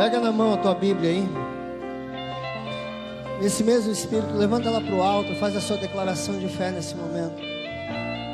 Pega 0.00 0.18
na 0.18 0.32
mão 0.32 0.54
a 0.54 0.56
tua 0.56 0.74
Bíblia 0.74 1.10
aí. 1.10 1.28
Nesse 3.38 3.62
mesmo 3.62 3.92
espírito, 3.92 4.32
levanta 4.34 4.66
ela 4.66 4.80
para 4.80 4.94
o 4.94 5.02
alto, 5.02 5.34
faz 5.34 5.54
a 5.54 5.60
sua 5.60 5.76
declaração 5.76 6.38
de 6.38 6.48
fé 6.48 6.70
nesse 6.70 6.94
momento. 6.94 7.34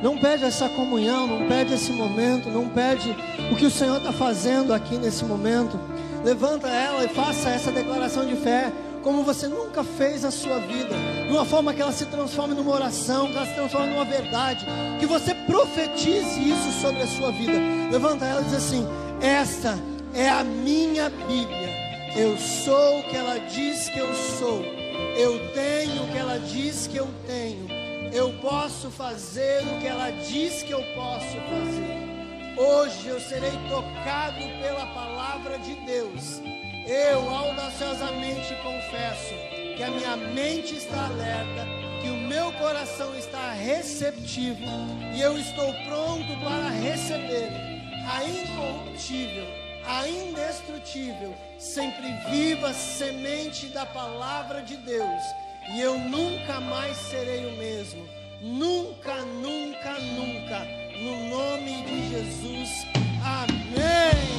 Não 0.01 0.17
pede 0.17 0.45
essa 0.45 0.69
comunhão, 0.69 1.27
não 1.27 1.49
pede 1.49 1.75
esse 1.75 1.91
momento, 1.91 2.49
não 2.51 2.69
pede 2.69 3.11
o 3.51 3.57
que 3.57 3.67
o 3.67 3.71
Senhor 3.71 3.97
está 3.97 4.13
fazendo 4.13 4.73
aqui 4.73 4.97
nesse 4.97 5.25
momento. 5.25 5.77
Levanta 6.25 6.69
ela 6.69 7.03
e 7.03 7.09
faça 7.09 7.51
essa 7.51 7.73
declaração 7.73 8.25
de 8.25 8.37
fé 8.37 8.73
como 9.03 9.25
você 9.25 9.49
nunca 9.49 9.83
fez 9.83 10.25
a 10.25 10.31
sua 10.31 10.61
vida, 10.61 10.95
de 11.27 11.33
uma 11.33 11.45
forma 11.45 11.75
que 11.75 11.83
ela 11.83 11.91
se 11.91 12.07
transforme 12.07 12.55
numa 12.55 12.73
oração, 12.73 13.27
que 13.27 13.37
ela 13.37 13.47
se 13.47 13.55
transforme 13.55 13.89
numa 13.89 14.05
verdade, 14.05 14.65
que 15.01 15.07
você 15.07 15.35
profetize 15.35 16.49
isso 16.49 16.81
sobre 16.81 17.03
a 17.03 17.09
sua 17.09 17.33
vida. 17.33 17.59
Levanta 17.91 18.25
ela 18.25 18.43
e 18.43 18.45
diz 18.45 18.55
assim: 18.55 18.87
Esta 19.21 19.77
é 20.17 20.29
a 20.29 20.43
minha 20.43 21.11
Bíblia. 21.11 21.77
Eu 22.17 22.37
sou 22.39 23.01
o 23.01 23.03
que 23.05 23.17
ela 23.17 23.39
diz 23.39 23.89
que 23.89 23.99
eu 23.99 24.15
sou. 24.15 24.63
Eu 25.17 25.53
tenho 25.53 26.05
o 26.05 26.13
que 26.13 26.19
ela 26.19 26.39
diz 26.39 26.87
que 26.87 26.97
eu 26.97 27.09
tenho. 27.27 27.69
Eu 28.13 28.33
posso 28.41 28.91
fazer 28.91 29.63
o 29.63 29.81
que 29.81 29.87
ela 29.87 30.11
diz 30.11 30.63
que 30.63 30.73
eu 30.73 30.83
posso 30.95 31.37
fazer. 31.51 32.57
Hoje 32.57 33.09
eu 33.09 33.21
serei 33.21 33.53
tocado 33.69 34.41
pela 34.63 34.87
palavra 34.87 35.59
de 35.59 35.75
Deus 35.85 36.41
eu 36.87 37.29
audaciosamente 37.29 38.55
confesso 38.63 39.35
que 39.77 39.83
a 39.83 39.91
minha 39.91 40.17
mente 40.17 40.77
está 40.77 41.07
alerta, 41.07 41.67
que 42.01 42.09
o 42.09 42.17
meu 42.17 42.53
coração 42.53 43.13
está 43.19 43.51
receptivo 43.51 44.65
e 45.13 45.21
eu 45.21 45.37
estou 45.37 45.75
pronto 45.85 46.33
para 46.45 46.69
receber 46.69 47.51
a 48.09 48.23
incorruptível, 48.25 49.45
a 49.87 50.09
indestrutível, 50.09 51.35
sempre 51.59 52.13
viva 52.31 52.73
semente 52.73 53.67
da 53.67 53.87
palavra 53.87 54.63
de 54.63 54.77
Deus. 54.77 55.23
E 55.71 55.81
eu 55.81 55.99
nunca 55.99 56.61
mais 56.61 56.97
serei 56.97 57.47
o 57.47 57.57
mesmo. 57.57 58.07
Nunca, 58.41 59.15
nunca, 59.23 59.99
nunca. 59.99 60.65
No 60.99 61.29
nome 61.29 61.83
de 61.85 62.09
Jesus. 62.11 62.87
Amém. 63.25 64.37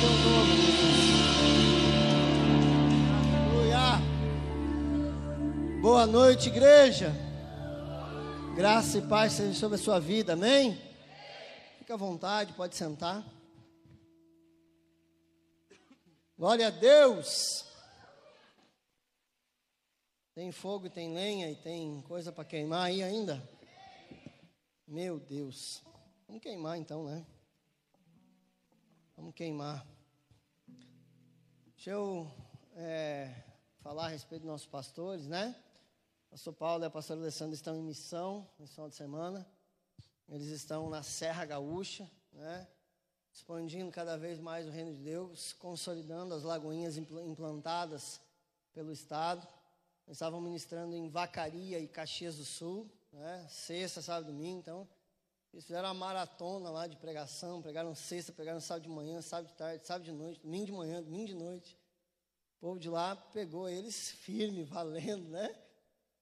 teu 0.00 0.10
nome, 0.10 0.52
Aleluia. 3.48 4.02
Boa 5.80 6.06
noite, 6.06 6.48
igreja. 6.48 7.25
Graça 8.56 8.96
e 8.96 9.06
paz 9.06 9.34
sejam 9.34 9.52
sobre 9.52 9.74
a 9.74 9.78
sua 9.78 10.00
vida, 10.00 10.32
amém? 10.32 10.80
Fica 11.76 11.92
à 11.92 11.96
vontade, 11.98 12.54
pode 12.54 12.74
sentar. 12.74 13.22
Glória 16.38 16.68
a 16.68 16.70
Deus. 16.70 17.66
Tem 20.34 20.50
fogo, 20.52 20.88
tem 20.88 21.12
lenha 21.12 21.50
e 21.50 21.56
tem 21.56 22.00
coisa 22.08 22.32
para 22.32 22.46
queimar 22.46 22.86
aí 22.86 23.02
ainda? 23.02 23.46
Meu 24.88 25.20
Deus. 25.20 25.82
Vamos 26.26 26.40
queimar 26.40 26.78
então, 26.78 27.04
né? 27.04 27.26
Vamos 29.14 29.34
queimar. 29.34 29.86
Deixa 31.74 31.90
eu 31.90 32.26
é, 32.74 33.34
falar 33.82 34.06
a 34.06 34.08
respeito 34.08 34.42
dos 34.44 34.50
nossos 34.50 34.66
pastores, 34.66 35.26
né? 35.26 35.54
Pastor 36.30 36.52
Paulo 36.52 36.84
e 36.84 36.86
a 36.86 36.90
pastora 36.90 37.20
Alessandra 37.20 37.54
estão 37.54 37.76
em 37.76 37.82
missão, 37.82 38.48
missão 38.58 38.88
de 38.88 38.94
semana. 38.94 39.46
Eles 40.28 40.48
estão 40.48 40.90
na 40.90 41.02
Serra 41.02 41.44
Gaúcha, 41.44 42.10
né? 42.32 42.66
Expandindo 43.32 43.90
cada 43.90 44.16
vez 44.16 44.40
mais 44.40 44.66
o 44.66 44.70
reino 44.70 44.92
de 44.92 45.02
Deus, 45.02 45.52
consolidando 45.52 46.34
as 46.34 46.42
lagoinhas 46.42 46.96
implantadas 46.96 48.20
pelo 48.72 48.92
Estado. 48.92 49.46
Eles 50.06 50.16
estavam 50.16 50.40
ministrando 50.40 50.94
em 50.94 51.08
Vacaria 51.08 51.78
e 51.78 51.86
Caxias 51.86 52.36
do 52.36 52.44
Sul, 52.44 52.90
né? 53.12 53.46
Sexta, 53.48 54.02
sábado 54.02 54.30
e 54.30 54.32
domingo, 54.32 54.58
então 54.58 54.88
eles 55.52 55.64
fizeram 55.64 55.88
uma 55.88 55.94
maratona 55.94 56.68
lá 56.68 56.86
de 56.86 56.96
pregação, 56.96 57.62
pregaram 57.62 57.94
sexta, 57.94 58.30
pregaram 58.32 58.60
sábado 58.60 58.82
de 58.82 58.90
manhã, 58.90 59.22
sábado 59.22 59.46
de 59.46 59.54
tarde, 59.54 59.86
sábado 59.86 60.04
de 60.04 60.12
noite, 60.12 60.40
domingo 60.40 60.66
de 60.66 60.72
manhã, 60.72 61.02
domingo 61.02 61.26
de 61.28 61.34
noite. 61.34 61.78
O 62.58 62.60
povo 62.60 62.78
de 62.78 62.90
lá 62.90 63.16
pegou 63.16 63.68
eles 63.68 64.10
firme, 64.10 64.64
valendo, 64.64 65.28
né? 65.28 65.56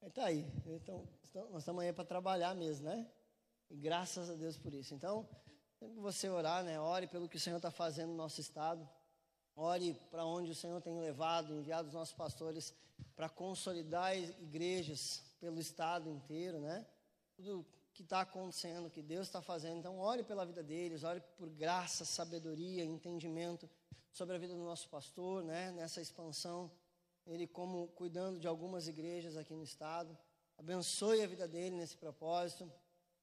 Está 0.06 0.26
aí. 0.26 0.47
Então, 0.66 1.09
nós 1.50 1.62
estamos 1.62 1.82
aí 1.82 1.92
para 1.92 2.04
trabalhar 2.04 2.54
mesmo, 2.54 2.84
né? 2.84 3.09
E 3.70 3.76
graças 3.76 4.28
a 4.28 4.34
Deus 4.34 4.56
por 4.59 4.75
isso. 4.75 4.94
Então, 4.94 5.26
sempre 5.78 5.94
que 5.94 6.00
você 6.00 6.28
orar, 6.28 6.62
né? 6.62 6.78
Ore 6.78 7.06
pelo 7.06 7.26
que 7.26 7.37
o 7.37 7.41
Senhor 7.41 7.56
está 7.56 7.70
fazendo 7.70 8.10
no 8.10 8.16
nosso 8.16 8.38
estado. 8.38 8.87
Ore 9.56 9.94
para 10.10 10.26
onde 10.26 10.50
o 10.50 10.54
Senhor 10.54 10.81
tem 10.82 11.00
levado, 11.00 11.54
enviado 11.54 11.88
os 11.88 11.94
nossos 11.94 12.14
pastores 12.14 12.75
para 13.16 13.31
consolidar 13.31 14.14
igrejas 14.16 15.22
pelo 15.41 15.59
estado 15.59 16.10
inteiro, 16.10 16.60
né? 16.60 16.87
Tudo 17.34 17.66
que 17.94 18.03
está 18.03 18.20
acontecendo, 18.20 18.91
que 18.91 19.00
Deus 19.00 19.26
está 19.26 19.41
fazendo. 19.41 19.78
Então, 19.78 19.98
ore 19.98 20.22
pela 20.22 20.44
vida 20.44 20.62
deles, 20.62 21.03
ore 21.03 21.20
por 21.38 21.48
graça, 21.48 22.04
sabedoria, 22.04 22.84
entendimento 22.84 23.70
sobre 24.12 24.37
a 24.37 24.38
vida 24.38 24.53
do 24.53 24.62
nosso 24.64 24.87
pastor, 24.91 25.43
né? 25.43 25.72
Nessa 25.72 26.03
expansão, 26.03 26.70
ele 27.27 27.47
como 27.47 27.89
cuidando 27.89 28.39
de 28.39 28.47
algumas 28.47 28.89
igrejas 28.89 29.37
aqui 29.37 29.55
no 29.55 29.62
estado. 29.62 30.17
Abençoe 30.57 31.23
a 31.23 31.27
vida 31.27 31.49
dele 31.49 31.77
nesse 31.77 31.97
propósito, 31.97 32.71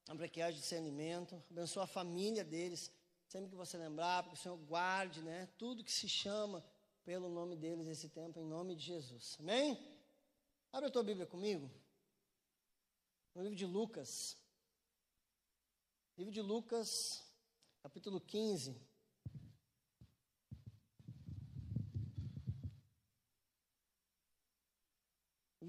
para 0.06 0.28
que 0.28 0.42
haja 0.42 0.58
discernimento. 0.58 1.42
Abençoe 1.50 1.84
a 1.84 1.88
família 1.88 2.44
deles, 2.44 2.92
sempre 3.28 3.50
que 3.50 3.56
você 3.56 3.78
lembrar, 3.78 4.24
para 4.24 4.32
que 4.32 4.38
o 4.38 4.42
Senhor 4.42 4.58
guarde, 4.58 5.22
né? 5.22 5.48
Tudo 5.58 5.84
que 5.84 5.92
se 5.92 6.10
chama 6.10 6.64
pelo 7.04 7.30
nome 7.30 7.56
deles 7.56 7.88
esse 7.88 8.10
tempo, 8.10 8.40
em 8.40 8.46
nome 8.46 8.76
de 8.76 8.84
Jesus. 8.84 9.38
Amém? 9.40 9.78
Abre 10.72 10.90
a 10.90 10.92
tua 10.92 11.04
Bíblia 11.04 11.26
comigo. 11.26 11.70
No 13.34 13.42
livro 13.42 13.56
de 13.56 13.66
Lucas, 13.66 14.38
Livro 16.18 16.34
de 16.34 16.42
Lucas, 16.42 17.24
capítulo 17.82 18.22
15. 18.22 18.80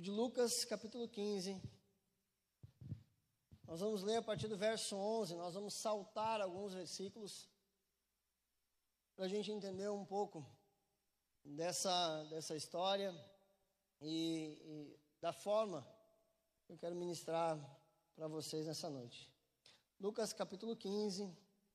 De 0.01 0.11
Lucas, 0.11 0.65
capítulo 0.65 1.07
15. 1.07 1.61
Nós 3.67 3.81
vamos 3.81 4.03
ler 4.03 4.17
a 4.17 4.23
partir 4.23 4.49
do 4.49 4.57
verso 4.57 4.97
11. 4.97 5.35
Nós 5.37 5.53
vamos 5.53 5.75
saltar 5.75 6.41
alguns 6.41 6.73
versículos 6.73 7.47
para 9.15 9.27
a 9.27 9.29
gente 9.29 9.53
entender 9.53 9.91
um 9.91 10.05
pouco 10.05 10.47
dessa, 11.45 12.25
dessa 12.25 12.57
história 12.57 13.15
e, 14.01 14.59
e 14.65 15.01
da 15.21 15.31
forma 15.31 15.87
que 16.65 16.73
eu 16.73 16.79
quero 16.79 16.97
ministrar 16.97 17.59
para 18.17 18.29
vocês 18.29 18.67
nessa 18.67 18.89
noite. 18.89 19.31
Lucas 20.01 20.33
capítulo 20.33 20.75
15, 20.75 21.31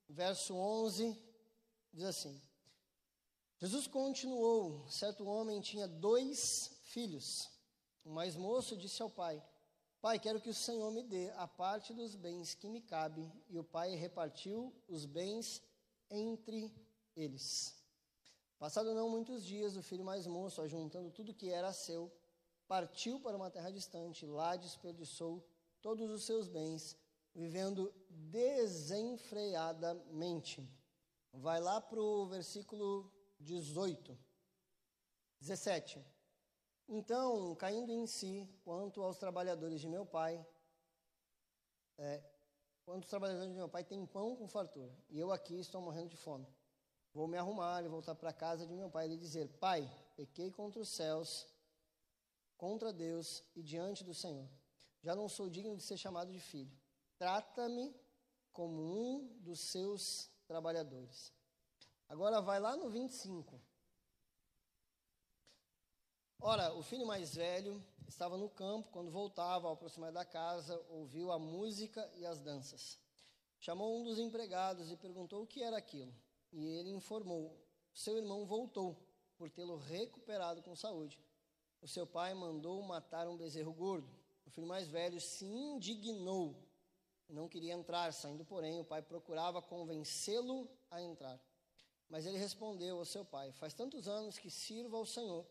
verso 0.09 0.55
11, 0.55 1.15
diz 1.93 2.05
assim: 2.05 2.41
Jesus 3.59 3.85
continuou: 3.85 4.89
certo 4.89 5.23
homem 5.23 5.61
tinha 5.61 5.87
dois 5.87 6.79
filhos. 6.81 7.56
O 8.07 8.09
mais 8.09 8.35
moço 8.37 8.77
disse 8.77 9.01
ao 9.01 9.09
pai: 9.09 9.43
Pai, 9.99 10.17
quero 10.17 10.39
que 10.39 10.49
o 10.49 10.53
Senhor 10.53 10.89
me 10.91 11.03
dê 11.03 11.29
a 11.31 11.45
parte 11.45 11.93
dos 11.93 12.15
bens 12.15 12.53
que 12.53 12.69
me 12.69 12.79
cabe. 12.79 13.29
E 13.49 13.59
o 13.59 13.65
pai 13.65 13.95
repartiu 13.95 14.73
os 14.87 15.05
bens 15.05 15.61
entre 16.09 16.73
eles. 17.17 17.75
Passado 18.57 18.93
não 18.93 19.09
muitos 19.09 19.45
dias, 19.45 19.75
o 19.75 19.83
filho 19.83 20.05
mais 20.05 20.25
moço, 20.25 20.61
ajuntando 20.61 21.11
tudo 21.11 21.33
que 21.33 21.49
era 21.49 21.73
seu, 21.73 22.09
partiu 22.65 23.19
para 23.19 23.35
uma 23.35 23.51
terra 23.51 23.71
distante, 23.71 24.25
lá 24.25 24.55
desperdiçou 24.55 25.45
todos 25.81 26.09
os 26.09 26.25
seus 26.25 26.47
bens 26.47 26.95
vivendo 27.35 27.93
desenfreadamente. 28.09 30.65
Vai 31.33 31.59
lá 31.59 31.81
para 31.81 32.01
o 32.01 32.25
versículo 32.25 33.11
18, 33.41 34.17
17. 35.41 36.16
Então, 36.89 37.53
caindo 37.55 37.91
em 37.91 38.07
si, 38.07 38.47
quanto 38.63 39.03
aos 39.03 39.17
trabalhadores 39.17 39.81
de 39.81 39.87
meu 39.87 40.05
pai, 40.05 40.45
é, 41.97 42.23
quanto 42.85 43.03
os 43.03 43.09
trabalhadores 43.09 43.49
de 43.49 43.55
meu 43.55 43.67
pai 43.67 43.83
têm 43.83 44.05
pão 44.05 44.35
com 44.35 44.47
fartura, 44.47 44.95
e 45.09 45.19
eu 45.19 45.31
aqui 45.31 45.59
estou 45.59 45.81
morrendo 45.81 46.09
de 46.09 46.17
fome. 46.17 46.47
Vou 47.13 47.27
me 47.27 47.37
arrumar 47.37 47.83
e 47.83 47.87
voltar 47.87 48.15
para 48.15 48.29
a 48.29 48.33
casa 48.33 48.65
de 48.65 48.75
meu 48.75 48.89
pai 48.89 49.09
e 49.09 49.17
dizer: 49.17 49.49
Pai, 49.59 49.89
pequei 50.15 50.51
contra 50.51 50.79
os 50.79 50.87
céus, 50.87 51.47
contra 52.55 52.93
Deus 52.93 53.43
e 53.55 53.63
diante 53.63 54.03
do 54.03 54.13
Senhor. 54.13 54.47
Já 55.01 55.15
não 55.15 55.27
sou 55.27 55.49
digno 55.49 55.75
de 55.75 55.83
ser 55.83 55.97
chamado 55.97 56.31
de 56.31 56.39
filho. 56.39 56.71
Trata-me 57.17 57.93
como 58.53 58.81
um 58.81 59.27
dos 59.39 59.59
seus 59.59 60.29
trabalhadores. 60.45 61.33
Agora 62.07 62.39
vai 62.39 62.59
lá 62.59 62.75
no 62.75 62.89
25. 62.89 63.59
Ora, 66.39 66.71
o 66.75 66.83
filho 66.83 67.05
mais 67.05 67.33
velho 67.33 67.83
estava 68.07 68.37
no 68.37 68.47
campo, 68.47 68.91
quando 68.91 69.09
voltava 69.09 69.67
ao 69.67 69.73
aproximar 69.73 70.11
da 70.11 70.23
casa, 70.23 70.79
ouviu 70.87 71.31
a 71.31 71.39
música 71.39 72.09
e 72.15 72.25
as 72.25 72.39
danças. 72.39 72.99
chamou 73.59 73.99
um 73.99 74.03
dos 74.03 74.19
empregados 74.19 74.91
e 74.91 74.95
perguntou 74.95 75.41
o 75.41 75.47
que 75.47 75.63
era 75.63 75.77
aquilo. 75.77 76.13
E 76.53 76.63
ele 76.63 76.91
informou: 76.91 77.57
seu 77.91 78.15
irmão 78.17 78.45
voltou, 78.45 78.95
por 79.35 79.49
tê-lo 79.49 79.77
recuperado 79.77 80.61
com 80.61 80.75
saúde. 80.75 81.19
O 81.81 81.87
seu 81.87 82.05
pai 82.05 82.35
mandou 82.35 82.81
matar 82.83 83.27
um 83.27 83.35
bezerro 83.35 83.73
gordo. 83.73 84.07
O 84.45 84.51
filho 84.51 84.67
mais 84.67 84.87
velho 84.87 85.19
se 85.19 85.43
indignou 85.43 86.55
e 87.27 87.33
não 87.33 87.49
queria 87.49 87.73
entrar. 87.73 88.13
Saindo, 88.13 88.45
porém, 88.45 88.79
o 88.79 88.85
pai 88.85 89.01
procurava 89.01 89.59
convencê-lo 89.59 90.69
a 90.91 91.01
entrar. 91.01 91.41
Mas 92.07 92.27
ele 92.27 92.37
respondeu 92.37 92.99
ao 92.99 93.05
seu 93.05 93.25
pai: 93.25 93.51
Faz 93.53 93.73
tantos 93.73 94.07
anos 94.07 94.37
que 94.37 94.51
sirvo 94.51 94.97
ao 94.97 95.05
Senhor 95.05 95.45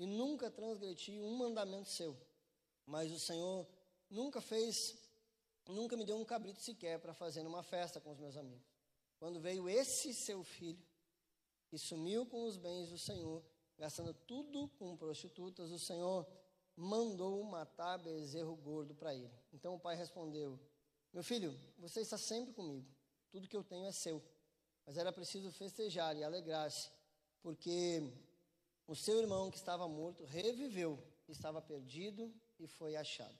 e 0.00 0.06
nunca 0.06 0.50
transgredi 0.50 1.20
um 1.20 1.36
mandamento 1.36 1.90
seu. 1.90 2.16
Mas 2.86 3.12
o 3.12 3.18
Senhor 3.18 3.68
nunca 4.08 4.40
fez, 4.40 4.74
nunca 5.68 5.94
me 5.94 6.06
deu 6.06 6.16
um 6.16 6.24
cabrito 6.24 6.62
sequer 6.62 6.98
para 6.98 7.12
fazer 7.12 7.42
numa 7.42 7.62
festa 7.62 8.00
com 8.00 8.10
os 8.10 8.18
meus 8.18 8.34
amigos. 8.34 8.66
Quando 9.18 9.38
veio 9.38 9.68
esse 9.68 10.14
seu 10.14 10.42
filho 10.42 10.82
e 11.70 11.78
sumiu 11.78 12.24
com 12.24 12.44
os 12.44 12.56
bens 12.56 12.88
do 12.88 12.98
Senhor, 12.98 13.44
gastando 13.76 14.14
tudo 14.14 14.70
com 14.78 14.96
prostitutas, 14.96 15.70
o 15.70 15.78
Senhor 15.78 16.26
mandou 16.74 17.44
matar 17.44 17.98
bezerro 17.98 18.56
gordo 18.56 18.94
para 18.94 19.14
ele. 19.14 19.30
Então 19.52 19.74
o 19.74 19.78
pai 19.78 19.96
respondeu: 19.96 20.58
Meu 21.12 21.22
filho, 21.22 21.54
você 21.76 22.00
está 22.00 22.16
sempre 22.16 22.54
comigo, 22.54 22.88
tudo 23.30 23.46
que 23.46 23.56
eu 23.56 23.62
tenho 23.62 23.84
é 23.84 23.92
seu. 23.92 24.24
Mas 24.86 24.96
era 24.96 25.12
preciso 25.12 25.52
festejar 25.52 26.16
e 26.16 26.24
alegrar-se, 26.24 26.90
porque 27.42 28.29
o 28.90 28.96
seu 28.96 29.20
irmão 29.20 29.52
que 29.52 29.56
estava 29.56 29.86
morto 29.86 30.24
reviveu, 30.24 31.00
estava 31.28 31.62
perdido 31.62 32.34
e 32.58 32.66
foi 32.66 32.96
achado. 32.96 33.38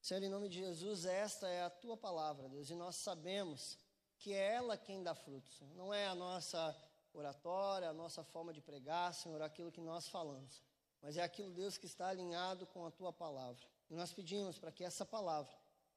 Senhor, 0.00 0.22
em 0.22 0.30
nome 0.30 0.48
de 0.48 0.60
Jesus, 0.60 1.04
esta 1.04 1.46
é 1.46 1.62
a 1.62 1.68
tua 1.68 1.94
palavra, 1.94 2.48
Deus, 2.48 2.70
e 2.70 2.74
nós 2.74 2.96
sabemos 2.96 3.76
que 4.16 4.32
é 4.32 4.54
ela 4.54 4.78
quem 4.78 5.02
dá 5.02 5.14
frutos, 5.14 5.60
não 5.76 5.92
é 5.92 6.06
a 6.06 6.14
nossa 6.14 6.74
oratória, 7.12 7.90
a 7.90 7.92
nossa 7.92 8.24
forma 8.24 8.50
de 8.50 8.62
pregar, 8.62 9.12
Senhor, 9.12 9.42
aquilo 9.42 9.70
que 9.70 9.82
nós 9.82 10.08
falamos, 10.08 10.62
mas 11.02 11.18
é 11.18 11.22
aquilo, 11.22 11.52
Deus, 11.52 11.76
que 11.76 11.84
está 11.84 12.08
alinhado 12.08 12.66
com 12.68 12.86
a 12.86 12.90
tua 12.90 13.12
palavra. 13.12 13.62
E 13.90 13.94
nós 13.94 14.14
pedimos 14.14 14.58
para 14.58 14.72
que 14.72 14.84
essa 14.84 15.04
palavra 15.04 15.52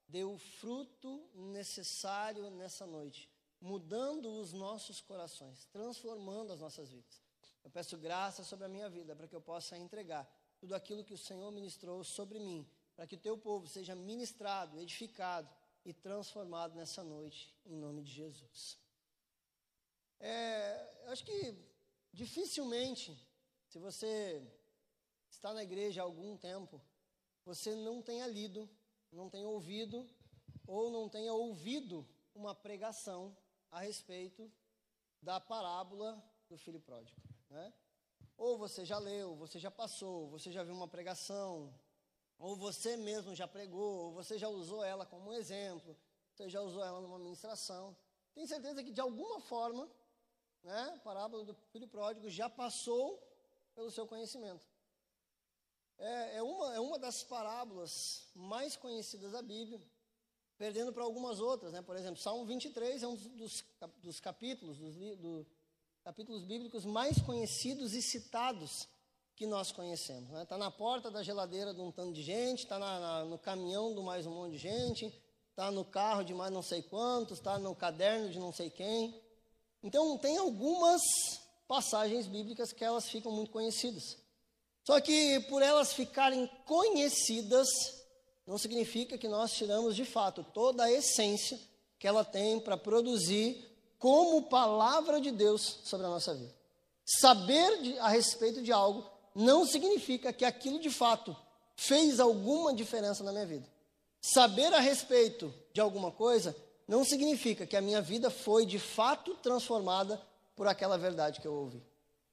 dê 0.05 0.25
o 0.25 0.37
fruto 0.37 1.29
necessário 1.33 2.49
nessa 2.49 2.85
noite, 2.85 3.29
mudando 3.61 4.29
os 4.41 4.51
nossos 4.51 4.99
corações, 4.99 5.65
transformando 5.71 6.51
as 6.51 6.59
nossas 6.59 6.89
vidas. 6.89 7.30
Eu 7.63 7.69
peço 7.69 7.97
graça 7.97 8.43
sobre 8.43 8.65
a 8.65 8.69
minha 8.69 8.89
vida 8.89 9.15
para 9.15 9.27
que 9.27 9.35
eu 9.35 9.41
possa 9.41 9.77
entregar 9.77 10.29
tudo 10.59 10.75
aquilo 10.75 11.03
que 11.03 11.13
o 11.13 11.17
Senhor 11.17 11.51
ministrou 11.51 12.03
sobre 12.03 12.39
mim, 12.39 12.67
para 12.95 13.07
que 13.07 13.15
o 13.15 13.19
teu 13.19 13.37
povo 13.37 13.67
seja 13.67 13.95
ministrado, 13.95 14.79
edificado 14.79 15.49
e 15.83 15.93
transformado 15.93 16.75
nessa 16.75 17.03
noite, 17.03 17.53
em 17.65 17.75
nome 17.75 18.03
de 18.03 18.11
Jesus. 18.11 18.77
É, 20.19 21.07
acho 21.07 21.25
que 21.25 21.55
dificilmente, 22.13 23.17
se 23.67 23.79
você 23.79 24.41
está 25.29 25.53
na 25.53 25.63
igreja 25.63 26.01
há 26.01 26.03
algum 26.03 26.37
tempo, 26.37 26.79
você 27.43 27.73
não 27.73 28.01
tenha 28.01 28.27
lido, 28.27 28.69
não 29.11 29.29
tenha 29.29 29.47
ouvido, 29.47 30.07
ou 30.67 30.91
não 30.91 31.09
tenha 31.09 31.33
ouvido 31.33 32.07
uma 32.35 32.53
pregação 32.53 33.35
a 33.71 33.81
respeito 33.81 34.51
da 35.21 35.39
parábola 35.39 36.23
do 36.47 36.57
filho 36.57 36.79
pródigo. 36.79 37.19
Né? 37.51 37.73
Ou 38.37 38.57
você 38.57 38.85
já 38.85 38.97
leu, 38.97 39.35
você 39.35 39.59
já 39.59 39.69
passou, 39.69 40.29
você 40.29 40.51
já 40.51 40.63
viu 40.63 40.73
uma 40.73 40.87
pregação, 40.87 41.73
ou 42.39 42.55
você 42.55 42.95
mesmo 42.95 43.35
já 43.35 43.47
pregou, 43.47 44.05
ou 44.05 44.11
você 44.13 44.37
já 44.37 44.47
usou 44.47 44.83
ela 44.83 45.05
como 45.05 45.33
exemplo, 45.33 45.95
você 46.33 46.49
já 46.49 46.61
usou 46.61 46.83
ela 46.83 47.01
numa 47.01 47.19
ministração. 47.19 47.95
Tenho 48.33 48.47
certeza 48.47 48.81
que 48.81 48.91
de 48.91 49.01
alguma 49.01 49.41
forma, 49.41 49.87
né, 50.63 50.93
a 50.95 50.99
parábola 50.99 51.43
do 51.43 51.53
filho 51.53 51.87
pródigo 51.87 52.29
já 52.29 52.49
passou 52.49 53.21
pelo 53.75 53.91
seu 53.91 54.07
conhecimento. 54.07 54.65
É, 55.97 56.37
é, 56.37 56.41
uma, 56.41 56.73
é 56.73 56.79
uma 56.79 56.97
das 56.97 57.23
parábolas 57.23 58.31
mais 58.33 58.75
conhecidas 58.75 59.33
da 59.33 59.41
Bíblia 59.41 59.79
perdendo 60.57 60.93
para 60.93 61.03
algumas 61.03 61.39
outras, 61.39 61.73
né? 61.73 61.81
Por 61.81 61.95
exemplo, 61.95 62.19
Salmo 62.19 62.45
23 62.45 63.03
é 63.03 63.07
um 63.07 63.15
dos, 63.15 63.63
dos 63.97 64.19
capítulos, 64.19 64.77
dos 64.77 64.95
do, 65.17 65.45
capítulos 66.03 66.43
bíblicos 66.43 66.83
mais 66.83 67.21
conhecidos 67.21 67.93
e 67.93 68.01
citados 68.01 68.87
que 69.35 69.45
nós 69.45 69.71
conhecemos. 69.71 70.29
Está 70.29 70.39
né? 70.39 70.45
Tá 70.45 70.57
na 70.57 70.71
porta 70.71 71.11
da 71.11 71.21
geladeira 71.21 71.73
de 71.73 71.81
um 71.81 71.91
tanto 71.91 72.13
de 72.13 72.23
gente, 72.23 72.63
está 72.63 73.23
no 73.25 73.37
caminhão 73.37 73.93
de 73.93 74.01
mais 74.01 74.25
um 74.25 74.31
monte 74.31 74.53
de 74.53 74.57
gente, 74.57 75.13
está 75.49 75.69
no 75.71 75.85
carro 75.85 76.23
de 76.23 76.33
mais 76.33 76.51
não 76.51 76.63
sei 76.63 76.81
quantos, 76.81 77.37
está 77.37 77.59
no 77.59 77.75
caderno 77.75 78.29
de 78.29 78.39
não 78.39 78.51
sei 78.51 78.69
quem. 78.69 79.21
Então, 79.83 80.17
tem 80.17 80.37
algumas 80.37 81.01
passagens 81.67 82.25
bíblicas 82.25 82.73
que 82.73 82.83
elas 82.83 83.07
ficam 83.07 83.31
muito 83.31 83.51
conhecidas. 83.51 84.17
Só 84.83 84.99
que 84.99 85.39
por 85.41 85.61
elas 85.61 85.93
ficarem 85.93 86.47
conhecidas, 86.65 87.67
não 88.45 88.57
significa 88.57 89.19
que 89.19 89.27
nós 89.27 89.53
tiramos 89.53 89.95
de 89.95 90.03
fato 90.03 90.43
toda 90.43 90.83
a 90.83 90.91
essência 90.91 91.59
que 91.99 92.07
ela 92.07 92.25
tem 92.25 92.59
para 92.59 92.75
produzir 92.75 93.70
como 94.01 94.41
palavra 94.41 95.21
de 95.21 95.29
Deus 95.29 95.77
sobre 95.83 96.07
a 96.07 96.09
nossa 96.09 96.33
vida. 96.33 96.51
Saber 97.05 97.83
de, 97.83 97.99
a 97.99 98.07
respeito 98.07 98.63
de 98.63 98.71
algo 98.71 99.07
não 99.35 99.63
significa 99.63 100.33
que 100.33 100.43
aquilo 100.43 100.79
de 100.79 100.89
fato 100.89 101.37
fez 101.75 102.19
alguma 102.19 102.73
diferença 102.73 103.23
na 103.23 103.31
minha 103.31 103.45
vida. 103.45 103.69
Saber 104.19 104.73
a 104.73 104.79
respeito 104.79 105.53
de 105.71 105.79
alguma 105.79 106.11
coisa 106.11 106.55
não 106.87 107.05
significa 107.05 107.67
que 107.67 107.77
a 107.77 107.81
minha 107.81 108.01
vida 108.01 108.31
foi 108.31 108.65
de 108.65 108.79
fato 108.79 109.35
transformada 109.35 110.19
por 110.55 110.67
aquela 110.67 110.97
verdade 110.97 111.39
que 111.39 111.47
eu 111.47 111.53
ouvi. 111.53 111.81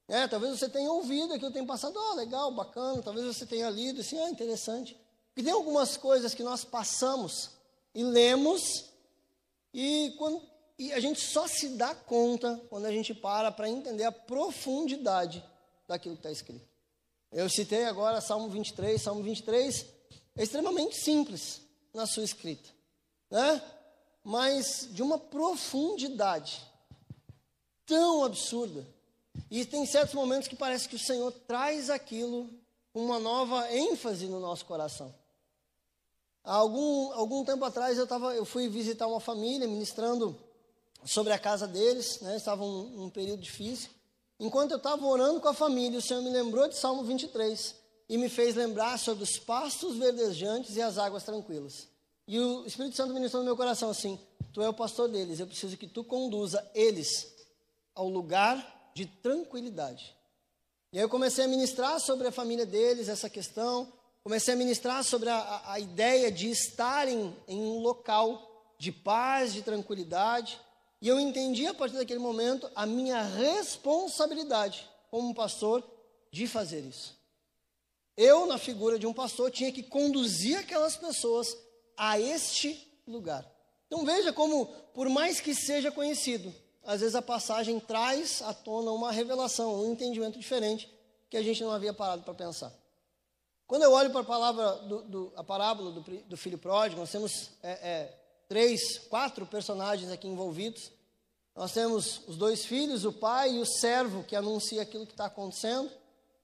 É, 0.07 0.27
talvez 0.27 0.57
você 0.57 0.67
tenha 0.67 0.91
ouvido 0.91 1.35
aquilo, 1.35 1.51
tenha 1.51 1.65
passado, 1.67 1.99
oh, 1.99 2.15
legal, 2.15 2.51
bacana, 2.51 3.03
talvez 3.03 3.27
você 3.27 3.45
tenha 3.45 3.69
lido, 3.69 4.01
assim, 4.01 4.19
ah, 4.19 4.29
interessante. 4.29 4.99
E 5.37 5.43
tem 5.43 5.53
algumas 5.53 5.97
coisas 5.97 6.33
que 6.33 6.41
nós 6.41 6.65
passamos 6.65 7.51
e 7.93 8.03
lemos, 8.03 8.85
e, 9.71 10.15
quando, 10.17 10.41
e 10.79 10.93
a 10.93 10.99
gente 11.01 11.19
só 11.19 11.45
se 11.45 11.67
dá 11.75 11.93
conta 11.93 12.59
quando 12.69 12.85
a 12.85 12.91
gente 12.91 13.13
para 13.13 13.51
para 13.51 13.69
entender 13.69 14.05
a 14.05 14.13
profundidade 14.13 15.43
daquilo 15.85 16.15
que 16.15 16.21
está 16.21 16.31
escrito. 16.31 16.65
Eu 17.33 17.49
citei 17.49 17.83
agora 17.83 18.21
Salmo 18.21 18.47
23, 18.49 18.99
Salmo 18.99 19.21
23 19.21 19.85
é 20.37 20.43
extremamente 20.43 20.95
simples 20.95 21.61
na 21.93 22.07
sua 22.07 22.23
escrita, 22.23 22.69
né? 23.29 23.61
mas 24.23 24.87
de 24.91 25.03
uma 25.03 25.19
profundidade 25.19 26.63
tão 27.85 28.23
absurda. 28.23 28.87
E 29.51 29.65
tem 29.65 29.85
certos 29.85 30.15
momentos 30.15 30.47
que 30.47 30.55
parece 30.55 30.87
que 30.87 30.95
o 30.95 30.99
Senhor 30.99 31.31
traz 31.45 31.89
aquilo 31.89 32.49
com 32.93 33.03
uma 33.03 33.19
nova 33.19 33.69
ênfase 33.73 34.27
no 34.27 34.39
nosso 34.39 34.65
coração. 34.65 35.13
Há 36.41 36.53
algum, 36.55 37.11
algum 37.13 37.43
tempo 37.43 37.65
atrás 37.65 37.97
eu, 37.97 38.07
tava, 38.07 38.33
eu 38.33 38.45
fui 38.45 38.69
visitar 38.69 39.07
uma 39.07 39.19
família, 39.19 39.67
ministrando 39.67 40.39
sobre 41.05 41.33
a 41.33 41.39
casa 41.39 41.67
deles, 41.67 42.19
né, 42.21 42.35
estava 42.35 42.63
um, 42.63 43.05
um 43.05 43.09
período 43.09 43.41
difícil. 43.41 43.89
Enquanto 44.39 44.71
eu 44.71 44.77
estava 44.77 45.05
orando 45.05 45.41
com 45.41 45.47
a 45.47 45.53
família, 45.53 45.99
o 45.99 46.01
Senhor 46.01 46.21
me 46.21 46.29
lembrou 46.29 46.67
de 46.67 46.77
Salmo 46.77 47.03
23 47.03 47.75
e 48.07 48.17
me 48.17 48.29
fez 48.29 48.55
lembrar 48.55 48.97
sobre 48.97 49.23
os 49.23 49.37
pastos 49.37 49.97
verdejantes 49.97 50.75
e 50.75 50.81
as 50.81 50.97
águas 50.97 51.23
tranquilas. 51.23 51.87
E 52.27 52.39
o 52.39 52.65
Espírito 52.65 52.95
Santo 52.95 53.13
ministrou 53.13 53.41
no 53.41 53.45
meu 53.45 53.57
coração 53.57 53.89
assim: 53.89 54.19
Tu 54.53 54.61
é 54.61 54.69
o 54.69 54.73
pastor 54.73 55.09
deles, 55.09 55.39
eu 55.39 55.47
preciso 55.47 55.75
que 55.77 55.87
tu 55.87 56.03
conduza 56.03 56.65
eles 56.73 57.35
ao 57.93 58.07
lugar 58.07 58.91
de 58.93 59.05
tranquilidade. 59.05 60.15
E 60.91 60.97
aí 60.97 61.03
eu 61.03 61.09
comecei 61.09 61.45
a 61.45 61.47
ministrar 61.47 61.99
sobre 61.99 62.27
a 62.27 62.31
família 62.31 62.65
deles, 62.65 63.09
essa 63.09 63.29
questão, 63.29 63.91
comecei 64.23 64.53
a 64.53 64.57
ministrar 64.57 65.03
sobre 65.03 65.29
a, 65.29 65.61
a 65.65 65.79
ideia 65.79 66.31
de 66.31 66.49
estarem 66.49 67.35
em 67.47 67.59
um 67.61 67.79
local 67.79 68.73
de 68.77 68.91
paz, 68.91 69.53
de 69.53 69.61
tranquilidade, 69.61 70.59
e 71.01 71.07
eu 71.07 71.19
entendi 71.19 71.65
a 71.65 71.73
partir 71.73 71.95
daquele 71.95 72.19
momento 72.19 72.69
a 72.75 72.85
minha 72.85 73.21
responsabilidade 73.21 74.89
como 75.09 75.33
pastor 75.33 75.83
de 76.31 76.47
fazer 76.47 76.81
isso. 76.81 77.17
Eu, 78.17 78.45
na 78.45 78.57
figura 78.57 78.99
de 78.99 79.07
um 79.07 79.13
pastor, 79.13 79.49
tinha 79.49 79.71
que 79.71 79.81
conduzir 79.81 80.59
aquelas 80.59 80.97
pessoas 80.97 81.55
a 81.95 82.19
este 82.19 83.01
lugar. 83.07 83.49
Então 83.87 84.05
veja 84.05 84.33
como, 84.33 84.65
por 84.93 85.09
mais 85.09 85.39
que 85.39 85.55
seja 85.55 85.91
conhecido, 85.91 86.53
às 86.83 87.01
vezes 87.01 87.15
a 87.15 87.21
passagem 87.21 87.79
traz 87.79 88.41
à 88.41 88.53
tona 88.53 88.91
uma 88.91 89.11
revelação, 89.11 89.81
um 89.81 89.91
entendimento 89.91 90.37
diferente 90.37 90.91
que 91.29 91.37
a 91.37 91.43
gente 91.43 91.63
não 91.63 91.71
havia 91.71 91.93
parado 91.93 92.23
para 92.23 92.33
pensar. 92.33 92.73
Quando 93.65 93.83
eu 93.83 93.91
olho 93.91 94.09
para 94.09 94.21
a 94.21 94.25
palavra 94.25 94.71
do, 94.87 95.01
do 95.03 95.33
a 95.35 95.43
parábola 95.43 95.91
do, 95.91 96.01
do, 96.01 96.37
filho 96.37 96.57
pródigo, 96.57 96.99
nós 96.99 97.11
temos 97.11 97.51
é, 97.61 97.71
é, 97.71 98.19
três, 98.49 98.97
quatro 98.97 99.45
personagens 99.45 100.11
aqui 100.11 100.27
envolvidos. 100.27 100.91
Nós 101.55 101.71
temos 101.71 102.21
os 102.27 102.35
dois 102.35 102.65
filhos, 102.65 103.05
o 103.05 103.13
pai 103.13 103.53
e 103.53 103.59
o 103.59 103.65
servo 103.65 104.23
que 104.23 104.35
anuncia 104.35 104.81
aquilo 104.81 105.05
que 105.05 105.13
está 105.13 105.25
acontecendo, 105.25 105.89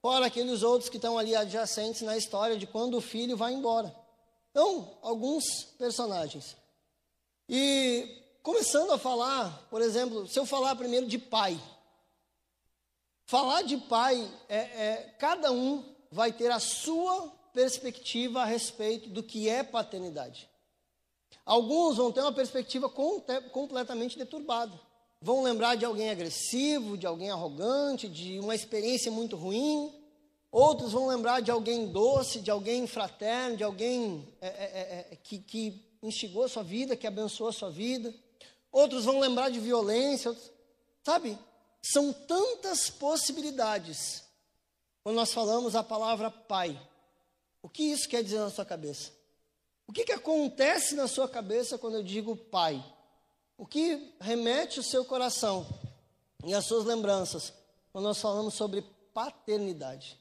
fora 0.01 0.27
aqueles 0.27 0.61
outros 0.61 0.89
que 0.89 0.97
estão 0.97 1.17
ali 1.17 1.35
adjacentes 1.35 2.03
na 2.03 2.15
história 2.15 2.57
de 2.57 2.67
quando 2.67 2.95
o 2.95 3.01
filho 3.01 3.35
vai 3.35 3.53
embora. 3.53 3.93
Então, 4.51 4.97
alguns 5.01 5.63
personagens. 5.77 6.55
E 7.49 8.21
começando 8.43 8.91
a 8.91 8.97
falar, 8.97 9.67
por 9.69 9.81
exemplo, 9.81 10.27
se 10.27 10.37
eu 10.37 10.45
falar 10.45 10.75
primeiro 10.75 11.07
de 11.07 11.17
pai. 11.17 11.59
Falar 13.25 13.63
de 13.63 13.77
pai, 13.77 14.31
é, 14.47 14.57
é, 14.57 15.15
cada 15.17 15.51
um 15.51 15.83
vai 16.11 16.31
ter 16.31 16.51
a 16.51 16.59
sua 16.59 17.27
perspectiva 17.51 18.41
a 18.41 18.45
respeito 18.45 19.09
do 19.09 19.23
que 19.23 19.49
é 19.49 19.63
paternidade. 19.63 20.47
Alguns 21.45 21.97
vão 21.97 22.11
ter 22.11 22.21
uma 22.21 22.31
perspectiva 22.31 22.89
completamente 22.89 24.17
deturbada. 24.17 24.79
Vão 25.21 25.43
lembrar 25.43 25.75
de 25.75 25.85
alguém 25.85 26.09
agressivo, 26.09 26.97
de 26.97 27.05
alguém 27.05 27.29
arrogante, 27.29 28.07
de 28.07 28.39
uma 28.39 28.55
experiência 28.55 29.11
muito 29.11 29.35
ruim. 29.35 29.93
Outros 30.51 30.91
vão 30.91 31.07
lembrar 31.07 31.41
de 31.41 31.51
alguém 31.51 31.87
doce, 31.87 32.39
de 32.39 32.49
alguém 32.49 32.87
fraterno, 32.87 33.57
de 33.57 33.63
alguém 33.63 34.27
é, 34.41 34.47
é, 34.47 34.49
é, 34.49 35.07
é 35.11 35.15
que, 35.15 35.39
que 35.39 35.85
instigou 36.01 36.43
a 36.43 36.49
sua 36.49 36.63
vida, 36.63 36.95
que 36.95 37.07
abençoou 37.07 37.49
a 37.49 37.53
sua 37.53 37.69
vida. 37.69 38.13
Outros 38.71 39.05
vão 39.05 39.19
lembrar 39.19 39.49
de 39.49 39.59
violência. 39.59 40.29
Outros, 40.29 40.51
sabe? 41.03 41.37
São 41.81 42.11
tantas 42.11 42.89
possibilidades 42.89 44.23
quando 45.03 45.17
nós 45.17 45.31
falamos 45.31 45.75
a 45.75 45.83
palavra 45.83 46.31
pai. 46.31 46.79
O 47.61 47.69
que 47.69 47.83
isso 47.83 48.09
quer 48.09 48.23
dizer 48.23 48.39
na 48.39 48.49
sua 48.49 48.65
cabeça? 48.65 49.11
O 49.87 49.93
que, 49.93 50.03
que 50.03 50.11
acontece 50.11 50.95
na 50.95 51.07
sua 51.07 51.27
cabeça 51.27 51.77
quando 51.77 51.95
eu 51.95 52.03
digo 52.03 52.35
pai? 52.35 52.83
O 53.57 53.65
que 53.65 54.15
remete 54.19 54.79
o 54.79 54.83
seu 54.83 55.05
coração 55.05 55.65
e 56.43 56.53
as 56.53 56.65
suas 56.65 56.85
lembranças 56.85 57.53
quando 57.91 58.05
nós 58.05 58.19
falamos 58.19 58.53
sobre 58.53 58.81
paternidade? 59.13 60.19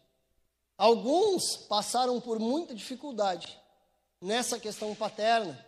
Alguns 0.76 1.56
passaram 1.56 2.20
por 2.20 2.38
muita 2.38 2.74
dificuldade 2.74 3.58
nessa 4.20 4.58
questão 4.58 4.94
paterna, 4.94 5.64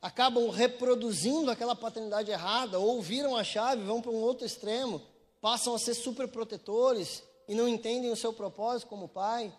acabam 0.00 0.48
reproduzindo 0.48 1.50
aquela 1.50 1.76
paternidade 1.76 2.30
errada, 2.30 2.78
ou 2.78 3.02
viram 3.02 3.36
a 3.36 3.44
chave, 3.44 3.84
vão 3.84 4.00
para 4.00 4.10
um 4.10 4.20
outro 4.20 4.46
extremo, 4.46 5.02
passam 5.40 5.74
a 5.74 5.78
ser 5.78 5.94
super 5.94 6.26
protetores 6.28 7.22
e 7.46 7.54
não 7.54 7.68
entendem 7.68 8.10
o 8.10 8.16
seu 8.16 8.32
propósito 8.32 8.88
como 8.88 9.08
pai. 9.08 9.52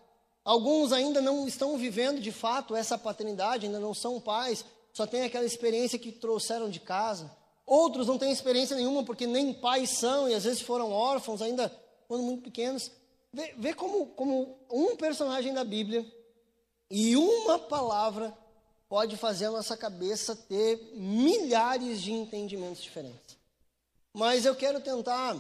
Alguns 0.50 0.92
ainda 0.92 1.22
não 1.22 1.48
estão 1.48 1.78
vivendo 1.78 2.20
de 2.20 2.32
fato 2.32 2.76
essa 2.76 2.98
paternidade, 2.98 3.68
ainda 3.68 3.80
não 3.80 3.94
são 3.94 4.20
pais, 4.20 4.66
só 4.92 5.06
têm 5.06 5.22
aquela 5.22 5.46
experiência 5.46 6.00
que 6.00 6.12
trouxeram 6.12 6.72
de 6.72 6.80
casa. 6.80 7.30
Outros 7.68 8.08
não 8.08 8.18
têm 8.18 8.32
experiência 8.32 8.76
nenhuma 8.76 9.04
porque 9.04 9.28
nem 9.28 9.54
pais 9.54 9.92
são 10.00 10.28
e 10.28 10.34
às 10.34 10.46
vezes 10.46 10.62
foram 10.62 10.92
órfãos 10.92 11.44
ainda 11.44 11.72
quando 12.08 12.24
muito 12.24 12.42
pequenos. 12.42 12.90
Vê, 13.32 13.54
vê 13.60 13.76
como, 13.76 14.08
como 14.08 14.58
um 14.72 14.96
personagem 14.96 15.54
da 15.54 15.64
Bíblia 15.64 16.04
e 16.90 17.16
uma 17.16 17.60
palavra 17.60 18.36
pode 18.90 19.18
fazer 19.18 19.46
a 19.46 19.52
nossa 19.52 19.78
cabeça 19.78 20.36
ter 20.36 20.82
milhares 20.96 22.02
de 22.02 22.12
entendimentos 22.12 22.82
diferentes. 22.82 23.38
Mas 24.16 24.46
eu 24.46 24.56
quero 24.56 24.82
tentar 24.82 25.38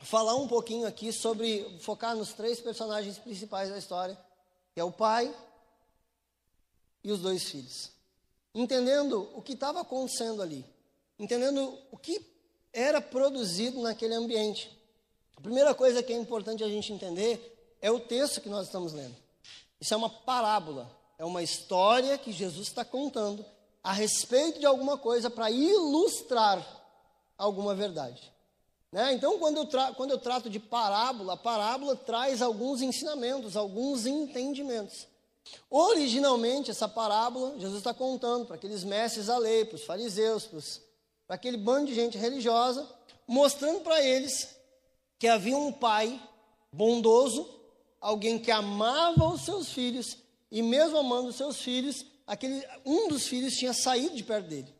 falar 0.00 0.34
um 0.36 0.48
pouquinho 0.48 0.86
aqui 0.86 1.12
sobre 1.12 1.78
focar 1.80 2.16
nos 2.16 2.32
três 2.32 2.58
personagens 2.58 3.18
principais 3.18 3.68
da 3.68 3.76
história, 3.76 4.18
que 4.72 4.80
é 4.80 4.84
o 4.84 4.92
pai 4.92 5.34
e 7.02 7.10
os 7.10 7.20
dois 7.20 7.44
filhos. 7.44 7.90
Entendendo 8.54 9.30
o 9.34 9.42
que 9.42 9.52
estava 9.52 9.80
acontecendo 9.80 10.42
ali, 10.42 10.64
entendendo 11.18 11.78
o 11.90 11.96
que 11.96 12.24
era 12.72 13.00
produzido 13.00 13.80
naquele 13.80 14.14
ambiente. 14.14 14.70
A 15.36 15.40
primeira 15.40 15.74
coisa 15.74 16.02
que 16.02 16.12
é 16.12 16.16
importante 16.16 16.62
a 16.62 16.68
gente 16.68 16.92
entender 16.92 17.76
é 17.80 17.90
o 17.90 18.00
texto 18.00 18.40
que 18.40 18.48
nós 18.48 18.66
estamos 18.66 18.92
lendo. 18.92 19.16
Isso 19.80 19.94
é 19.94 19.96
uma 19.96 20.10
parábola, 20.10 20.90
é 21.16 21.24
uma 21.24 21.42
história 21.42 22.18
que 22.18 22.32
Jesus 22.32 22.68
está 22.68 22.84
contando 22.84 23.44
a 23.82 23.92
respeito 23.92 24.58
de 24.58 24.66
alguma 24.66 24.98
coisa 24.98 25.30
para 25.30 25.50
ilustrar 25.50 26.64
alguma 27.38 27.74
verdade. 27.74 28.30
Né? 28.92 29.12
Então, 29.12 29.38
quando 29.38 29.58
eu, 29.58 29.94
quando 29.94 30.10
eu 30.10 30.18
trato 30.18 30.50
de 30.50 30.58
parábola, 30.58 31.34
a 31.34 31.36
parábola 31.36 31.94
traz 31.94 32.42
alguns 32.42 32.82
ensinamentos, 32.82 33.56
alguns 33.56 34.04
entendimentos. 34.06 35.06
Originalmente, 35.68 36.70
essa 36.70 36.88
parábola, 36.88 37.58
Jesus 37.58 37.78
está 37.78 37.94
contando 37.94 38.46
para 38.46 38.56
aqueles 38.56 38.84
mestres 38.84 39.26
da 39.26 39.38
lei, 39.38 39.64
para 39.64 39.76
os 39.76 39.84
fariseus, 39.84 40.48
para 41.26 41.36
aquele 41.36 41.56
bando 41.56 41.86
de 41.86 41.94
gente 41.94 42.18
religiosa, 42.18 42.88
mostrando 43.26 43.80
para 43.80 44.02
eles 44.02 44.56
que 45.18 45.28
havia 45.28 45.56
um 45.56 45.72
pai 45.72 46.20
bondoso, 46.72 47.48
alguém 48.00 48.38
que 48.38 48.50
amava 48.50 49.28
os 49.28 49.42
seus 49.42 49.70
filhos 49.70 50.16
e 50.50 50.62
mesmo 50.62 50.98
amando 50.98 51.28
os 51.28 51.36
seus 51.36 51.60
filhos, 51.60 52.04
aquele, 52.26 52.66
um 52.84 53.08
dos 53.08 53.26
filhos 53.26 53.54
tinha 53.54 53.72
saído 53.72 54.16
de 54.16 54.24
perto 54.24 54.48
dele. 54.48 54.79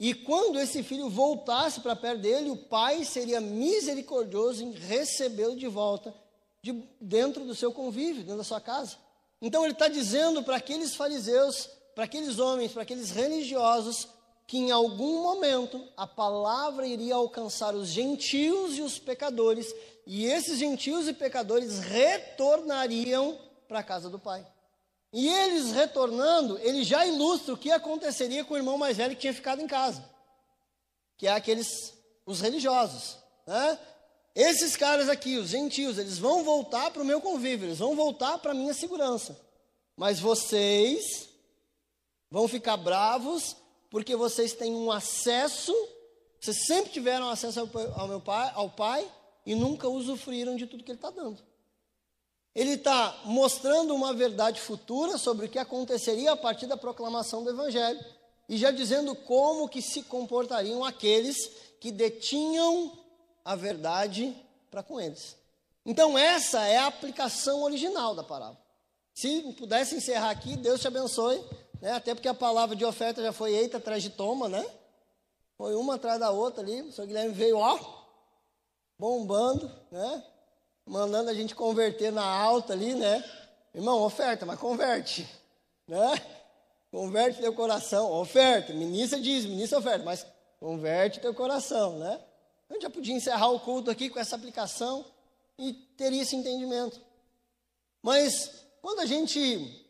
E 0.00 0.14
quando 0.14 0.58
esse 0.58 0.82
filho 0.82 1.10
voltasse 1.10 1.80
para 1.80 1.94
perto 1.94 2.22
dele, 2.22 2.48
o 2.48 2.56
pai 2.56 3.04
seria 3.04 3.38
misericordioso 3.38 4.64
em 4.64 4.72
recebê-lo 4.72 5.54
de 5.54 5.68
volta 5.68 6.14
de 6.62 6.72
dentro 6.98 7.44
do 7.44 7.54
seu 7.54 7.70
convívio, 7.70 8.22
dentro 8.22 8.38
da 8.38 8.44
sua 8.44 8.62
casa. 8.62 8.96
Então 9.42 9.62
ele 9.62 9.74
está 9.74 9.88
dizendo 9.88 10.42
para 10.42 10.56
aqueles 10.56 10.94
fariseus, 10.94 11.68
para 11.94 12.04
aqueles 12.04 12.38
homens, 12.38 12.72
para 12.72 12.80
aqueles 12.80 13.10
religiosos, 13.10 14.08
que 14.46 14.56
em 14.56 14.70
algum 14.70 15.22
momento 15.22 15.86
a 15.96 16.06
palavra 16.06 16.86
iria 16.86 17.14
alcançar 17.14 17.74
os 17.74 17.88
gentios 17.88 18.78
e 18.78 18.82
os 18.82 18.98
pecadores, 18.98 19.74
e 20.06 20.24
esses 20.24 20.58
gentios 20.58 21.08
e 21.08 21.12
pecadores 21.12 21.78
retornariam 21.78 23.38
para 23.68 23.80
a 23.80 23.84
casa 23.84 24.08
do 24.08 24.18
Pai. 24.18 24.46
E 25.12 25.28
eles 25.28 25.72
retornando, 25.72 26.58
ele 26.58 26.84
já 26.84 27.04
ilustra 27.04 27.54
o 27.54 27.58
que 27.58 27.70
aconteceria 27.70 28.44
com 28.44 28.54
o 28.54 28.56
irmão 28.56 28.78
mais 28.78 28.96
velho 28.96 29.14
que 29.14 29.22
tinha 29.22 29.34
ficado 29.34 29.60
em 29.60 29.66
casa, 29.66 30.08
que 31.16 31.26
é 31.26 31.32
aqueles, 31.32 31.94
os 32.24 32.40
religiosos. 32.40 33.18
Né? 33.46 33.78
Esses 34.34 34.76
caras 34.76 35.08
aqui, 35.08 35.36
os 35.36 35.48
gentios, 35.48 35.98
eles 35.98 36.18
vão 36.18 36.44
voltar 36.44 36.92
para 36.92 37.02
o 37.02 37.04
meu 37.04 37.20
convívio, 37.20 37.66
eles 37.66 37.78
vão 37.78 37.96
voltar 37.96 38.38
para 38.38 38.52
a 38.52 38.54
minha 38.54 38.72
segurança. 38.72 39.38
Mas 39.96 40.20
vocês 40.20 41.28
vão 42.30 42.46
ficar 42.46 42.76
bravos 42.76 43.56
porque 43.90 44.14
vocês 44.14 44.52
têm 44.52 44.72
um 44.72 44.92
acesso, 44.92 45.74
vocês 46.40 46.64
sempre 46.66 46.92
tiveram 46.92 47.28
acesso 47.28 47.58
ao, 47.58 47.68
ao 48.00 48.06
meu 48.06 48.20
pai, 48.20 48.52
ao 48.54 48.70
pai 48.70 49.10
e 49.44 49.56
nunca 49.56 49.88
usufruíram 49.88 50.54
de 50.54 50.66
tudo 50.66 50.84
que 50.84 50.92
ele 50.92 50.98
está 50.98 51.10
dando. 51.10 51.49
Ele 52.54 52.72
está 52.72 53.20
mostrando 53.24 53.94
uma 53.94 54.12
verdade 54.12 54.60
futura 54.60 55.16
sobre 55.16 55.46
o 55.46 55.48
que 55.48 55.58
aconteceria 55.58 56.32
a 56.32 56.36
partir 56.36 56.66
da 56.66 56.76
proclamação 56.76 57.44
do 57.44 57.50
Evangelho 57.50 58.00
e 58.48 58.56
já 58.56 58.70
dizendo 58.72 59.14
como 59.14 59.68
que 59.68 59.80
se 59.80 60.02
comportariam 60.02 60.84
aqueles 60.84 61.36
que 61.78 61.92
detinham 61.92 62.98
a 63.44 63.54
verdade 63.54 64.36
para 64.70 64.82
com 64.82 65.00
eles. 65.00 65.36
Então 65.86 66.18
essa 66.18 66.66
é 66.66 66.76
a 66.76 66.88
aplicação 66.88 67.62
original 67.62 68.14
da 68.14 68.24
palavra. 68.24 68.58
Se 69.14 69.52
pudesse 69.52 69.94
encerrar 69.94 70.30
aqui, 70.30 70.56
Deus 70.56 70.80
te 70.80 70.88
abençoe, 70.88 71.44
né? 71.80 71.92
até 71.92 72.14
porque 72.14 72.28
a 72.28 72.34
palavra 72.34 72.74
de 72.74 72.84
oferta 72.84 73.22
já 73.22 73.32
foi 73.32 73.54
eita 73.54 73.76
atrás 73.76 74.02
de 74.02 74.10
toma, 74.10 74.48
né? 74.48 74.66
Foi 75.56 75.74
uma 75.74 75.94
atrás 75.96 76.18
da 76.18 76.30
outra 76.30 76.62
ali, 76.62 76.80
o 76.82 76.92
senhor 76.92 77.06
Guilherme 77.06 77.34
veio, 77.34 77.58
ó, 77.58 77.78
bombando, 78.98 79.70
né? 79.90 80.24
Mandando 80.90 81.30
a 81.30 81.34
gente 81.34 81.54
converter 81.54 82.10
na 82.10 82.24
alta 82.24 82.72
ali, 82.72 82.94
né? 82.94 83.24
Irmão, 83.72 84.02
oferta, 84.02 84.44
mas 84.44 84.58
converte, 84.58 85.26
né? 85.86 86.20
Converte 86.90 87.40
teu 87.40 87.54
coração, 87.54 88.10
oferta, 88.10 88.72
ministra 88.72 89.20
diz, 89.20 89.44
ministra 89.44 89.78
oferta, 89.78 90.04
mas 90.04 90.26
converte 90.58 91.20
teu 91.20 91.32
coração, 91.32 91.96
né? 92.00 92.20
Gente 92.68 92.82
já 92.82 92.90
podia 92.90 93.14
encerrar 93.14 93.50
o 93.50 93.60
culto 93.60 93.88
aqui 93.88 94.10
com 94.10 94.18
essa 94.18 94.34
aplicação 94.34 95.04
e 95.56 95.72
teria 95.96 96.22
esse 96.22 96.34
entendimento. 96.34 97.00
Mas 98.02 98.50
quando 98.82 98.98
a 98.98 99.06
gente 99.06 99.86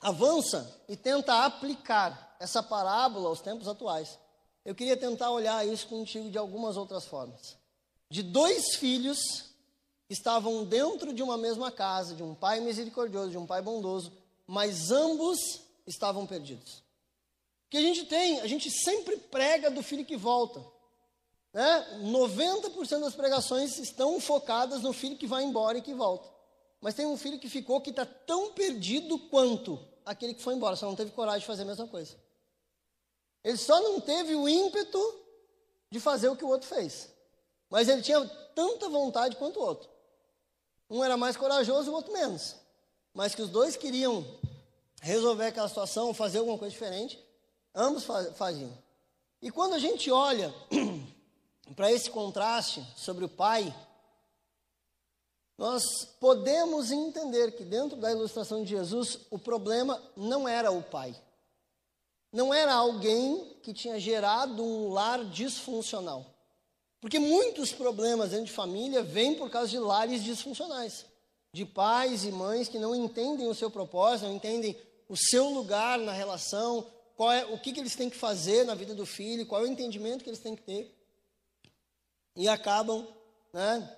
avança 0.00 0.80
e 0.88 0.96
tenta 0.96 1.44
aplicar 1.44 2.36
essa 2.38 2.62
parábola 2.62 3.28
aos 3.28 3.40
tempos 3.40 3.66
atuais, 3.66 4.16
eu 4.64 4.76
queria 4.76 4.96
tentar 4.96 5.32
olhar 5.32 5.66
isso 5.66 5.88
contigo 5.88 6.30
de 6.30 6.38
algumas 6.38 6.76
outras 6.76 7.04
formas. 7.04 7.56
De 8.08 8.22
dois 8.22 8.76
filhos 8.76 9.45
estavam 10.08 10.64
dentro 10.64 11.12
de 11.12 11.22
uma 11.22 11.36
mesma 11.36 11.70
casa, 11.70 12.14
de 12.14 12.22
um 12.22 12.34
pai 12.34 12.60
misericordioso, 12.60 13.30
de 13.30 13.38
um 13.38 13.46
pai 13.46 13.60
bondoso, 13.60 14.12
mas 14.46 14.90
ambos 14.90 15.38
estavam 15.86 16.26
perdidos. 16.26 16.82
Que 17.68 17.78
a 17.78 17.82
gente 17.82 18.04
tem, 18.04 18.40
a 18.40 18.46
gente 18.46 18.70
sempre 18.70 19.16
prega 19.16 19.70
do 19.70 19.82
filho 19.82 20.04
que 20.04 20.16
volta. 20.16 20.64
Né? 21.52 22.00
90% 22.02 23.00
das 23.00 23.14
pregações 23.14 23.78
estão 23.78 24.20
focadas 24.20 24.82
no 24.82 24.92
filho 24.92 25.16
que 25.16 25.26
vai 25.26 25.42
embora 25.42 25.78
e 25.78 25.82
que 25.82 25.94
volta. 25.94 26.28
Mas 26.80 26.94
tem 26.94 27.06
um 27.06 27.16
filho 27.16 27.38
que 27.38 27.48
ficou 27.48 27.80
que 27.80 27.90
está 27.90 28.04
tão 28.04 28.52
perdido 28.52 29.18
quanto 29.18 29.80
aquele 30.04 30.34
que 30.34 30.42
foi 30.42 30.54
embora, 30.54 30.76
só 30.76 30.86
não 30.86 30.94
teve 30.94 31.10
coragem 31.10 31.40
de 31.40 31.46
fazer 31.46 31.62
a 31.62 31.66
mesma 31.66 31.88
coisa. 31.88 32.16
Ele 33.42 33.56
só 33.56 33.80
não 33.80 34.00
teve 34.00 34.36
o 34.36 34.48
ímpeto 34.48 34.98
de 35.90 35.98
fazer 35.98 36.28
o 36.28 36.36
que 36.36 36.44
o 36.44 36.48
outro 36.48 36.68
fez. 36.68 37.10
Mas 37.68 37.88
ele 37.88 38.02
tinha 38.02 38.24
tanta 38.54 38.88
vontade 38.88 39.36
quanto 39.36 39.58
o 39.58 39.62
outro. 39.62 39.95
Um 40.88 41.02
era 41.02 41.16
mais 41.16 41.36
corajoso 41.36 41.88
e 41.88 41.92
o 41.92 41.94
outro 41.94 42.12
menos. 42.12 42.56
Mas 43.12 43.34
que 43.34 43.42
os 43.42 43.50
dois 43.50 43.76
queriam 43.76 44.24
resolver 45.00 45.46
aquela 45.46 45.68
situação, 45.68 46.14
fazer 46.14 46.38
alguma 46.38 46.58
coisa 46.58 46.72
diferente, 46.72 47.18
ambos 47.74 48.04
faziam. 48.36 48.72
E 49.40 49.50
quando 49.50 49.74
a 49.74 49.78
gente 49.78 50.10
olha 50.10 50.54
para 51.74 51.92
esse 51.92 52.10
contraste 52.10 52.86
sobre 52.96 53.24
o 53.24 53.28
pai, 53.28 53.74
nós 55.58 56.04
podemos 56.20 56.90
entender 56.90 57.52
que 57.52 57.64
dentro 57.64 57.96
da 57.96 58.10
ilustração 58.10 58.62
de 58.62 58.70
Jesus, 58.70 59.20
o 59.30 59.38
problema 59.38 60.00
não 60.14 60.46
era 60.46 60.70
o 60.70 60.82
pai. 60.82 61.14
Não 62.30 62.52
era 62.52 62.74
alguém 62.74 63.56
que 63.62 63.72
tinha 63.72 63.98
gerado 63.98 64.62
um 64.62 64.92
lar 64.92 65.24
disfuncional. 65.24 66.26
Porque 67.06 67.20
muitos 67.20 67.70
problemas 67.70 68.30
dentro 68.30 68.46
de 68.46 68.52
família 68.52 69.00
vêm 69.00 69.36
por 69.36 69.48
causa 69.48 69.70
de 69.70 69.78
lares 69.78 70.24
disfuncionais. 70.24 71.06
De 71.52 71.64
pais 71.64 72.24
e 72.24 72.32
mães 72.32 72.66
que 72.66 72.80
não 72.80 72.96
entendem 72.96 73.46
o 73.46 73.54
seu 73.54 73.70
propósito, 73.70 74.26
não 74.26 74.34
entendem 74.34 74.76
o 75.08 75.16
seu 75.16 75.48
lugar 75.50 76.00
na 76.00 76.10
relação, 76.10 76.84
qual 77.16 77.30
é, 77.30 77.44
o 77.44 77.60
que, 77.60 77.72
que 77.72 77.78
eles 77.78 77.94
têm 77.94 78.10
que 78.10 78.16
fazer 78.16 78.64
na 78.64 78.74
vida 78.74 78.92
do 78.92 79.06
filho, 79.06 79.46
qual 79.46 79.60
é 79.60 79.64
o 79.68 79.70
entendimento 79.70 80.24
que 80.24 80.30
eles 80.30 80.40
têm 80.40 80.56
que 80.56 80.64
ter. 80.64 80.92
E 82.34 82.48
acabam 82.48 83.06
né, 83.52 83.88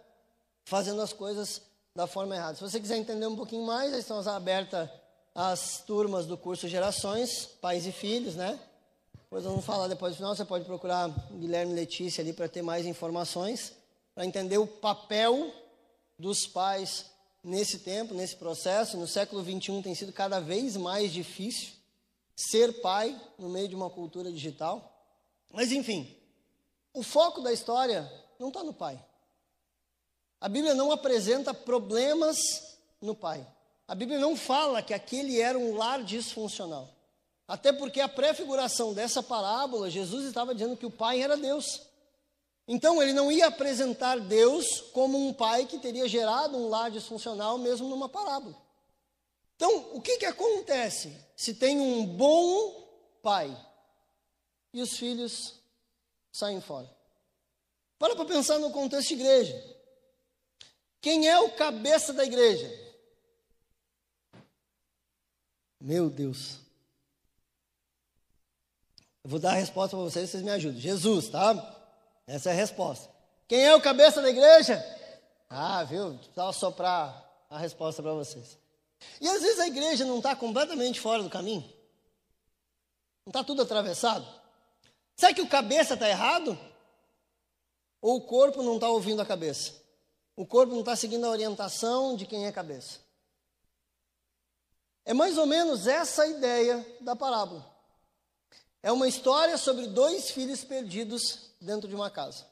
fazendo 0.67 1.01
as 1.01 1.15
coisas 1.15 1.63
da 1.97 2.07
forma 2.07 2.37
errada. 2.37 2.57
Se 2.57 2.61
você 2.61 2.79
quiser 2.79 2.99
entender 2.99 3.27
um 3.27 3.37
pouquinho 3.37 3.65
mais, 3.65 3.95
estamos 3.95 4.29
abertas 4.29 4.87
as 5.35 5.83
turmas 5.87 6.27
do 6.27 6.37
curso 6.37 6.69
Gerações, 6.69 7.47
Pais 7.47 7.87
e 7.87 7.91
Filhos, 7.91 8.35
né? 8.35 8.61
Depois 9.31 9.45
vamos 9.45 9.65
falar 9.67 9.89
depois 9.89 10.15
do 10.15 10.17
final, 10.17 10.35
você 10.35 10.43
pode 10.43 10.65
procurar 10.65 11.11
Guilherme 11.33 11.75
Letícia 11.75 12.23
ali 12.23 12.33
para 12.33 12.49
ter 12.49 12.63
mais 12.63 12.87
informações, 12.87 13.75
para 14.15 14.25
entender 14.25 14.57
o 14.57 14.67
papel 14.67 15.53
dos 16.19 16.47
pais 16.47 17.05
nesse 17.45 17.81
tempo, 17.81 18.15
nesse 18.15 18.37
processo. 18.37 18.97
No 18.97 19.07
século 19.07 19.43
21 19.43 19.83
tem 19.83 19.95
sido 19.95 20.15
cada 20.15 20.41
vez 20.41 20.79
mais 20.79 21.13
difícil 21.13 21.75
ser 22.35 22.81
pai 22.81 23.21
no 23.39 23.51
meio 23.51 23.69
de 23.69 23.75
uma 23.75 23.91
cultura 23.91 24.33
digital. 24.33 24.99
Mas 25.51 25.73
enfim, 25.73 26.11
o 26.95 27.03
foco 27.03 27.43
da 27.43 27.53
história 27.53 28.11
não 28.39 28.49
está 28.49 28.65
no 28.65 28.73
pai. 28.73 28.99
A 30.41 30.49
Bíblia 30.49 30.75
não 30.75 30.91
apresenta 30.91 31.53
problemas 31.53 32.39
no 32.99 33.15
pai. 33.15 33.47
A 33.87 33.95
Bíblia 33.95 34.19
não 34.19 34.35
fala 34.35 34.83
que 34.83 34.95
aquele 34.95 35.39
era 35.39 35.59
um 35.59 35.77
lar 35.77 36.03
disfuncional. 36.03 36.89
Até 37.49 37.73
porque 37.73 37.99
a 37.99 38.09
prefiguração 38.09 38.93
dessa 38.93 39.23
parábola, 39.23 39.89
Jesus 39.89 40.27
estava 40.27 40.55
dizendo 40.55 40.77
que 40.77 40.85
o 40.85 40.91
pai 40.91 41.23
era 41.23 41.35
Deus. 41.35 41.81
Então 42.69 43.03
ele 43.03 43.15
não 43.15 43.33
ia 43.33 43.47
apresentar 43.47 44.21
Deus 44.21 44.83
como 44.93 45.17
um 45.27 45.33
pai 45.33 45.65
que 45.65 45.79
teria 45.79 46.07
gerado 46.07 46.59
um 46.59 46.69
lar 46.69 46.91
disfuncional 46.91 47.57
mesmo 47.57 47.89
numa 47.89 48.07
parábola. 48.07 48.55
Então, 49.57 49.89
o 49.95 50.01
que, 50.01 50.19
que 50.19 50.27
acontece 50.27 51.17
se 51.35 51.55
tem 51.55 51.81
um 51.81 52.05
bom 52.05 52.87
pai 53.23 53.57
e 54.73 54.83
os 54.83 54.99
filhos 54.99 55.55
saem 56.31 56.61
fora? 56.61 56.89
Para 57.99 58.15
para 58.15 58.27
pensar 58.27 58.59
no 58.59 58.71
contexto 58.71 59.09
de 59.09 59.15
igreja. 59.15 59.77
Quem 61.01 61.27
é 61.27 61.41
o 61.41 61.51
cabeça 61.53 62.13
da 62.13 62.25
igreja? 62.25 62.71
Meu 65.81 66.11
Deus. 66.11 66.68
Vou 69.29 69.39
dar 69.39 69.51
a 69.51 69.57
resposta 69.57 69.95
para 69.95 70.07
vocês, 70.07 70.31
vocês 70.31 70.43
me 70.43 70.51
ajudam. 70.51 70.81
Jesus, 70.81 71.29
tá? 71.29 71.77
Essa 72.27 72.49
é 72.49 72.53
a 72.55 72.57
resposta. 72.57 73.11
Quem 73.47 73.63
é 73.63 73.75
o 73.75 73.81
cabeça 73.81 74.23
da 74.23 74.31
igreja? 74.31 74.83
Ah, 75.51 75.85
viu? 75.85 76.15
Precisava 76.15 76.51
soprar 76.55 77.31
a 77.51 77.59
resposta 77.59 78.03
para 78.03 78.15
vocês. 78.15 78.57
E 79.21 79.29
às 79.29 79.43
vezes 79.43 79.61
a 79.61 79.67
igreja 79.67 80.07
não 80.07 80.17
está 80.17 80.35
completamente 80.35 80.99
fora 80.99 81.23
do 81.23 81.29
caminho. 81.29 81.63
Não 83.27 83.31
está 83.31 83.45
tudo 83.45 83.61
atravessado. 83.61 84.27
Será 85.15 85.35
que 85.35 85.43
o 85.43 85.49
cabeça 85.49 85.93
está 85.93 86.09
errado? 86.09 86.59
Ou 88.01 88.17
o 88.17 88.23
corpo 88.23 88.63
não 88.63 88.77
está 88.77 88.89
ouvindo 88.89 89.21
a 89.21 89.27
cabeça? 89.27 89.75
O 90.37 90.47
corpo 90.47 90.73
não 90.73 90.81
está 90.81 90.97
seguindo 90.97 91.27
a 91.27 91.31
orientação 91.31 92.17
de 92.17 92.25
quem 92.25 92.47
é 92.47 92.51
cabeça. 92.51 93.01
É 95.05 95.13
mais 95.13 95.37
ou 95.37 95.45
menos 95.45 95.87
essa 95.87 96.23
a 96.23 96.29
ideia 96.29 96.97
da 97.03 97.15
parábola. 97.15 97.78
É 98.83 98.93
uma 98.93 99.09
história 99.09 99.57
sobre 99.57 99.87
dois 99.89 100.31
filhos 100.31 100.65
perdidos 100.65 101.51
dentro 101.61 101.89
de 101.89 101.95
uma 101.95 102.11
casa. 102.11 102.47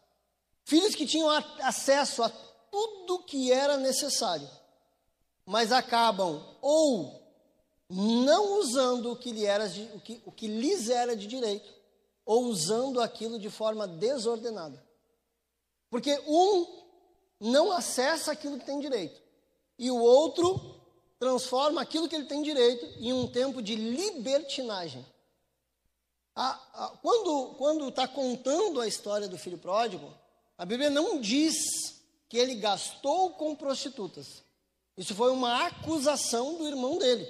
Filhos 0.65 0.95
que 0.95 1.07
tinham 1.07 1.29
acesso 1.61 2.23
a 2.23 2.29
tudo 2.71 3.23
que 3.25 3.53
era 3.53 3.77
necessário, 3.77 4.49
mas 5.45 5.71
acabam 5.71 6.45
ou 6.61 7.23
não 7.89 8.59
usando 8.59 9.13
o 9.13 9.17
que, 9.17 9.31
lhe 9.31 9.47
era 9.47 9.69
de, 9.69 9.83
o, 9.95 10.01
que, 10.01 10.21
o 10.27 10.33
que 10.33 10.49
lhes 10.49 10.91
era 10.91 11.17
de 11.17 11.27
direito, 11.27 11.73
ou 12.25 12.47
usando 12.47 13.01
aquilo 13.01 13.39
de 13.39 13.49
forma 13.49 13.87
desordenada. 13.87 14.85
Porque 15.89 16.21
um 16.27 16.67
não 17.39 17.71
acessa 17.71 18.33
aquilo 18.33 18.59
que 18.59 18.67
tem 18.67 18.81
direito. 18.81 19.23
E 19.79 19.91
o 19.91 19.99
outro 19.99 20.81
transforma 21.19 21.81
aquilo 21.81 22.09
que 22.09 22.17
ele 22.17 22.27
tem 22.27 22.43
direito 22.43 22.85
em 22.99 23.13
um 23.13 23.29
tempo 23.29 23.63
de 23.63 23.77
libertinagem. 23.77 25.07
A, 26.37 26.51
a, 26.75 26.89
quando 26.99 27.89
está 27.89 28.07
contando 28.07 28.81
a 28.81 28.87
história 28.87 29.27
do 29.27 29.39
filho 29.39 29.57
pródigo, 29.57 30.13
a 30.59 30.67
Bíblia 30.67 30.91
não 30.91 31.19
diz 31.19 31.57
que 32.29 32.37
ele 32.37 32.57
gastou 32.57 33.31
com 33.31 33.57
prostitutas. 33.57 34.43
Isso 34.97 35.15
foi 35.15 35.31
uma 35.31 35.67
acusação 35.67 36.59
do 36.59 36.69
irmão 36.69 36.99
dele. 36.99 37.27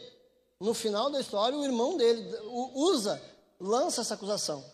No 0.59 0.75
final 0.75 1.09
da 1.09 1.21
história, 1.21 1.57
o 1.57 1.65
irmão 1.65 1.97
dele 1.97 2.37
usa, 2.75 3.23
lança 3.61 4.01
essa 4.01 4.15
acusação. 4.15 4.65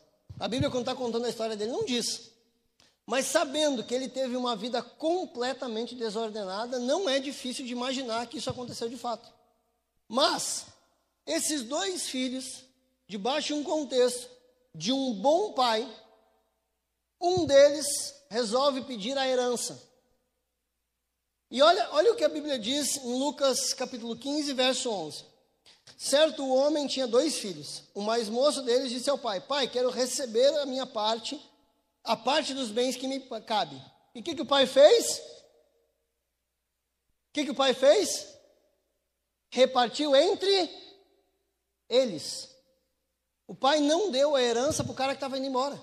A 0.40 0.48
Bíblia, 0.48 0.70
quando 0.70 0.82
está 0.82 0.94
contando 0.94 1.26
a 1.26 1.28
história 1.28 1.56
dele, 1.56 1.72
não 1.72 1.84
diz. 1.84 2.30
Mas 3.06 3.26
sabendo 3.26 3.84
que 3.84 3.94
ele 3.94 4.08
teve 4.08 4.36
uma 4.36 4.56
vida 4.56 4.82
completamente 4.82 5.94
desordenada, 5.94 6.78
não 6.78 7.08
é 7.08 7.18
difícil 7.18 7.66
de 7.66 7.72
imaginar 7.72 8.26
que 8.26 8.38
isso 8.38 8.48
aconteceu 8.48 8.88
de 8.88 8.96
fato. 8.96 9.28
Mas, 10.08 10.66
esses 11.26 11.64
dois 11.64 12.08
filhos, 12.08 12.64
debaixo 13.06 13.48
de 13.48 13.54
um 13.54 13.64
contexto 13.64 14.30
de 14.74 14.92
um 14.92 15.14
bom 15.14 15.52
pai, 15.52 15.88
um 17.20 17.44
deles 17.44 17.86
resolve 18.30 18.82
pedir 18.82 19.16
a 19.16 19.28
herança. 19.28 19.80
E 21.50 21.60
olha, 21.60 21.88
olha 21.92 22.12
o 22.12 22.16
que 22.16 22.24
a 22.24 22.28
Bíblia 22.28 22.58
diz 22.58 22.96
em 22.96 23.18
Lucas 23.18 23.74
capítulo 23.74 24.16
15, 24.16 24.52
verso 24.54 24.90
11. 24.90 25.24
Certo 25.98 26.48
homem 26.48 26.86
tinha 26.86 27.06
dois 27.06 27.36
filhos. 27.36 27.82
O 27.94 28.00
mais 28.00 28.28
moço 28.28 28.62
deles 28.62 28.90
disse 28.90 29.10
ao 29.10 29.18
pai: 29.18 29.40
Pai, 29.40 29.68
quero 29.68 29.90
receber 29.90 30.48
a 30.58 30.66
minha 30.66 30.86
parte 30.86 31.38
a 32.04 32.16
parte 32.16 32.52
dos 32.54 32.70
bens 32.70 32.96
que 32.96 33.06
me 33.06 33.20
cabe. 33.42 33.80
E 34.14 34.20
o 34.20 34.22
que, 34.22 34.34
que 34.34 34.42
o 34.42 34.46
pai 34.46 34.66
fez? 34.66 35.18
O 37.28 37.32
que, 37.32 37.44
que 37.44 37.50
o 37.50 37.54
pai 37.54 37.72
fez? 37.74 38.28
Repartiu 39.50 40.14
entre 40.16 40.70
eles. 41.88 42.51
O 43.46 43.54
pai 43.54 43.80
não 43.80 44.10
deu 44.10 44.34
a 44.34 44.42
herança 44.42 44.82
para 44.82 44.92
o 44.92 44.96
cara 44.96 45.12
que 45.12 45.16
estava 45.16 45.38
indo 45.38 45.46
embora. 45.46 45.82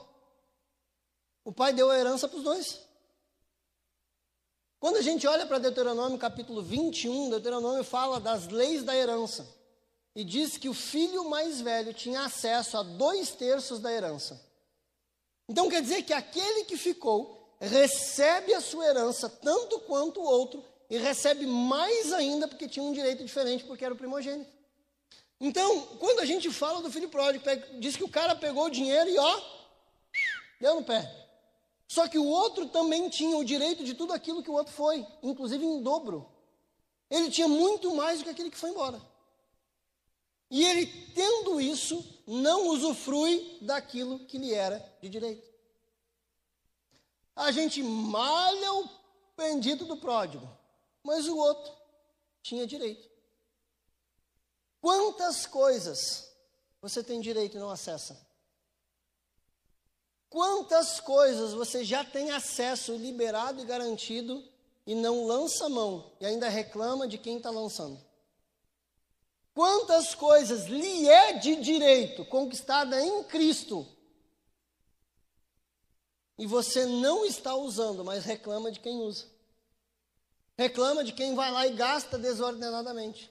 O 1.43 1.51
pai 1.51 1.73
deu 1.73 1.89
a 1.89 1.97
herança 1.97 2.27
para 2.27 2.37
os 2.37 2.43
dois. 2.43 2.79
Quando 4.79 4.97
a 4.97 5.01
gente 5.01 5.27
olha 5.27 5.45
para 5.45 5.59
Deuteronômio 5.59 6.17
capítulo 6.17 6.61
21, 6.61 7.29
Deuteronômio 7.29 7.83
fala 7.83 8.19
das 8.19 8.47
leis 8.47 8.83
da 8.83 8.95
herança. 8.95 9.47
E 10.15 10.23
diz 10.23 10.57
que 10.57 10.69
o 10.69 10.73
filho 10.73 11.29
mais 11.29 11.59
velho 11.61 11.93
tinha 11.93 12.23
acesso 12.23 12.77
a 12.77 12.83
dois 12.83 13.31
terços 13.31 13.79
da 13.79 13.91
herança. 13.91 14.39
Então 15.47 15.69
quer 15.69 15.81
dizer 15.81 16.03
que 16.03 16.13
aquele 16.13 16.63
que 16.63 16.77
ficou 16.77 17.55
recebe 17.59 18.53
a 18.53 18.61
sua 18.61 18.85
herança 18.85 19.27
tanto 19.27 19.79
quanto 19.81 20.21
o 20.21 20.23
outro 20.23 20.63
e 20.89 20.97
recebe 20.97 21.45
mais 21.45 22.13
ainda 22.13 22.47
porque 22.47 22.67
tinha 22.67 22.83
um 22.83 22.93
direito 22.93 23.23
diferente 23.23 23.63
porque 23.65 23.83
era 23.83 23.93
o 23.93 23.97
primogênito. 23.97 24.58
Então, 25.39 25.81
quando 25.97 26.19
a 26.19 26.25
gente 26.25 26.51
fala 26.51 26.81
do 26.81 26.91
filho 26.91 27.07
pródigo, 27.09 27.45
diz 27.79 27.95
que 27.95 28.03
o 28.03 28.09
cara 28.09 28.35
pegou 28.35 28.65
o 28.65 28.69
dinheiro 28.69 29.09
e 29.09 29.17
ó, 29.17 29.41
deu 30.59 30.75
no 30.75 30.83
pé. 30.83 31.09
Só 31.87 32.07
que 32.07 32.19
o 32.19 32.25
outro 32.25 32.67
também 32.67 33.09
tinha 33.09 33.37
o 33.37 33.43
direito 33.43 33.83
de 33.83 33.93
tudo 33.93 34.13
aquilo 34.13 34.43
que 34.43 34.49
o 34.49 34.53
outro 34.53 34.73
foi, 34.73 35.05
inclusive 35.23 35.65
em 35.65 35.81
dobro. 35.81 36.29
Ele 37.09 37.31
tinha 37.31 37.47
muito 37.47 37.95
mais 37.95 38.19
do 38.19 38.25
que 38.25 38.29
aquele 38.29 38.51
que 38.51 38.57
foi 38.57 38.69
embora. 38.69 39.01
E 40.51 40.63
ele, 40.63 40.85
tendo 41.15 41.59
isso, 41.61 42.03
não 42.27 42.67
usufrui 42.67 43.57
daquilo 43.61 44.19
que 44.25 44.37
lhe 44.37 44.53
era 44.53 44.77
de 45.01 45.09
direito. 45.09 45.47
A 47.35 47.51
gente 47.51 47.81
malha 47.81 48.73
o 48.73 48.89
bendito 49.37 49.85
do 49.85 49.97
pródigo, 49.97 50.47
mas 51.03 51.27
o 51.27 51.37
outro 51.37 51.71
tinha 52.43 52.67
direito. 52.67 53.08
Quantas 54.81 55.45
coisas 55.45 56.31
você 56.81 57.03
tem 57.03 57.19
direito 57.19 57.57
e 57.57 57.59
não 57.59 57.69
acessa? 57.69 58.19
Quantas 60.29 60.99
coisas 60.99 61.53
você 61.53 61.83
já 61.83 62.03
tem 62.03 62.31
acesso 62.31 62.95
liberado 62.95 63.61
e 63.61 63.65
garantido 63.65 64.43
e 64.85 64.93
não 64.93 65.25
lança 65.25 65.67
mão 65.67 66.11
e 66.19 66.25
ainda 66.25 66.47
reclama 66.47 67.07
de 67.07 67.17
quem 67.17 67.37
está 67.37 67.49
lançando? 67.49 67.99
Quantas 69.53 70.13
coisas 70.15 70.65
lhe 70.65 71.09
é 71.09 71.33
de 71.33 71.55
direito 71.57 72.23
conquistada 72.25 73.01
em 73.01 73.23
Cristo 73.23 73.85
e 76.37 76.45
você 76.45 76.85
não 76.85 77.25
está 77.25 77.53
usando, 77.53 78.05
mas 78.05 78.23
reclama 78.23 78.71
de 78.71 78.79
quem 78.79 79.01
usa. 79.01 79.25
Reclama 80.57 81.03
de 81.03 81.11
quem 81.11 81.35
vai 81.35 81.51
lá 81.51 81.67
e 81.67 81.73
gasta 81.73 82.17
desordenadamente. 82.17 83.29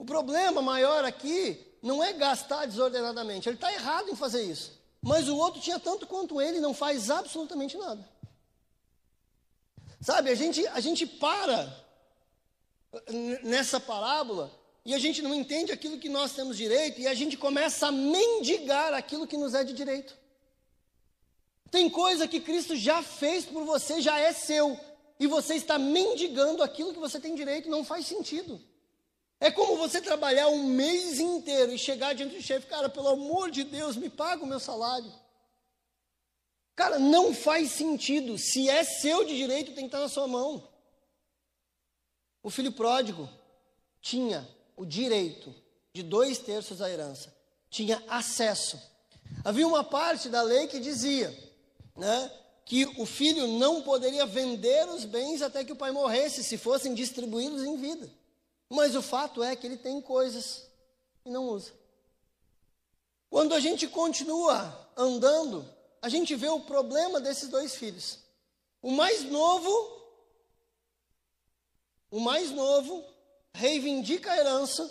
O 0.00 0.04
problema 0.06 0.62
maior 0.62 1.04
aqui 1.04 1.60
não 1.82 2.02
é 2.02 2.14
gastar 2.14 2.64
desordenadamente, 2.64 3.50
ele 3.50 3.56
está 3.56 3.70
errado 3.70 4.08
em 4.08 4.16
fazer 4.16 4.42
isso. 4.42 4.80
Mas 5.02 5.28
o 5.28 5.36
outro 5.36 5.60
tinha 5.60 5.78
tanto 5.78 6.06
quanto 6.06 6.40
ele 6.40 6.58
não 6.58 6.72
faz 6.72 7.10
absolutamente 7.10 7.76
nada. 7.76 8.08
Sabe, 10.00 10.30
a 10.30 10.34
gente, 10.34 10.66
a 10.68 10.80
gente 10.80 11.06
para 11.06 11.70
nessa 13.42 13.78
parábola 13.78 14.50
e 14.86 14.94
a 14.94 14.98
gente 14.98 15.20
não 15.20 15.34
entende 15.34 15.70
aquilo 15.70 15.98
que 15.98 16.08
nós 16.08 16.32
temos 16.32 16.56
direito 16.56 16.98
e 16.98 17.06
a 17.06 17.12
gente 17.12 17.36
começa 17.36 17.88
a 17.88 17.92
mendigar 17.92 18.94
aquilo 18.94 19.26
que 19.26 19.36
nos 19.36 19.52
é 19.52 19.62
de 19.64 19.74
direito. 19.74 20.16
Tem 21.70 21.90
coisa 21.90 22.26
que 22.26 22.40
Cristo 22.40 22.74
já 22.74 23.02
fez 23.02 23.44
por 23.44 23.64
você, 23.64 24.00
já 24.00 24.18
é 24.18 24.32
seu, 24.32 24.80
e 25.18 25.26
você 25.26 25.56
está 25.56 25.78
mendigando 25.78 26.62
aquilo 26.62 26.94
que 26.94 26.98
você 26.98 27.20
tem 27.20 27.34
direito, 27.34 27.68
não 27.68 27.84
faz 27.84 28.06
sentido. 28.06 28.69
É 29.40 29.50
como 29.50 29.78
você 29.78 30.02
trabalhar 30.02 30.48
um 30.48 30.64
mês 30.64 31.18
inteiro 31.18 31.72
e 31.72 31.78
chegar 31.78 32.14
diante 32.14 32.36
do 32.36 32.42
chefe, 32.42 32.66
cara, 32.66 32.90
pelo 32.90 33.08
amor 33.08 33.50
de 33.50 33.64
Deus, 33.64 33.96
me 33.96 34.10
paga 34.10 34.44
o 34.44 34.46
meu 34.46 34.60
salário. 34.60 35.10
Cara, 36.76 36.98
não 36.98 37.34
faz 37.34 37.72
sentido. 37.72 38.36
Se 38.36 38.68
é 38.68 38.84
seu 38.84 39.24
de 39.24 39.34
direito, 39.34 39.72
tem 39.72 39.84
que 39.84 39.86
estar 39.86 40.00
na 40.00 40.08
sua 40.08 40.28
mão. 40.28 40.68
O 42.42 42.50
filho 42.50 42.70
pródigo 42.70 43.28
tinha 44.02 44.46
o 44.76 44.84
direito 44.84 45.54
de 45.92 46.02
dois 46.02 46.38
terços 46.38 46.78
da 46.78 46.90
herança, 46.90 47.34
tinha 47.68 48.02
acesso. 48.08 48.80
Havia 49.42 49.66
uma 49.66 49.84
parte 49.84 50.28
da 50.28 50.42
lei 50.42 50.66
que 50.66 50.80
dizia 50.80 51.36
né, 51.96 52.30
que 52.64 52.84
o 52.98 53.06
filho 53.06 53.46
não 53.46 53.82
poderia 53.82 54.24
vender 54.26 54.88
os 54.88 55.04
bens 55.04 55.42
até 55.42 55.64
que 55.64 55.72
o 55.72 55.76
pai 55.76 55.90
morresse, 55.90 56.44
se 56.44 56.56
fossem 56.56 56.94
distribuídos 56.94 57.62
em 57.62 57.76
vida. 57.76 58.19
Mas 58.70 58.94
o 58.94 59.02
fato 59.02 59.42
é 59.42 59.56
que 59.56 59.66
ele 59.66 59.76
tem 59.76 60.00
coisas 60.00 60.64
e 61.26 61.30
não 61.30 61.48
usa. 61.48 61.72
Quando 63.28 63.52
a 63.52 63.58
gente 63.58 63.88
continua 63.88 64.88
andando, 64.96 65.68
a 66.00 66.08
gente 66.08 66.36
vê 66.36 66.48
o 66.48 66.60
problema 66.60 67.20
desses 67.20 67.48
dois 67.48 67.74
filhos. 67.74 68.20
O 68.80 68.92
mais 68.92 69.24
novo, 69.24 69.68
o 72.12 72.20
mais 72.20 72.52
novo 72.52 73.04
reivindica 73.52 74.30
a 74.30 74.38
herança. 74.38 74.88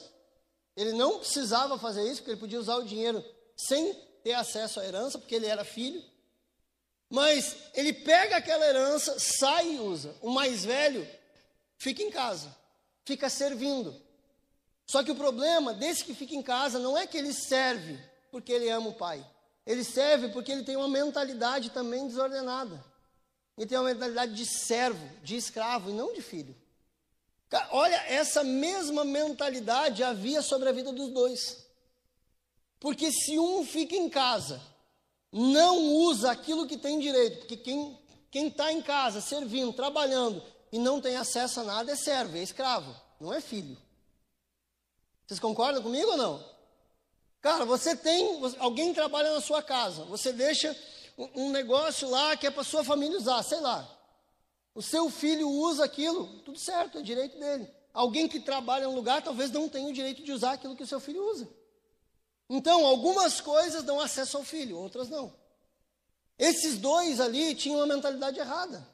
Ele 0.76 0.92
não 0.92 1.20
precisava 1.20 1.80
fazer 1.80 2.04
isso, 2.04 2.18
porque 2.18 2.32
ele 2.32 2.40
podia 2.40 2.60
usar 2.60 2.76
o 2.76 2.86
dinheiro 2.86 3.24
sem 3.56 3.94
ter 4.24 4.34
acesso 4.34 4.82
à 4.82 4.86
herança, 4.86 5.18
porque 5.18 5.36
ele 5.36 5.48
era 5.48 5.64
filho. 5.64 6.04
Mas 7.10 7.56
ele 7.74 7.94
pega 7.94 8.38
aquela 8.38 8.66
herança, 8.68 9.18
sai 9.20 9.76
e 9.76 9.80
usa. 9.80 10.14
O 10.22 10.30
mais 10.30 10.66
velho 10.66 11.08
fica 11.78 12.04
em 12.04 12.12
casa 12.12 12.60
fica 13.10 13.28
servindo. 13.28 13.96
Só 14.86 15.04
que 15.04 15.12
o 15.12 15.16
problema 15.16 15.74
desse 15.74 16.06
que 16.06 16.14
fica 16.14 16.36
em 16.36 16.44
casa 16.44 16.78
não 16.78 16.96
é 16.96 17.08
que 17.08 17.18
ele 17.18 17.34
serve 17.34 18.00
porque 18.32 18.52
ele 18.52 18.70
ama 18.70 18.90
o 18.90 18.94
pai. 18.94 19.26
Ele 19.66 19.84
serve 19.84 20.30
porque 20.30 20.52
ele 20.52 20.64
tem 20.64 20.76
uma 20.76 20.88
mentalidade 20.88 21.72
também 21.72 22.08
desordenada. 22.08 22.84
Ele 23.58 23.68
tem 23.68 23.78
uma 23.78 23.92
mentalidade 23.92 24.34
de 24.34 24.46
servo, 24.46 25.06
de 25.24 25.36
escravo 25.36 25.90
e 25.90 25.94
não 25.94 26.14
de 26.14 26.22
filho. 26.22 26.56
Olha, 27.72 27.96
essa 28.08 28.44
mesma 28.44 29.04
mentalidade 29.04 30.04
havia 30.04 30.42
sobre 30.44 30.70
a 30.70 30.72
vida 30.72 30.92
dos 30.94 31.10
dois. 31.10 31.66
Porque 32.80 33.12
se 33.12 33.40
um 33.40 33.66
fica 33.66 33.96
em 33.96 34.08
casa, 34.08 34.62
não 35.32 35.80
usa 35.94 36.32
aquilo 36.32 36.68
que 36.68 36.78
tem 36.78 37.00
direito, 37.00 37.40
porque 37.40 37.58
quem 37.58 38.48
está 38.48 38.72
em 38.72 38.82
casa, 38.82 39.20
servindo, 39.20 39.74
trabalhando, 39.74 40.42
e 40.72 40.80
não 40.80 41.02
tem 41.02 41.16
acesso 41.16 41.62
a 41.62 41.64
nada 41.64 41.92
é 41.92 41.96
servo, 41.96 42.38
é 42.38 42.44
escravo, 42.44 42.96
não 43.20 43.34
é 43.34 43.42
filho. 43.42 43.78
Vocês 45.26 45.40
concordam 45.40 45.82
comigo 45.82 46.12
ou 46.12 46.18
não? 46.18 46.44
Cara, 47.42 47.66
você 47.66 47.96
tem, 47.96 48.42
alguém 48.60 48.94
trabalha 48.94 49.34
na 49.34 49.42
sua 49.42 49.64
casa, 49.64 50.04
você 50.06 50.34
deixa 50.34 50.76
um 51.36 51.52
negócio 51.52 52.10
lá 52.10 52.36
que 52.36 52.48
é 52.48 52.52
para 52.52 52.64
sua 52.64 52.84
família 52.84 53.18
usar, 53.18 53.44
sei 53.44 53.60
lá. 53.60 53.88
O 54.74 54.82
seu 54.82 55.10
filho 55.10 55.50
usa 55.50 55.86
aquilo, 55.86 56.28
tudo 56.42 56.58
certo, 56.58 56.98
é 56.98 57.02
direito 57.02 57.40
dele. 57.40 57.70
Alguém 57.94 58.28
que 58.28 58.40
trabalha 58.40 58.86
em 58.86 58.88
um 58.88 58.96
lugar 58.96 59.22
talvez 59.22 59.52
não 59.52 59.68
tenha 59.68 59.88
o 59.88 59.94
direito 59.94 60.24
de 60.24 60.32
usar 60.32 60.54
aquilo 60.54 60.76
que 60.76 60.84
o 60.84 60.88
seu 60.88 61.00
filho 61.00 61.24
usa. 61.32 61.48
Então, 62.50 62.86
algumas 62.86 63.40
coisas 63.40 63.84
dão 63.84 64.00
acesso 64.00 64.38
ao 64.38 64.44
filho, 64.44 64.78
outras 64.78 65.10
não. 65.10 65.34
Esses 66.38 66.78
dois 66.78 67.20
ali 67.20 67.54
tinham 67.54 67.78
uma 67.78 67.86
mentalidade 67.86 68.40
errada. 68.40 68.88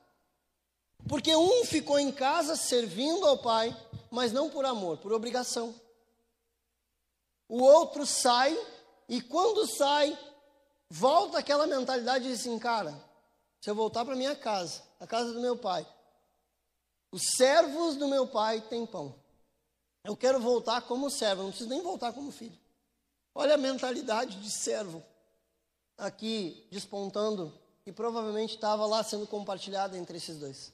Porque 1.08 1.36
um 1.36 1.64
ficou 1.66 2.00
em 2.00 2.12
casa 2.12 2.56
servindo 2.56 3.28
ao 3.28 3.38
pai, 3.38 3.76
mas 4.10 4.32
não 4.32 4.50
por 4.50 4.66
amor, 4.66 4.98
por 4.98 5.14
obrigação. 5.14 5.74
O 7.48 7.62
outro 7.62 8.06
sai, 8.06 8.58
e 9.08 9.22
quando 9.22 9.68
sai, 9.68 10.18
volta 10.90 11.38
aquela 11.38 11.68
mentalidade 11.68 12.26
de 12.26 12.34
assim, 12.34 12.58
cara, 12.58 12.96
se 13.62 13.70
eu 13.70 13.76
voltar 13.76 14.04
para 14.04 14.16
minha 14.16 14.36
casa, 14.36 14.82
a 15.00 15.06
casa 15.06 15.32
do 15.32 15.40
meu 15.40 15.56
pai, 15.56 15.88
os 17.12 17.22
servos 17.38 17.96
do 17.96 18.08
meu 18.08 18.28
pai 18.28 18.62
têm 18.62 18.86
pão. 18.86 19.16
Eu 20.04 20.18
quero 20.18 20.40
voltar 20.40 20.82
como 20.82 21.10
servo, 21.10 21.44
não 21.44 21.50
preciso 21.50 21.70
nem 21.70 21.82
voltar 21.82 22.14
como 22.14 22.32
filho. 22.32 22.58
Olha 23.34 23.56
a 23.56 23.58
mentalidade 23.58 24.40
de 24.42 24.50
servo 24.50 25.04
aqui 25.98 26.68
despontando, 26.72 27.54
e 27.86 27.92
provavelmente 27.92 28.56
estava 28.56 28.86
lá 28.86 29.04
sendo 29.04 29.28
compartilhada 29.28 29.98
entre 29.98 30.18
esses 30.18 30.38
dois. 30.38 30.74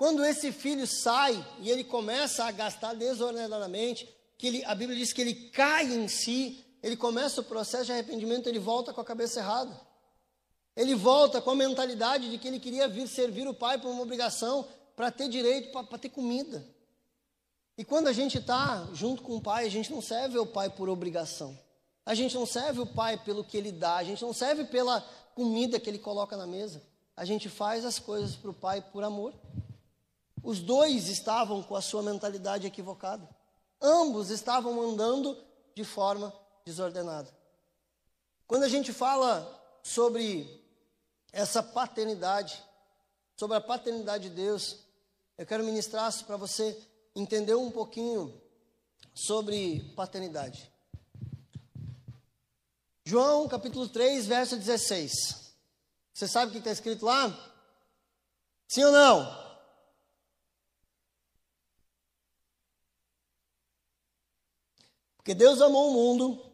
Quando 0.00 0.24
esse 0.24 0.50
filho 0.50 0.86
sai 0.86 1.46
e 1.58 1.68
ele 1.68 1.84
começa 1.84 2.46
a 2.46 2.50
gastar 2.50 2.94
desordenadamente, 2.94 4.08
que 4.38 4.46
ele, 4.46 4.64
a 4.64 4.74
Bíblia 4.74 4.98
diz 4.98 5.12
que 5.12 5.20
ele 5.20 5.34
cai 5.50 5.92
em 5.92 6.08
si, 6.08 6.64
ele 6.82 6.96
começa 6.96 7.42
o 7.42 7.44
processo 7.44 7.84
de 7.84 7.92
arrependimento, 7.92 8.48
ele 8.48 8.58
volta 8.58 8.94
com 8.94 9.02
a 9.02 9.04
cabeça 9.04 9.40
errada. 9.40 9.78
Ele 10.74 10.94
volta 10.94 11.42
com 11.42 11.50
a 11.50 11.54
mentalidade 11.54 12.30
de 12.30 12.38
que 12.38 12.48
ele 12.48 12.58
queria 12.58 12.88
vir 12.88 13.06
servir 13.06 13.46
o 13.46 13.52
pai 13.52 13.76
por 13.76 13.90
uma 13.90 14.00
obrigação, 14.00 14.66
para 14.96 15.10
ter 15.10 15.28
direito, 15.28 15.70
para 15.70 15.98
ter 15.98 16.08
comida. 16.08 16.66
E 17.76 17.84
quando 17.84 18.06
a 18.06 18.12
gente 18.14 18.38
está 18.38 18.88
junto 18.94 19.22
com 19.22 19.36
o 19.36 19.42
pai, 19.42 19.66
a 19.66 19.70
gente 19.70 19.92
não 19.92 20.00
serve 20.00 20.38
o 20.38 20.46
pai 20.46 20.70
por 20.70 20.88
obrigação. 20.88 21.58
A 22.06 22.14
gente 22.14 22.34
não 22.34 22.46
serve 22.46 22.80
o 22.80 22.86
pai 22.86 23.18
pelo 23.18 23.44
que 23.44 23.54
ele 23.54 23.70
dá, 23.70 23.96
a 23.96 24.04
gente 24.04 24.22
não 24.22 24.32
serve 24.32 24.64
pela 24.64 25.02
comida 25.34 25.78
que 25.78 25.90
ele 25.90 25.98
coloca 25.98 26.38
na 26.38 26.46
mesa. 26.46 26.82
A 27.14 27.26
gente 27.26 27.50
faz 27.50 27.84
as 27.84 27.98
coisas 27.98 28.34
para 28.34 28.50
o 28.50 28.54
pai 28.54 28.80
por 28.80 29.04
amor. 29.04 29.34
Os 30.42 30.60
dois 30.60 31.08
estavam 31.08 31.62
com 31.62 31.76
a 31.76 31.82
sua 31.82 32.02
mentalidade 32.02 32.66
equivocada. 32.66 33.28
Ambos 33.80 34.30
estavam 34.30 34.80
andando 34.80 35.36
de 35.74 35.84
forma 35.84 36.32
desordenada. 36.64 37.30
Quando 38.46 38.64
a 38.64 38.68
gente 38.68 38.92
fala 38.92 39.46
sobre 39.82 40.60
essa 41.32 41.62
paternidade, 41.62 42.62
sobre 43.36 43.56
a 43.56 43.60
paternidade 43.60 44.28
de 44.28 44.34
Deus, 44.34 44.78
eu 45.38 45.46
quero 45.46 45.64
ministrar 45.64 46.12
para 46.24 46.36
você 46.36 46.76
entender 47.14 47.54
um 47.54 47.70
pouquinho 47.70 48.40
sobre 49.14 49.80
paternidade. 49.96 50.70
João 53.04 53.48
capítulo 53.48 53.88
3, 53.88 54.26
verso 54.26 54.56
16. 54.56 55.54
Você 56.12 56.28
sabe 56.28 56.50
o 56.50 56.52
que 56.52 56.58
está 56.58 56.70
escrito 56.70 57.06
lá? 57.06 57.28
Sim 58.68 58.84
ou 58.84 58.92
não? 58.92 59.49
Porque 65.20 65.34
Deus 65.34 65.60
amou 65.60 65.90
o 65.90 65.92
mundo. 65.92 66.50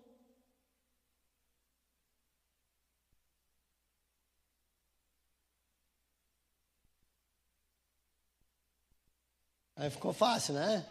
Aí 9.76 9.88
ficou 9.88 10.12
fácil, 10.12 10.55
né? 10.55 10.85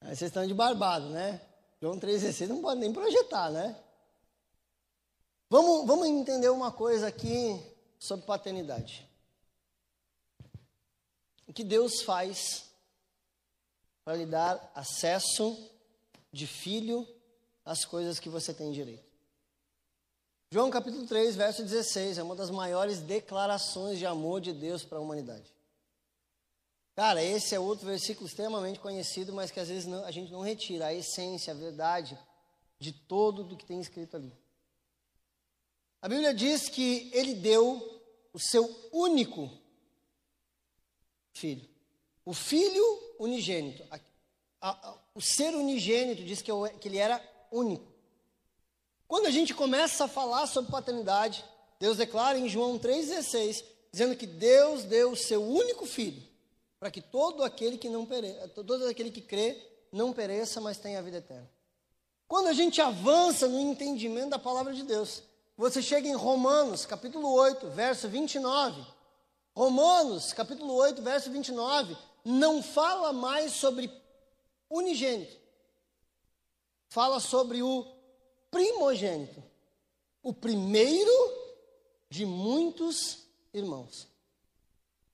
Aí 0.00 0.16
vocês 0.16 0.30
estão 0.30 0.46
de 0.46 0.54
barbado, 0.54 1.10
né? 1.10 1.38
João 1.82 2.00
3,16 2.00 2.46
não 2.46 2.62
pode 2.62 2.80
nem 2.80 2.94
projetar, 2.94 3.50
né? 3.50 3.78
Vamos, 5.50 5.86
vamos 5.86 6.06
entender 6.06 6.48
uma 6.48 6.72
coisa 6.72 7.08
aqui 7.08 7.62
sobre 7.98 8.24
paternidade. 8.24 9.06
O 11.46 11.52
que 11.52 11.62
Deus 11.62 12.00
faz 12.00 12.70
para 14.02 14.16
lhe 14.16 14.24
dar 14.24 14.72
acesso 14.74 15.70
de 16.32 16.46
filho 16.46 17.06
as 17.64 17.84
coisas 17.84 18.18
que 18.18 18.28
você 18.28 18.52
tem 18.52 18.72
direito. 18.72 19.10
João 20.52 20.70
capítulo 20.70 21.06
3, 21.06 21.36
verso 21.36 21.62
16, 21.62 22.18
é 22.18 22.22
uma 22.22 22.34
das 22.34 22.50
maiores 22.50 23.00
declarações 23.00 23.98
de 23.98 24.06
amor 24.06 24.40
de 24.40 24.52
Deus 24.52 24.84
para 24.84 24.98
a 24.98 25.00
humanidade. 25.00 25.54
Cara, 26.96 27.22
esse 27.22 27.54
é 27.54 27.60
outro 27.60 27.86
versículo 27.86 28.26
extremamente 28.26 28.80
conhecido, 28.80 29.32
mas 29.32 29.50
que 29.50 29.60
às 29.60 29.68
vezes 29.68 29.86
não, 29.86 30.04
a 30.04 30.10
gente 30.10 30.32
não 30.32 30.40
retira 30.40 30.86
a 30.86 30.94
essência, 30.94 31.52
a 31.52 31.56
verdade 31.56 32.18
de 32.80 32.92
todo 32.92 33.44
do 33.44 33.56
que 33.56 33.64
tem 33.64 33.80
escrito 33.80 34.16
ali. 34.16 34.32
A 36.02 36.08
Bíblia 36.08 36.34
diz 36.34 36.68
que 36.68 37.10
ele 37.12 37.34
deu 37.34 38.02
o 38.32 38.38
seu 38.38 38.68
único 38.92 39.50
filho. 41.32 41.68
O 42.24 42.34
filho 42.34 43.14
unigênito. 43.18 43.84
O 45.14 45.20
ser 45.20 45.54
unigênito 45.54 46.22
diz 46.22 46.42
que, 46.42 46.50
eu, 46.50 46.68
que 46.80 46.88
ele 46.88 46.98
era 46.98 47.22
único. 47.50 47.86
Quando 49.08 49.26
a 49.26 49.30
gente 49.30 49.54
começa 49.54 50.04
a 50.04 50.08
falar 50.08 50.46
sobre 50.46 50.70
paternidade, 50.70 51.44
Deus 51.78 51.96
declara 51.96 52.38
em 52.38 52.48
João 52.48 52.78
3,16, 52.78 53.64
dizendo 53.90 54.14
que 54.14 54.26
Deus 54.26 54.84
deu 54.84 55.12
o 55.12 55.16
seu 55.16 55.42
único 55.42 55.86
filho, 55.86 56.22
para 56.78 56.90
que 56.90 57.00
todo 57.00 57.42
aquele 57.42 57.76
que 57.76 57.88
não 57.88 58.06
pereça, 58.06 58.48
todo 58.48 58.86
aquele 58.86 59.10
que 59.10 59.20
crê 59.20 59.60
não 59.90 60.12
pereça, 60.12 60.60
mas 60.60 60.78
tenha 60.78 60.98
a 60.98 61.02
vida 61.02 61.16
eterna. 61.16 61.50
Quando 62.28 62.46
a 62.46 62.52
gente 62.52 62.80
avança 62.80 63.48
no 63.48 63.58
entendimento 63.58 64.30
da 64.30 64.38
palavra 64.38 64.72
de 64.72 64.84
Deus, 64.84 65.22
você 65.56 65.82
chega 65.82 66.06
em 66.06 66.14
Romanos, 66.14 66.86
capítulo 66.86 67.32
8, 67.32 67.68
verso 67.70 68.08
29. 68.08 68.80
Romanos, 69.56 70.32
capítulo 70.32 70.74
8, 70.74 71.02
verso 71.02 71.30
29, 71.30 71.96
não 72.24 72.62
fala 72.62 73.12
mais 73.12 73.52
sobre 73.52 73.88
unigênito. 74.70 75.36
Fala 76.88 77.20
sobre 77.20 77.62
o 77.62 77.86
primogênito. 78.50 79.42
O 80.22 80.32
primeiro 80.32 81.10
de 82.08 82.24
muitos 82.24 83.26
irmãos. 83.52 84.08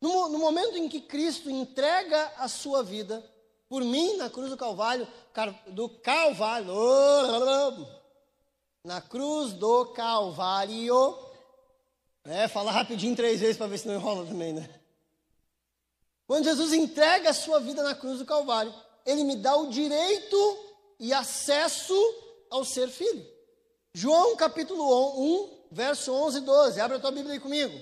No, 0.01 0.29
no 0.29 0.38
momento 0.38 0.77
em 0.77 0.88
que 0.88 1.01
Cristo 1.01 1.51
entrega 1.51 2.33
a 2.37 2.49
sua 2.49 2.83
vida 2.83 3.25
por 3.69 3.83
mim 3.83 4.16
na 4.16 4.31
cruz 4.31 4.51
do 4.51 4.57
Calvário, 4.57 5.09
do 5.69 5.88
Calvário, 5.88 6.69
na 8.85 9.01
cruz 9.01 9.53
do 9.53 9.87
Calvário, 9.87 11.19
é, 12.25 12.49
fala 12.49 12.71
rapidinho 12.71 13.16
três 13.16 13.40
vezes 13.40 13.57
para 13.57 13.66
ver 13.66 13.79
se 13.79 13.88
não 13.88 13.95
enrola 13.95 14.27
também, 14.27 14.53
né? 14.53 14.69
Quando 16.27 16.45
Jesus 16.45 16.73
entrega 16.73 17.31
a 17.31 17.35
sua 17.35 17.61
vida 17.61 17.83
na 17.83 17.95
cruz 17.95 18.19
do 18.19 18.27
Calvário, 18.27 18.75
ele 19.07 19.23
me 19.23 19.37
dá 19.37 19.57
o 19.57 19.71
direito 19.71 20.37
e 20.99 21.14
acesso 21.14 21.95
ao 22.51 22.64
ser 22.64 22.88
filho. 22.88 23.25
João 23.95 24.37
capítulo 24.37 24.85
1, 25.45 25.69
verso 25.71 26.12
11 26.12 26.38
e 26.38 26.40
12. 26.40 26.81
Abre 26.81 26.97
a 26.97 27.01
tua 27.01 27.12
Bíblia 27.12 27.35
aí 27.35 27.40
comigo. 27.40 27.79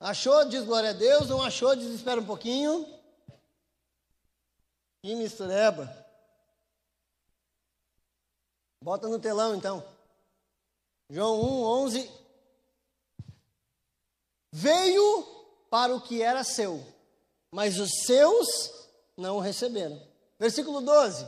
Achou? 0.00 0.44
Diz 0.46 0.64
glória 0.64 0.90
a 0.90 0.92
Deus. 0.92 1.30
Não 1.30 1.40
achou? 1.40 1.74
Desespera 1.74 2.20
um 2.20 2.26
pouquinho. 2.26 2.86
E 5.02 5.14
mistureba. 5.14 5.88
Bota 8.82 9.08
no 9.08 9.18
telão 9.18 9.54
então. 9.54 9.82
João 11.08 11.40
1, 11.40 11.62
11. 11.84 12.10
Veio 14.52 15.33
para 15.74 15.92
o 15.92 16.00
que 16.00 16.22
era 16.22 16.44
seu, 16.44 16.80
mas 17.50 17.80
os 17.80 17.90
seus 18.06 18.72
não 19.16 19.38
o 19.38 19.40
receberam. 19.40 20.00
Versículo 20.38 20.80
12. 20.80 21.26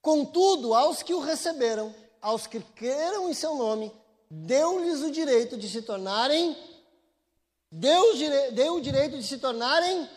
Contudo, 0.00 0.72
aos 0.72 1.02
que 1.02 1.12
o 1.12 1.20
receberam, 1.20 1.94
aos 2.22 2.46
que 2.46 2.58
creram 2.60 3.28
em 3.28 3.34
seu 3.34 3.54
nome, 3.54 3.92
deu-lhes 4.30 5.02
o 5.02 5.10
direito 5.10 5.58
de 5.58 5.68
se 5.68 5.82
tornarem 5.82 6.56
Deu, 7.70 8.14
deu 8.52 8.76
o 8.76 8.80
direito 8.80 9.18
de 9.18 9.24
se 9.24 9.36
tornarem, 9.36 10.08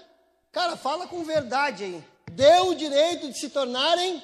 cara, 0.50 0.78
fala 0.78 1.06
com 1.06 1.22
verdade 1.26 1.84
aí. 1.84 2.04
Deu 2.32 2.70
o 2.70 2.76
direito 2.76 3.28
de 3.30 3.38
se 3.38 3.50
tornarem. 3.50 4.24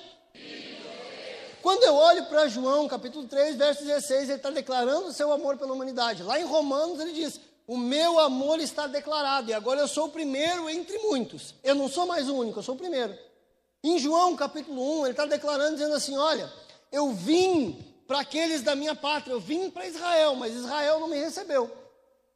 Quando 1.61 1.83
eu 1.83 1.93
olho 1.93 2.25
para 2.27 2.47
João, 2.47 2.87
capítulo 2.87 3.27
3, 3.27 3.57
verso 3.57 3.83
16, 3.83 4.29
ele 4.29 4.33
está 4.33 4.49
declarando 4.49 5.07
o 5.07 5.13
seu 5.13 5.29
amor 5.33 5.57
pela 5.57 5.73
humanidade. 5.73 6.23
Lá 6.23 6.39
em 6.39 6.45
Romanos 6.45 7.01
ele 7.01 7.11
diz: 7.11 7.39
O 7.71 7.77
meu 7.77 8.19
amor 8.19 8.59
está 8.59 8.85
declarado, 8.85 9.49
e 9.49 9.53
agora 9.53 9.79
eu 9.79 9.87
sou 9.87 10.07
o 10.07 10.11
primeiro 10.11 10.69
entre 10.69 10.97
muitos. 10.97 11.55
Eu 11.63 11.73
não 11.73 11.87
sou 11.87 12.05
mais 12.05 12.27
o 12.27 12.35
único, 12.35 12.59
eu 12.59 12.63
sou 12.63 12.75
o 12.75 12.77
primeiro. 12.77 13.17
Em 13.81 13.97
João, 13.97 14.35
capítulo 14.35 14.99
1, 14.99 15.05
ele 15.05 15.11
está 15.11 15.25
declarando, 15.25 15.77
dizendo 15.77 15.95
assim: 15.95 16.17
Olha, 16.17 16.51
eu 16.91 17.13
vim 17.13 17.81
para 18.05 18.19
aqueles 18.19 18.61
da 18.61 18.75
minha 18.75 18.93
pátria, 18.93 19.31
eu 19.31 19.39
vim 19.39 19.69
para 19.69 19.87
Israel, 19.87 20.35
mas 20.35 20.53
Israel 20.53 20.99
não 20.99 21.07
me 21.07 21.17
recebeu. 21.17 21.71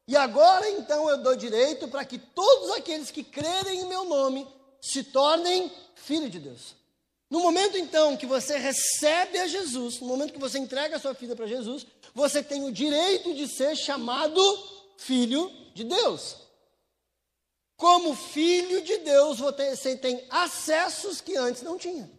E 0.08 0.16
agora 0.16 0.70
então 0.70 1.10
eu 1.10 1.18
dou 1.18 1.36
direito 1.36 1.90
para 1.90 2.06
que 2.06 2.18
todos 2.18 2.72
aqueles 2.72 3.12
que 3.12 3.22
crerem 3.22 3.82
em 3.82 3.90
meu 3.90 4.06
nome 4.06 4.48
se 4.80 5.04
tornem 5.04 5.70
filhos 5.96 6.32
de 6.32 6.40
Deus. 6.40 6.78
No 7.30 7.42
momento 7.42 7.78
então 7.78 8.16
que 8.16 8.26
você 8.26 8.58
recebe 8.58 9.38
a 9.40 9.48
Jesus, 9.48 10.00
no 10.00 10.08
momento 10.08 10.32
que 10.32 10.40
você 10.40 10.58
entrega 10.60 10.96
a 10.96 11.00
sua 11.00 11.12
vida 11.12 11.36
para 11.36 11.46
Jesus, 11.46 11.86
você 12.14 12.42
tem 12.42 12.64
o 12.64 12.72
direito 12.72 13.34
de 13.34 13.50
ser 13.50 13.76
chamado 13.76 14.40
filho 14.98 15.52
de 15.74 15.84
Deus. 15.84 16.38
Como 17.78 18.16
filho 18.16 18.82
de 18.82 18.98
Deus, 19.00 19.40
você 19.40 19.98
tem 19.98 20.24
acessos 20.30 21.20
que 21.20 21.36
antes 21.36 21.62
não 21.62 21.78
tinha. 21.78 22.10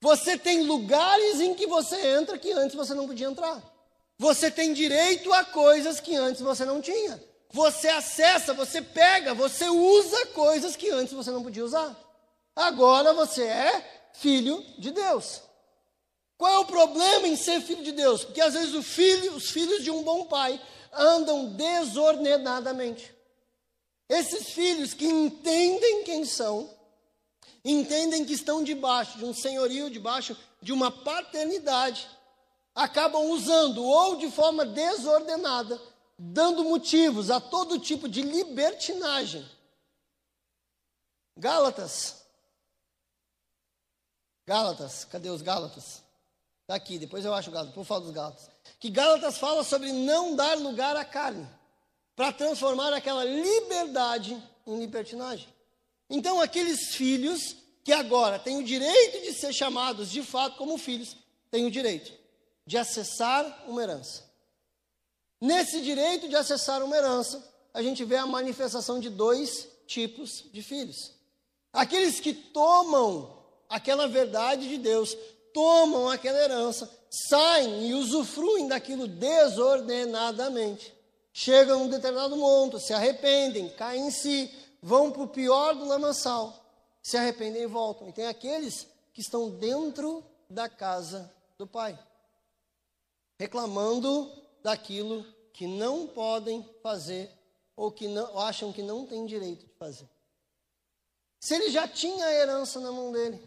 Você 0.00 0.38
tem 0.38 0.62
lugares 0.62 1.40
em 1.40 1.54
que 1.54 1.66
você 1.66 1.96
entra 2.16 2.38
que 2.38 2.52
antes 2.52 2.76
você 2.76 2.94
não 2.94 3.08
podia 3.08 3.26
entrar. 3.26 3.62
Você 4.18 4.50
tem 4.50 4.72
direito 4.72 5.32
a 5.32 5.44
coisas 5.44 6.00
que 6.00 6.14
antes 6.14 6.40
você 6.40 6.64
não 6.64 6.80
tinha. 6.80 7.22
Você 7.50 7.88
acessa, 7.88 8.54
você 8.54 8.80
pega, 8.80 9.34
você 9.34 9.68
usa 9.68 10.26
coisas 10.26 10.76
que 10.76 10.90
antes 10.90 11.12
você 11.12 11.30
não 11.30 11.42
podia 11.42 11.64
usar. 11.64 11.96
Agora 12.54 13.12
você 13.12 13.44
é 13.44 14.10
filho 14.14 14.64
de 14.78 14.90
Deus. 14.90 15.42
Qual 16.38 16.52
é 16.52 16.58
o 16.58 16.66
problema 16.66 17.26
em 17.26 17.36
ser 17.36 17.60
filho 17.62 17.82
de 17.82 17.92
Deus? 17.92 18.24
Porque 18.24 18.40
às 18.40 18.54
vezes 18.54 18.86
filho, 18.86 19.34
os 19.34 19.50
filhos 19.50 19.82
de 19.82 19.90
um 19.90 20.02
bom 20.02 20.26
pai 20.26 20.60
andam 20.96 21.52
desordenadamente. 21.54 23.14
Esses 24.08 24.50
filhos 24.50 24.94
que 24.94 25.06
entendem 25.06 26.04
quem 26.04 26.24
são, 26.24 26.70
entendem 27.64 28.24
que 28.24 28.32
estão 28.32 28.62
debaixo 28.62 29.18
de 29.18 29.24
um 29.24 29.34
senhorio, 29.34 29.90
debaixo 29.90 30.36
de 30.62 30.72
uma 30.72 30.90
paternidade, 30.90 32.08
acabam 32.74 33.30
usando 33.30 33.84
ou 33.84 34.16
de 34.16 34.30
forma 34.30 34.64
desordenada, 34.64 35.80
dando 36.16 36.64
motivos 36.64 37.30
a 37.30 37.40
todo 37.40 37.80
tipo 37.80 38.08
de 38.08 38.22
libertinagem. 38.22 39.48
Gálatas. 41.36 42.24
Gálatas, 44.46 45.04
cadê 45.04 45.28
os 45.28 45.42
Gálatas? 45.42 46.02
Está 46.62 46.76
aqui, 46.76 46.98
depois 46.98 47.24
eu 47.24 47.34
acho 47.34 47.50
o 47.50 47.52
Gálatas, 47.52 47.74
por 47.74 47.84
favor 47.84 48.04
dos 48.04 48.14
Gálatas. 48.14 48.55
Que 48.78 48.90
Gálatas 48.90 49.38
fala 49.38 49.64
sobre 49.64 49.92
não 49.92 50.36
dar 50.36 50.58
lugar 50.58 50.96
à 50.96 51.04
carne, 51.04 51.48
para 52.14 52.32
transformar 52.32 52.92
aquela 52.92 53.24
liberdade 53.24 54.42
em 54.66 54.78
libertinagem. 54.78 55.48
Então, 56.08 56.40
aqueles 56.40 56.94
filhos 56.94 57.56
que 57.84 57.92
agora 57.92 58.38
têm 58.38 58.58
o 58.58 58.64
direito 58.64 59.22
de 59.22 59.32
ser 59.32 59.52
chamados 59.52 60.10
de 60.10 60.22
fato 60.22 60.56
como 60.56 60.78
filhos, 60.78 61.16
têm 61.50 61.66
o 61.66 61.70
direito 61.70 62.12
de 62.66 62.76
acessar 62.76 63.64
uma 63.66 63.82
herança. 63.82 64.24
Nesse 65.40 65.80
direito 65.80 66.28
de 66.28 66.34
acessar 66.34 66.82
uma 66.82 66.96
herança, 66.96 67.46
a 67.72 67.82
gente 67.82 68.04
vê 68.04 68.16
a 68.16 68.26
manifestação 68.26 68.98
de 68.98 69.10
dois 69.10 69.68
tipos 69.86 70.44
de 70.52 70.62
filhos. 70.62 71.12
Aqueles 71.72 72.18
que 72.18 72.32
tomam 72.32 73.44
aquela 73.68 74.08
verdade 74.08 74.68
de 74.68 74.78
Deus, 74.78 75.16
tomam 75.52 76.08
aquela 76.08 76.38
herança, 76.38 76.90
saem 77.28 77.88
e 77.88 77.94
usufruem 77.94 78.68
daquilo 78.68 79.06
desordenadamente. 79.06 80.94
Chegam 81.32 81.80
a 81.80 81.82
um 81.82 81.88
determinado 81.88 82.36
monte, 82.36 82.80
se 82.80 82.92
arrependem, 82.92 83.68
caem 83.70 84.06
em 84.06 84.10
si, 84.10 84.52
vão 84.82 85.10
para 85.10 85.22
o 85.22 85.28
pior 85.28 85.74
do 85.74 85.84
lamaçal, 85.84 86.54
se 87.02 87.16
arrependem 87.16 87.62
e 87.62 87.66
voltam. 87.66 88.08
E 88.08 88.12
tem 88.12 88.26
aqueles 88.26 88.86
que 89.12 89.20
estão 89.20 89.50
dentro 89.50 90.24
da 90.48 90.68
casa 90.68 91.30
do 91.58 91.66
Pai 91.66 91.98
reclamando 93.38 94.32
daquilo 94.62 95.24
que 95.52 95.66
não 95.66 96.06
podem 96.06 96.68
fazer 96.82 97.30
ou 97.76 97.92
que 97.92 98.08
não, 98.08 98.32
ou 98.32 98.40
acham 98.40 98.72
que 98.72 98.82
não 98.82 99.06
têm 99.06 99.26
direito 99.26 99.66
de 99.66 99.72
fazer. 99.74 100.08
Se 101.38 101.54
ele 101.54 101.70
já 101.70 101.86
tinha 101.86 102.24
a 102.24 102.32
herança 102.32 102.80
na 102.80 102.90
mão 102.90 103.12
dele, 103.12 103.40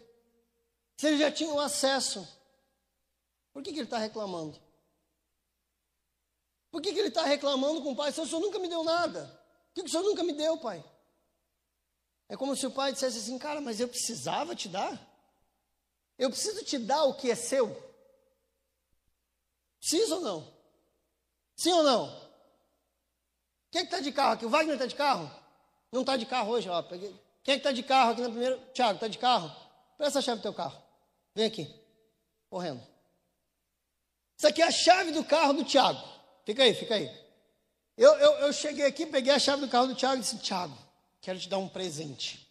se 0.96 1.08
ele 1.08 1.18
já 1.18 1.30
tinha 1.30 1.52
o 1.52 1.60
acesso, 1.60 2.26
por 3.52 3.62
que, 3.62 3.72
que 3.72 3.78
ele 3.78 3.86
está 3.86 3.98
reclamando? 3.98 4.60
Por 6.70 6.80
que, 6.80 6.92
que 6.92 6.98
ele 6.98 7.08
está 7.08 7.24
reclamando 7.24 7.82
com 7.82 7.92
o 7.92 7.96
pai? 7.96 8.10
O 8.10 8.12
senhor 8.12 8.40
nunca 8.40 8.58
me 8.58 8.68
deu 8.68 8.84
nada. 8.84 9.26
Por 9.68 9.74
que, 9.74 9.82
que 9.82 9.88
o 9.88 9.90
senhor 9.90 10.04
nunca 10.04 10.22
me 10.22 10.32
deu, 10.32 10.56
pai? 10.58 10.84
É 12.28 12.36
como 12.36 12.54
se 12.54 12.64
o 12.66 12.70
pai 12.70 12.92
dissesse 12.92 13.18
assim, 13.18 13.38
cara, 13.38 13.60
mas 13.60 13.80
eu 13.80 13.88
precisava 13.88 14.54
te 14.54 14.68
dar. 14.68 14.98
Eu 16.16 16.30
preciso 16.30 16.64
te 16.64 16.78
dar 16.78 17.02
o 17.04 17.14
que 17.14 17.30
é 17.30 17.34
seu. 17.34 17.68
Precisa 19.80 20.14
ou 20.16 20.20
não? 20.20 20.54
Sim 21.56 21.72
ou 21.72 21.82
não? 21.82 22.30
Quem 23.70 23.80
é 23.80 23.84
que 23.84 23.92
está 23.92 24.00
de 24.00 24.12
carro 24.12 24.34
aqui? 24.34 24.46
O 24.46 24.50
Wagner 24.50 24.74
está 24.74 24.86
de 24.86 24.94
carro? 24.94 25.30
Não 25.90 26.02
está 26.02 26.16
de 26.16 26.26
carro 26.26 26.50
hoje, 26.50 26.68
ó. 26.68 26.82
Peguei. 26.82 27.10
Quem 27.42 27.54
é 27.54 27.56
que 27.56 27.60
está 27.60 27.72
de 27.72 27.82
carro 27.82 28.12
aqui 28.12 28.20
na 28.20 28.28
primeira? 28.28 28.58
Tiago, 28.72 28.94
está 28.94 29.08
de 29.08 29.18
carro? 29.18 29.50
Presta 29.96 30.18
a 30.18 30.22
chave 30.22 30.40
do 30.40 30.42
teu 30.42 30.54
carro. 30.54 30.80
Vem 31.34 31.46
aqui. 31.46 31.74
Correndo. 32.48 32.80
Isso 34.40 34.46
aqui 34.46 34.62
é 34.62 34.66
a 34.68 34.70
chave 34.70 35.12
do 35.12 35.22
carro 35.22 35.52
do 35.52 35.62
Tiago. 35.62 36.02
Fica 36.46 36.62
aí, 36.62 36.72
fica 36.72 36.94
aí. 36.94 37.14
Eu, 37.94 38.10
eu, 38.14 38.32
eu 38.46 38.52
cheguei 38.54 38.86
aqui, 38.86 39.04
peguei 39.04 39.34
a 39.34 39.38
chave 39.38 39.60
do 39.60 39.68
carro 39.68 39.88
do 39.88 39.94
Tiago 39.94 40.16
e 40.16 40.20
disse: 40.20 40.38
Tiago, 40.38 40.74
quero 41.20 41.38
te 41.38 41.46
dar 41.46 41.58
um 41.58 41.68
presente. 41.68 42.50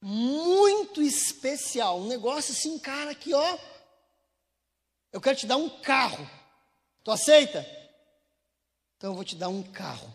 Muito 0.00 1.02
especial. 1.02 2.00
Um 2.00 2.06
negócio 2.06 2.54
assim, 2.54 2.78
cara, 2.78 3.10
aqui, 3.10 3.34
ó. 3.34 3.58
Eu 5.12 5.20
quero 5.20 5.36
te 5.36 5.46
dar 5.46 5.58
um 5.58 5.68
carro. 5.68 6.26
Tu 7.04 7.10
aceita? 7.10 7.60
Então 8.96 9.10
eu 9.10 9.14
vou 9.14 9.24
te 9.24 9.36
dar 9.36 9.50
um 9.50 9.62
carro. 9.62 10.10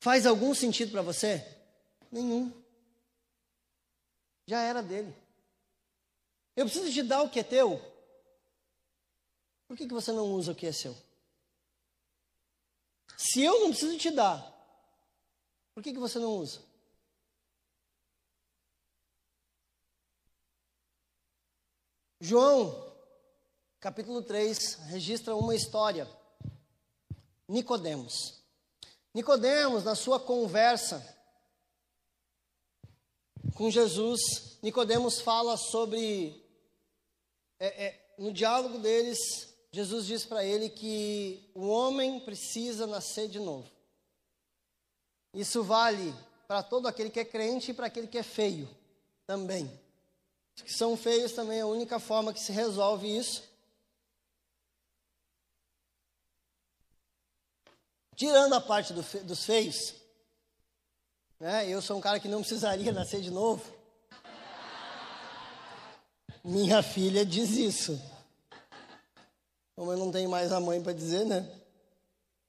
Faz 0.00 0.26
algum 0.26 0.52
sentido 0.52 0.90
para 0.90 1.02
você? 1.02 1.46
Nenhum. 2.10 2.52
Já 4.48 4.62
era 4.62 4.82
dele. 4.82 5.14
Eu 6.56 6.64
preciso 6.64 6.92
te 6.92 7.04
dar 7.04 7.22
o 7.22 7.30
que 7.30 7.38
é 7.38 7.44
teu. 7.44 7.89
Por 9.70 9.76
que, 9.76 9.86
que 9.86 9.94
você 9.94 10.10
não 10.10 10.32
usa 10.32 10.50
o 10.50 10.54
que 10.56 10.66
é 10.66 10.72
seu? 10.72 10.96
Se 13.16 13.40
eu 13.40 13.60
não 13.60 13.70
preciso 13.70 13.96
te 13.96 14.10
dar, 14.10 14.42
por 15.72 15.80
que, 15.80 15.92
que 15.92 15.98
você 16.00 16.18
não 16.18 16.32
usa? 16.32 16.60
João, 22.18 22.92
capítulo 23.78 24.24
3, 24.24 24.74
registra 24.88 25.36
uma 25.36 25.54
história. 25.54 26.10
Nicodemos. 27.46 28.42
Nicodemos, 29.14 29.84
na 29.84 29.94
sua 29.94 30.18
conversa 30.18 31.16
com 33.54 33.70
Jesus, 33.70 34.58
Nicodemos 34.64 35.20
fala 35.20 35.56
sobre 35.56 36.44
é, 37.60 37.86
é, 37.86 38.14
no 38.18 38.32
diálogo 38.32 38.76
deles, 38.80 39.49
Jesus 39.72 40.06
diz 40.06 40.24
para 40.24 40.44
ele 40.44 40.68
que 40.68 41.48
o 41.54 41.68
homem 41.68 42.18
precisa 42.20 42.86
nascer 42.86 43.28
de 43.28 43.38
novo. 43.38 43.70
Isso 45.32 45.62
vale 45.62 46.12
para 46.48 46.62
todo 46.62 46.88
aquele 46.88 47.10
que 47.10 47.20
é 47.20 47.24
crente 47.24 47.70
e 47.70 47.74
para 47.74 47.86
aquele 47.86 48.08
que 48.08 48.18
é 48.18 48.22
feio 48.22 48.68
também. 49.26 49.70
Os 50.56 50.62
que 50.62 50.72
são 50.72 50.96
feios 50.96 51.32
também 51.32 51.58
é 51.58 51.62
a 51.62 51.66
única 51.66 52.00
forma 52.00 52.32
que 52.32 52.40
se 52.40 52.50
resolve 52.50 53.16
isso. 53.16 53.48
Tirando 58.16 58.54
a 58.54 58.60
parte 58.60 58.92
do 58.92 59.02
dos 59.24 59.44
feios, 59.44 59.94
né? 61.38 61.66
eu 61.68 61.80
sou 61.80 61.96
um 61.96 62.00
cara 62.00 62.20
que 62.20 62.28
não 62.28 62.40
precisaria 62.40 62.92
nascer 62.92 63.20
de 63.20 63.30
novo. 63.30 63.64
Minha 66.42 66.82
filha 66.82 67.24
diz 67.24 67.50
isso. 67.50 68.19
Como 69.80 69.92
eu 69.92 69.96
não 69.96 70.12
tenho 70.12 70.28
mais 70.28 70.52
a 70.52 70.60
mãe 70.60 70.78
para 70.82 70.92
dizer, 70.92 71.24
né? 71.24 71.38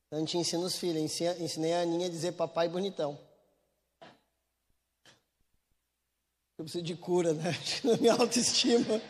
Então 0.06 0.18
a 0.18 0.20
gente 0.20 0.38
ensina 0.38 0.66
os 0.66 0.76
filhos. 0.76 1.22
Ensinei 1.40 1.72
a 1.72 1.80
Aninha 1.80 2.08
a 2.08 2.10
dizer 2.10 2.34
papai 2.34 2.68
bonitão. 2.68 3.18
Eu 6.58 6.66
preciso 6.66 6.84
de 6.84 6.94
cura, 6.94 7.32
né? 7.34 7.54
Na 7.86 7.96
minha 7.96 8.12
autoestima. 8.16 9.02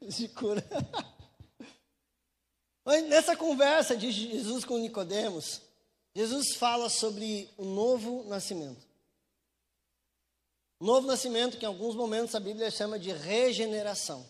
de 0.00 0.28
cura. 0.28 0.64
Nessa 3.08 3.34
conversa 3.36 3.96
de 3.96 4.12
Jesus 4.12 4.64
com 4.64 4.78
Nicodemos, 4.78 5.62
Jesus 6.14 6.54
fala 6.54 6.88
sobre 6.88 7.50
o 7.56 7.64
novo 7.64 8.22
nascimento. 8.28 8.86
Novo 10.78 11.08
nascimento 11.08 11.58
que 11.58 11.64
em 11.64 11.68
alguns 11.68 11.96
momentos 11.96 12.36
a 12.36 12.40
Bíblia 12.40 12.70
chama 12.70 13.00
de 13.00 13.10
regeneração. 13.10 14.24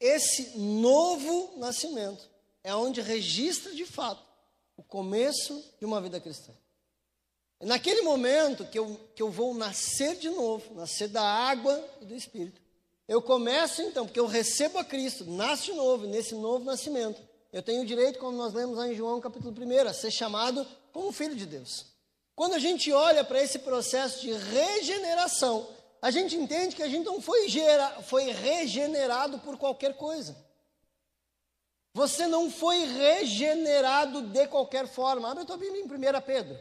Esse 0.00 0.58
novo 0.58 1.58
nascimento 1.58 2.26
é 2.64 2.74
onde 2.74 3.02
registra 3.02 3.74
de 3.74 3.84
fato 3.84 4.24
o 4.76 4.82
começo 4.82 5.62
de 5.78 5.84
uma 5.84 6.00
vida 6.00 6.18
cristã. 6.18 6.52
É 7.60 7.66
naquele 7.66 8.00
momento 8.00 8.64
que 8.64 8.78
eu, 8.78 8.98
que 9.14 9.22
eu 9.22 9.30
vou 9.30 9.52
nascer 9.52 10.16
de 10.16 10.30
novo, 10.30 10.74
nascer 10.74 11.08
da 11.08 11.22
água 11.22 11.86
e 12.00 12.06
do 12.06 12.14
Espírito. 12.14 12.60
Eu 13.06 13.20
começo 13.20 13.82
então, 13.82 14.06
porque 14.06 14.18
eu 14.18 14.26
recebo 14.26 14.78
a 14.78 14.84
Cristo, 14.84 15.26
nasço 15.26 15.66
de 15.66 15.72
novo, 15.74 16.06
nesse 16.06 16.34
novo 16.34 16.64
nascimento. 16.64 17.20
Eu 17.52 17.62
tenho 17.62 17.82
o 17.82 17.86
direito, 17.86 18.18
como 18.18 18.38
nós 18.38 18.54
lemos 18.54 18.78
lá 18.78 18.88
em 18.88 18.94
João 18.94 19.20
capítulo 19.20 19.54
1, 19.54 19.88
a 19.88 19.92
ser 19.92 20.10
chamado 20.10 20.66
como 20.92 21.12
filho 21.12 21.36
de 21.36 21.44
Deus. 21.44 21.86
Quando 22.34 22.54
a 22.54 22.58
gente 22.58 22.90
olha 22.90 23.22
para 23.22 23.42
esse 23.42 23.58
processo 23.58 24.22
de 24.22 24.32
regeneração, 24.32 25.68
a 26.02 26.10
gente 26.10 26.34
entende 26.34 26.74
que 26.74 26.82
a 26.82 26.88
gente 26.88 27.04
não 27.04 27.20
foi, 27.20 27.48
gera, 27.48 28.02
foi 28.02 28.30
regenerado 28.30 29.38
por 29.40 29.58
qualquer 29.58 29.96
coisa. 29.96 30.36
Você 31.92 32.26
não 32.26 32.50
foi 32.50 32.84
regenerado 32.84 34.22
de 34.22 34.46
qualquer 34.46 34.86
forma. 34.86 35.30
Abre 35.30 35.42
a 35.42 35.46
tua 35.46 35.58
Bíblia 35.58 35.82
em 35.82 35.84
1 35.84 36.20
Pedro. 36.24 36.58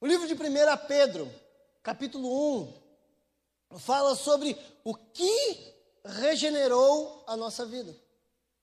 O 0.00 0.06
livro 0.06 0.26
de 0.26 0.34
1 0.34 0.38
Pedro, 0.88 1.32
capítulo 1.82 2.72
1, 3.70 3.78
fala 3.78 4.16
sobre 4.16 4.58
o 4.82 4.94
que 4.94 5.74
regenerou 6.04 7.22
a 7.26 7.36
nossa 7.36 7.64
vida. 7.64 7.94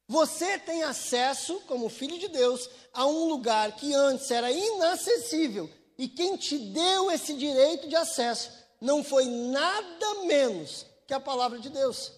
Você 0.06 0.58
tem 0.58 0.84
acesso, 0.84 1.62
como 1.62 1.88
filho 1.88 2.18
de 2.20 2.28
Deus, 2.28 2.70
a 2.92 3.06
um 3.06 3.30
lugar 3.30 3.74
que 3.76 3.94
antes 3.94 4.30
era 4.32 4.52
inacessível. 4.52 5.70
E 5.98 6.10
quem 6.10 6.36
te 6.36 6.58
deu 6.58 7.12
esse 7.12 7.34
direito 7.36 7.88
de 7.88 7.96
acesso 7.96 8.59
não 8.80 9.04
foi 9.04 9.26
nada 9.26 10.26
menos 10.26 10.86
que 11.06 11.14
a 11.14 11.20
palavra 11.20 11.60
de 11.60 11.70
Deus. 11.70 12.12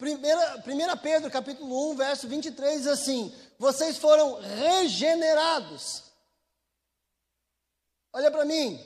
1 0.00 0.98
Pedro 1.02 1.30
capítulo 1.30 1.90
1, 1.90 1.96
verso 1.96 2.28
23 2.28 2.78
diz 2.78 2.86
assim: 2.86 3.34
Vocês 3.58 3.98
foram 3.98 4.40
regenerados. 4.40 6.04
Olha 8.12 8.30
para 8.30 8.44
mim. 8.44 8.80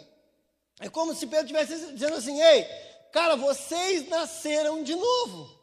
É 0.80 0.88
como 0.88 1.14
se 1.14 1.26
Pedro 1.26 1.44
estivesse 1.44 1.92
dizendo 1.92 2.16
assim: 2.16 2.40
Ei, 2.40 2.64
cara, 3.12 3.37
vocês 3.37 4.08
nasceram 4.08 4.82
de 4.82 4.94
novo. 4.94 5.62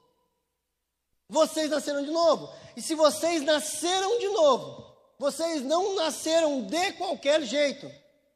Vocês 1.27 1.69
nasceram 1.69 2.03
de 2.03 2.11
novo. 2.11 2.51
E 2.75 2.81
se 2.81 2.95
vocês 2.95 3.43
nasceram 3.43 4.19
de 4.19 4.27
novo, 4.29 4.95
vocês 5.17 5.61
não 5.61 5.95
nasceram 5.95 6.61
de 6.61 6.93
qualquer 6.93 7.41
jeito. 7.41 7.91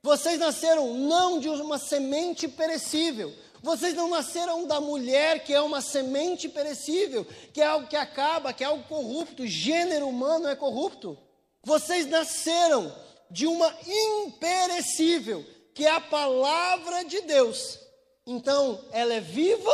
Vocês 0.06 0.38
nasceram 0.38 0.94
não 0.96 1.40
de 1.40 1.48
uma 1.48 1.78
semente 1.78 2.46
perecível. 2.46 3.34
Vocês 3.62 3.94
não 3.94 4.10
nasceram 4.10 4.68
da 4.68 4.82
mulher 4.82 5.46
que 5.46 5.54
é 5.54 5.62
uma 5.62 5.80
semente 5.80 6.50
perecível, 6.50 7.26
que 7.54 7.62
é 7.62 7.66
algo 7.66 7.88
que 7.88 7.96
acaba, 7.96 8.52
que 8.52 8.66
é 8.66 8.68
algo 8.68 8.84
corrupto. 8.84 9.48
Gênero 9.48 10.10
humano 10.10 10.50
é 10.50 10.58
corrupto. 10.58 11.18
Vocês 11.64 12.06
nasceram 12.06 12.94
de 13.32 13.48
uma 13.48 13.74
imperecível, 14.26 15.46
que 15.74 15.86
é 15.86 15.92
a 15.92 16.02
palavra 16.02 17.06
de 17.06 17.22
Deus. 17.22 17.80
Então, 18.28 18.84
ela 18.92 19.14
é 19.14 19.22
viva 19.22 19.72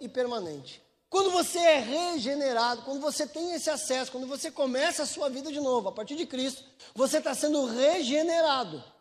e 0.00 0.08
permanente. 0.08 0.80
Quando 1.10 1.32
você 1.32 1.58
é 1.58 1.80
regenerado, 1.80 2.82
quando 2.82 3.00
você 3.00 3.26
tem 3.26 3.52
esse 3.52 3.68
acesso, 3.68 4.12
quando 4.12 4.28
você 4.28 4.48
começa 4.48 5.02
a 5.02 5.06
sua 5.06 5.28
vida 5.28 5.50
de 5.50 5.58
novo, 5.58 5.88
a 5.88 5.92
partir 5.92 6.14
de 6.14 6.24
Cristo, 6.24 6.62
você 6.94 7.18
está 7.18 7.34
sendo 7.34 7.66
regenerado 7.66 8.91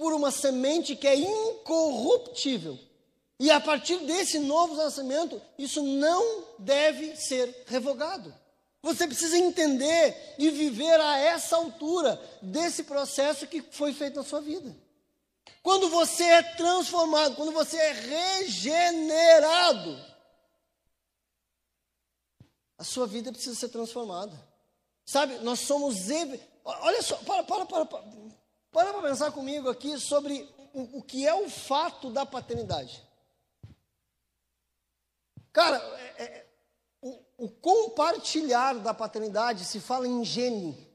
por 0.00 0.14
uma 0.14 0.30
semente 0.30 0.96
que 0.96 1.06
é 1.06 1.14
incorruptível. 1.14 2.78
E 3.38 3.50
a 3.50 3.60
partir 3.60 3.98
desse 3.98 4.38
novo 4.38 4.74
nascimento, 4.74 5.40
isso 5.58 5.82
não 5.82 6.46
deve 6.58 7.14
ser 7.16 7.64
revogado. 7.66 8.34
Você 8.80 9.06
precisa 9.06 9.36
entender 9.36 10.36
e 10.38 10.48
viver 10.48 10.98
a 10.98 11.18
essa 11.18 11.56
altura 11.56 12.18
desse 12.40 12.84
processo 12.84 13.46
que 13.46 13.60
foi 13.60 13.92
feito 13.92 14.16
na 14.16 14.24
sua 14.24 14.40
vida. 14.40 14.74
Quando 15.62 15.90
você 15.90 16.24
é 16.24 16.42
transformado, 16.54 17.36
quando 17.36 17.52
você 17.52 17.76
é 17.76 17.92
regenerado, 18.38 20.02
a 22.78 22.84
sua 22.84 23.06
vida 23.06 23.30
precisa 23.30 23.54
ser 23.54 23.68
transformada. 23.68 24.48
Sabe, 25.04 25.40
nós 25.40 25.60
somos. 25.60 25.96
Olha 26.64 27.02
só, 27.02 27.16
para, 27.16 27.42
para, 27.42 27.66
para, 27.66 27.84
para. 27.84 28.39
Para 28.72 28.92
para 28.92 29.02
pensar 29.02 29.32
comigo 29.32 29.68
aqui 29.68 29.98
sobre 29.98 30.48
o, 30.72 30.98
o, 30.98 31.02
que 31.02 31.26
é 31.26 31.34
o 31.34 31.48
fato 31.50 32.10
da 32.10 32.24
paternidade. 32.24 33.02
Cara, 35.52 35.78
é, 36.16 36.22
é, 36.22 36.46
o, 37.02 37.18
o 37.38 37.48
compartilhar 37.48 38.74
da 38.74 38.94
paternidade 38.94 39.64
se 39.64 39.80
fala 39.80 40.06
em 40.06 40.24
gene. 40.24 40.88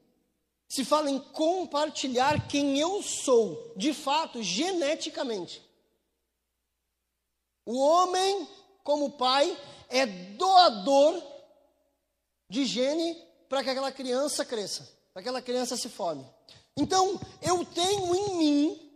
Se 0.68 0.84
fala 0.84 1.10
em 1.10 1.18
compartilhar 1.18 2.48
quem 2.48 2.78
eu 2.78 3.02
sou, 3.02 3.74
de 3.76 3.92
fato, 3.92 4.42
geneticamente. 4.42 5.62
O 7.64 7.78
homem, 7.78 8.48
como 8.82 9.12
pai, 9.12 9.56
é 9.88 10.06
doador 10.06 11.22
de 12.48 12.64
gene 12.64 13.14
para 13.48 13.62
que 13.62 13.70
aquela 13.70 13.92
criança 13.92 14.44
cresça, 14.44 14.88
para 15.12 15.22
que 15.22 15.28
aquela 15.28 15.42
criança 15.42 15.76
se 15.76 15.88
forme. 15.88 16.26
Então, 16.76 17.18
eu 17.40 17.64
tenho 17.64 18.14
em 18.14 18.36
mim, 18.36 18.92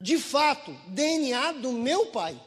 de 0.00 0.18
fato, 0.18 0.72
DNA 0.88 1.52
do 1.52 1.72
meu 1.72 2.06
pai. 2.06 2.38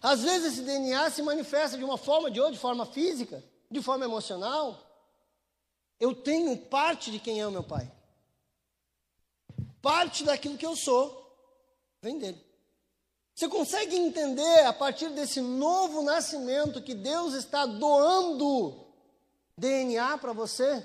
Às 0.00 0.22
vezes 0.22 0.52
esse 0.52 0.62
DNA 0.62 1.10
se 1.10 1.22
manifesta 1.22 1.76
de 1.76 1.84
uma 1.84 1.98
forma 1.98 2.30
de 2.30 2.38
outra, 2.38 2.54
de 2.54 2.60
forma 2.60 2.86
física, 2.86 3.42
de 3.70 3.82
forma 3.82 4.04
emocional, 4.04 4.80
eu 5.98 6.14
tenho 6.14 6.56
parte 6.56 7.10
de 7.10 7.18
quem 7.18 7.40
é 7.40 7.46
o 7.46 7.50
meu 7.50 7.64
pai. 7.64 7.90
Parte 9.80 10.22
daquilo 10.24 10.56
que 10.56 10.66
eu 10.66 10.76
sou 10.76 11.20
vem 12.02 12.18
dele. 12.18 12.40
Você 13.34 13.48
consegue 13.48 13.96
entender 13.96 14.64
a 14.64 14.72
partir 14.72 15.08
desse 15.10 15.40
novo 15.40 16.02
nascimento 16.02 16.82
que 16.82 16.94
Deus 16.94 17.34
está 17.34 17.66
doando 17.66 18.86
DNA 19.58 20.18
para 20.18 20.32
você? 20.32 20.84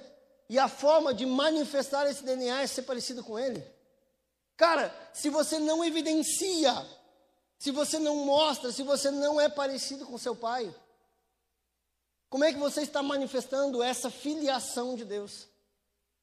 E 0.50 0.58
a 0.58 0.68
forma 0.68 1.14
de 1.14 1.28
manifestar 1.28 2.10
esse 2.10 2.24
DNA 2.24 2.64
é 2.64 2.68
ser 2.68 2.82
parecido 2.82 3.24
com 3.24 3.38
ele? 3.38 3.64
Cara, 4.58 4.94
se 5.14 5.30
você 5.30 5.60
não 5.60 5.86
evidencia, 5.86 6.74
se 7.60 7.72
você 7.72 8.00
não 8.00 8.26
mostra, 8.26 8.72
se 8.72 8.82
você 8.82 9.12
não 9.12 9.40
é 9.40 9.48
parecido 9.48 10.08
com 10.08 10.18
seu 10.18 10.36
pai, 10.36 10.74
como 12.30 12.44
é 12.44 12.52
que 12.52 12.60
você 12.60 12.82
está 12.82 13.04
manifestando 13.04 13.82
essa 13.84 14.10
filiação 14.10 14.96
de 14.96 15.06
Deus? 15.06 15.48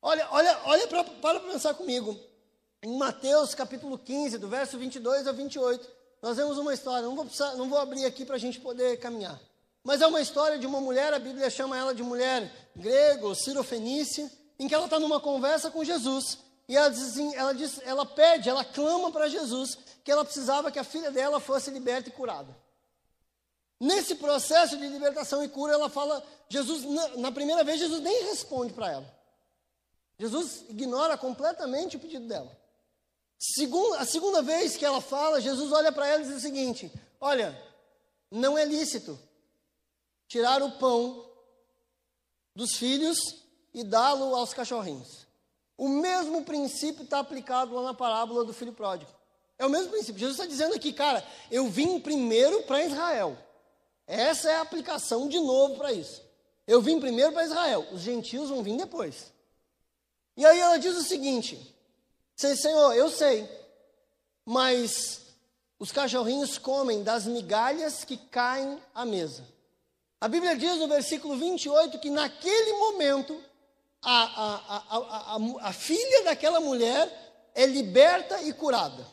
Olha, 0.03 0.29
olha, 0.31 0.61
olha 0.64 0.87
pra, 0.89 1.05
para 1.05 1.41
pensar 1.41 1.74
comigo. 1.74 2.18
Em 2.83 2.97
Mateus 2.97 3.55
capítulo 3.55 3.97
15, 3.99 4.39
do 4.39 4.49
verso 4.49 4.77
22 4.77 5.27
ao 5.27 5.35
28, 5.35 5.89
nós 6.20 6.37
vemos 6.37 6.59
uma 6.59 6.74
história. 6.74 7.07
Não 7.07 7.14
vou, 7.14 7.24
precisar, 7.24 7.55
não 7.55 7.68
vou 7.68 7.79
abrir 7.79 8.05
aqui 8.05 8.24
para 8.24 8.37
a 8.37 8.39
gente 8.39 8.61
poder 8.61 8.99
caminhar. 8.99 9.41
Mas 9.87 10.03
é 10.03 10.07
uma 10.09 10.20
história 10.20 10.59
de 10.59 10.66
uma 10.66 10.80
mulher, 10.80 11.14
a 11.14 11.18
Bíblia 11.20 11.49
chama 11.49 11.78
ela 11.78 11.95
de 11.95 12.03
mulher 12.03 12.53
grego, 12.74 13.37
cirofenícia, 13.37 14.28
em 14.59 14.66
que 14.66 14.74
ela 14.74 14.87
está 14.87 14.99
numa 14.99 15.20
conversa 15.20 15.70
com 15.70 15.84
Jesus. 15.84 16.39
E 16.68 16.76
ela, 16.76 16.89
diz 16.89 17.11
assim, 17.11 17.32
ela, 17.37 17.55
diz, 17.55 17.80
ela 17.84 18.05
pede, 18.05 18.49
ela 18.49 18.64
clama 18.64 19.12
para 19.12 19.28
Jesus 19.28 19.78
que 20.03 20.11
ela 20.11 20.24
precisava 20.24 20.72
que 20.72 20.80
a 20.80 20.82
filha 20.82 21.12
dela 21.12 21.39
fosse 21.39 21.70
liberta 21.70 22.09
e 22.09 22.12
curada. 22.12 22.53
Nesse 23.78 24.16
processo 24.16 24.76
de 24.76 24.89
libertação 24.89 25.45
e 25.45 25.49
cura, 25.49 25.74
ela 25.74 25.89
fala, 25.89 26.20
Jesus, 26.49 26.82
na, 26.82 27.09
na 27.18 27.30
primeira 27.30 27.62
vez, 27.62 27.78
Jesus 27.78 28.03
nem 28.03 28.24
responde 28.24 28.72
para 28.72 28.91
ela. 28.91 29.16
Jesus 30.18 30.64
ignora 30.68 31.16
completamente 31.16 31.97
o 31.97 32.01
pedido 32.01 32.26
dela. 32.26 32.51
Segunda, 33.39 34.01
a 34.01 34.05
segunda 34.05 34.43
vez 34.43 34.76
que 34.76 34.84
ela 34.84 35.01
fala, 35.01 35.41
Jesus 35.41 35.70
olha 35.70 35.93
para 35.93 36.09
ela 36.09 36.22
e 36.22 36.26
diz 36.26 36.39
o 36.39 36.41
seguinte: 36.41 36.91
Olha, 37.20 37.57
não 38.32 38.59
é 38.59 38.64
lícito 38.64 39.16
tirar 40.29 40.62
o 40.62 40.72
pão 40.72 41.29
dos 42.55 42.77
filhos 42.77 43.18
e 43.72 43.85
dá-lo 43.85 44.35
aos 44.35 44.55
cachorrinhos. 44.55 45.27
O 45.77 45.89
mesmo 45.89 46.45
princípio 46.45 47.05
está 47.05 47.18
aplicado 47.18 47.74
lá 47.74 47.83
na 47.83 47.95
parábola 47.95 48.45
do 48.45 48.53
filho 48.53 48.72
pródigo. 48.72 49.11
É 49.59 49.66
o 49.66 49.70
mesmo 49.70 49.91
princípio. 49.91 50.18
Jesus 50.18 50.39
está 50.39 50.47
dizendo 50.47 50.74
aqui, 50.74 50.93
cara, 50.93 51.27
eu 51.51 51.68
vim 51.68 52.01
primeiro 52.01 52.62
para 52.62 52.85
Israel. 52.85 53.37
Essa 54.07 54.51
é 54.51 54.57
a 54.57 54.62
aplicação 54.62 55.29
de 55.29 55.39
novo 55.39 55.77
para 55.77 55.93
isso. 55.93 56.22
Eu 56.66 56.81
vim 56.81 56.99
primeiro 56.99 57.33
para 57.33 57.45
Israel, 57.45 57.87
os 57.93 58.01
gentios 58.01 58.49
vão 58.49 58.62
vir 58.62 58.77
depois. 58.77 59.33
E 60.37 60.45
aí 60.45 60.59
ela 60.59 60.79
diz 60.79 60.97
o 60.97 61.03
seguinte: 61.03 61.74
Senhor, 62.35 62.95
eu 62.95 63.09
sei, 63.09 63.49
mas 64.45 65.22
os 65.79 65.93
cachorrinhos 65.93 66.59
comem 66.59 67.03
das 67.03 67.24
migalhas 67.27 68.05
que 68.05 68.16
caem 68.16 68.81
à 68.95 69.05
mesa. 69.05 69.47
A 70.27 70.29
Bíblia 70.29 70.57
diz 70.57 70.77
no 70.79 70.89
versículo 70.89 71.37
28 71.37 72.01
que 72.01 72.11
naquele 72.11 72.72
momento 72.72 73.41
a, 74.03 74.24
a, 74.24 75.37
a, 75.37 75.68
a, 75.68 75.72
filha 75.72 76.24
daquela 76.24 76.59
mulher 76.59 77.53
é 77.55 77.64
liberta 77.64 78.43
e 78.43 78.53
curada. 78.53 79.07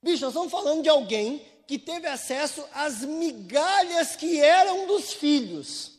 Bicho, 0.00 0.22
nós 0.22 0.32
estamos 0.32 0.52
falando 0.52 0.84
de 0.84 0.88
alguém 0.88 1.44
que 1.66 1.80
teve 1.80 2.06
acesso 2.06 2.64
às 2.72 3.00
migalhas 3.00 4.14
que 4.14 4.40
eram 4.40 4.86
dos 4.86 5.14
filhos. 5.14 5.98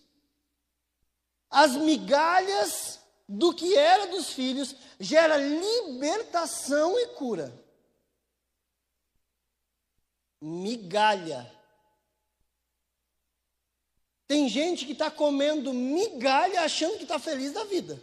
As 1.50 1.74
migalhas 1.74 3.02
do 3.28 3.54
que 3.54 3.76
era 3.76 4.08
dos 4.08 4.30
filhos 4.30 4.78
gera 4.98 5.36
libertação 5.36 6.98
e 6.98 7.08
cura. 7.08 7.54
Migalha. 10.40 11.55
Tem 14.28 14.50
gente 14.50 14.86
que 14.86 14.94
está 14.94 15.12
comendo 15.12 15.74
migalha 15.74 16.62
achando 16.62 16.98
que 16.98 17.04
está 17.04 17.20
feliz 17.20 17.54
da 17.54 17.64
vida. 17.64 18.02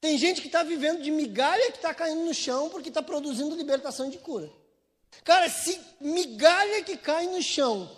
Tem 0.00 0.18
gente 0.18 0.40
que 0.40 0.48
está 0.48 0.62
vivendo 0.62 1.02
de 1.02 1.10
migalha 1.10 1.70
que 1.70 1.78
está 1.78 1.94
caindo 1.94 2.24
no 2.24 2.34
chão 2.34 2.68
porque 2.68 2.88
está 2.88 3.02
produzindo 3.02 3.54
libertação 3.56 4.10
de 4.10 4.18
cura. 4.18 4.50
Cara, 5.22 5.48
se 5.48 5.80
migalha 6.00 6.82
que 6.82 6.96
cai 6.96 7.26
no 7.26 7.40
chão 7.40 7.90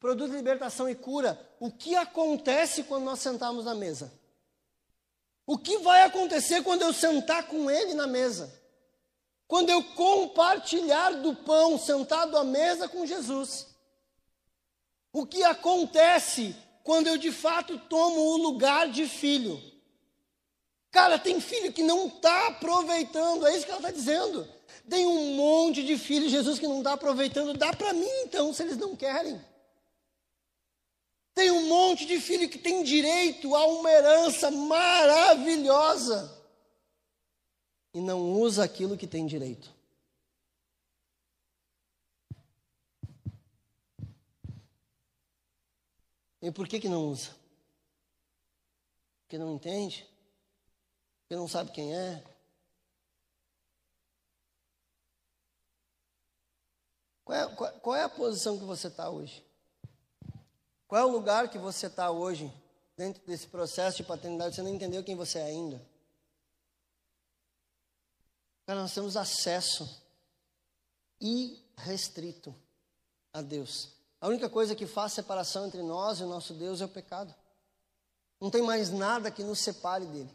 produz 0.00 0.32
libertação 0.32 0.88
e 0.88 0.94
cura, 0.94 1.38
o 1.60 1.70
que 1.70 1.94
acontece 1.94 2.82
quando 2.84 3.04
nós 3.04 3.20
sentamos 3.20 3.66
na 3.66 3.74
mesa? 3.74 4.10
O 5.46 5.58
que 5.58 5.78
vai 5.78 6.02
acontecer 6.02 6.62
quando 6.62 6.82
eu 6.82 6.92
sentar 6.92 7.46
com 7.46 7.70
ele 7.70 7.92
na 7.92 8.06
mesa? 8.06 8.50
Quando 9.46 9.68
eu 9.68 9.82
compartilhar 9.82 11.10
do 11.16 11.34
pão 11.36 11.78
sentado 11.78 12.36
à 12.38 12.42
mesa 12.42 12.88
com 12.88 13.04
Jesus? 13.04 13.66
O 15.12 15.26
que 15.26 15.42
acontece 15.42 16.54
quando 16.84 17.08
eu 17.08 17.16
de 17.16 17.32
fato 17.32 17.78
tomo 17.78 18.20
o 18.20 18.36
lugar 18.36 18.88
de 18.88 19.06
filho? 19.06 19.60
Cara, 20.90 21.18
tem 21.18 21.40
filho 21.40 21.72
que 21.72 21.82
não 21.82 22.08
está 22.08 22.48
aproveitando, 22.48 23.46
é 23.46 23.56
isso 23.56 23.64
que 23.64 23.70
ela 23.70 23.80
está 23.80 23.90
dizendo. 23.90 24.46
Tem 24.88 25.06
um 25.06 25.36
monte 25.36 25.84
de 25.84 25.96
filhos, 25.96 26.30
Jesus, 26.30 26.58
que 26.58 26.66
não 26.66 26.78
está 26.78 26.94
aproveitando. 26.94 27.54
Dá 27.54 27.72
para 27.72 27.92
mim 27.92 28.10
então, 28.22 28.52
se 28.52 28.62
eles 28.62 28.76
não 28.76 28.96
querem. 28.96 29.40
Tem 31.32 31.50
um 31.50 31.68
monte 31.68 32.04
de 32.06 32.20
filho 32.20 32.48
que 32.48 32.58
tem 32.58 32.82
direito 32.82 33.54
a 33.54 33.66
uma 33.66 33.90
herança 33.90 34.50
maravilhosa 34.50 36.38
e 37.94 38.00
não 38.00 38.32
usa 38.32 38.64
aquilo 38.64 38.96
que 38.96 39.06
tem 39.06 39.26
direito. 39.26 39.72
E 46.42 46.50
por 46.50 46.66
que, 46.66 46.80
que 46.80 46.88
não 46.88 47.06
usa? 47.08 47.30
Porque 49.22 49.38
não 49.38 49.54
entende? 49.54 50.08
Porque 51.22 51.36
não 51.36 51.46
sabe 51.46 51.70
quem 51.70 51.94
é? 51.94 52.24
Qual 57.24 57.38
é, 57.38 57.54
qual, 57.54 57.72
qual 57.80 57.96
é 57.96 58.02
a 58.02 58.08
posição 58.08 58.58
que 58.58 58.64
você 58.64 58.88
está 58.88 59.08
hoje? 59.08 59.44
Qual 60.88 61.00
é 61.00 61.04
o 61.04 61.12
lugar 61.12 61.48
que 61.48 61.58
você 61.58 61.86
está 61.86 62.10
hoje, 62.10 62.52
dentro 62.96 63.24
desse 63.24 63.46
processo 63.46 63.98
de 63.98 64.02
paternidade? 64.02 64.56
Você 64.56 64.62
não 64.62 64.74
entendeu 64.74 65.04
quem 65.04 65.14
você 65.14 65.38
é 65.38 65.44
ainda. 65.44 65.80
Cara, 68.66 68.80
nós 68.80 68.92
temos 68.92 69.16
acesso 69.16 70.04
irrestrito 71.20 72.52
a 73.32 73.42
Deus. 73.42 73.99
A 74.20 74.28
única 74.28 74.48
coisa 74.48 74.74
que 74.74 74.86
faz 74.86 75.12
separação 75.12 75.66
entre 75.66 75.82
nós 75.82 76.20
e 76.20 76.24
o 76.24 76.26
nosso 76.26 76.52
Deus 76.52 76.80
é 76.80 76.84
o 76.84 76.88
pecado. 76.88 77.34
Não 78.40 78.50
tem 78.50 78.62
mais 78.62 78.90
nada 78.90 79.30
que 79.30 79.42
nos 79.42 79.60
separe 79.60 80.04
dele. 80.06 80.30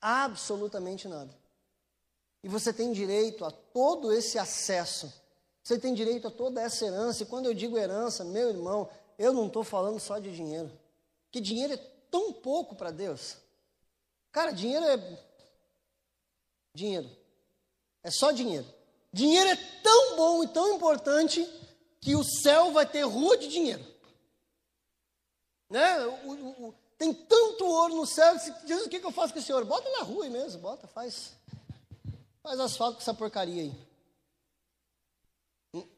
Absolutamente 0.00 1.08
nada. 1.08 1.30
E 2.42 2.48
você 2.48 2.72
tem 2.72 2.92
direito 2.92 3.44
a 3.44 3.50
todo 3.50 4.12
esse 4.12 4.38
acesso. 4.38 5.12
Você 5.62 5.78
tem 5.78 5.94
direito 5.94 6.28
a 6.28 6.30
toda 6.30 6.60
essa 6.60 6.84
herança. 6.84 7.22
E 7.22 7.26
quando 7.26 7.46
eu 7.46 7.54
digo 7.54 7.78
herança, 7.78 8.24
meu 8.24 8.50
irmão, 8.50 8.88
eu 9.18 9.32
não 9.32 9.46
estou 9.46 9.64
falando 9.64 9.98
só 9.98 10.18
de 10.18 10.34
dinheiro. 10.34 10.70
Que 11.30 11.40
dinheiro 11.40 11.74
é 11.74 11.76
tão 12.10 12.32
pouco 12.32 12.74
para 12.74 12.90
Deus. 12.90 13.36
Cara, 14.30 14.52
dinheiro 14.52 14.84
é. 14.84 15.18
Dinheiro. 16.74 17.10
É 18.02 18.10
só 18.10 18.30
dinheiro. 18.30 18.66
Dinheiro 19.12 19.48
é 19.50 19.56
tão 19.82 20.16
bom 20.16 20.44
e 20.44 20.48
tão 20.48 20.74
importante 20.74 21.46
que 22.00 22.14
o 22.14 22.24
céu 22.24 22.72
vai 22.72 22.86
ter 22.86 23.02
rua 23.02 23.36
de 23.36 23.48
dinheiro. 23.48 23.84
Né? 25.70 26.06
O, 26.06 26.32
o, 26.32 26.68
o, 26.68 26.74
tem 26.96 27.12
tanto 27.12 27.64
ouro 27.64 27.96
no 27.96 28.06
céu. 28.06 28.36
Diz 28.64 28.86
o 28.86 28.88
que, 28.88 29.00
que 29.00 29.06
eu 29.06 29.12
faço 29.12 29.32
com 29.32 29.38
esse 29.38 29.52
ouro? 29.52 29.66
Bota 29.66 29.88
na 29.90 30.02
rua 30.02 30.24
aí 30.24 30.30
mesmo, 30.30 30.60
bota, 30.60 30.86
faz. 30.86 31.32
Faz 32.42 32.58
asfalto 32.60 32.94
com 32.94 33.02
essa 33.02 33.14
porcaria 33.14 33.62
aí. 33.62 33.88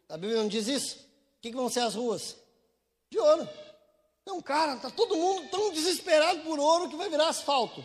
A 0.08 0.16
Bíblia 0.16 0.38
não 0.38 0.48
diz 0.48 0.66
isso? 0.66 0.96
O 0.96 1.40
que, 1.40 1.50
que 1.50 1.56
vão 1.56 1.68
ser 1.68 1.80
as 1.80 1.94
ruas? 1.94 2.36
de 3.10 3.18
ouro. 3.18 3.48
Então, 4.22 4.40
cara, 4.40 4.76
tá 4.76 4.88
todo 4.88 5.16
mundo 5.16 5.48
tão 5.50 5.72
desesperado 5.72 6.40
por 6.42 6.58
ouro 6.58 6.88
que 6.88 6.96
vai 6.96 7.10
virar 7.10 7.28
asfalto. 7.28 7.84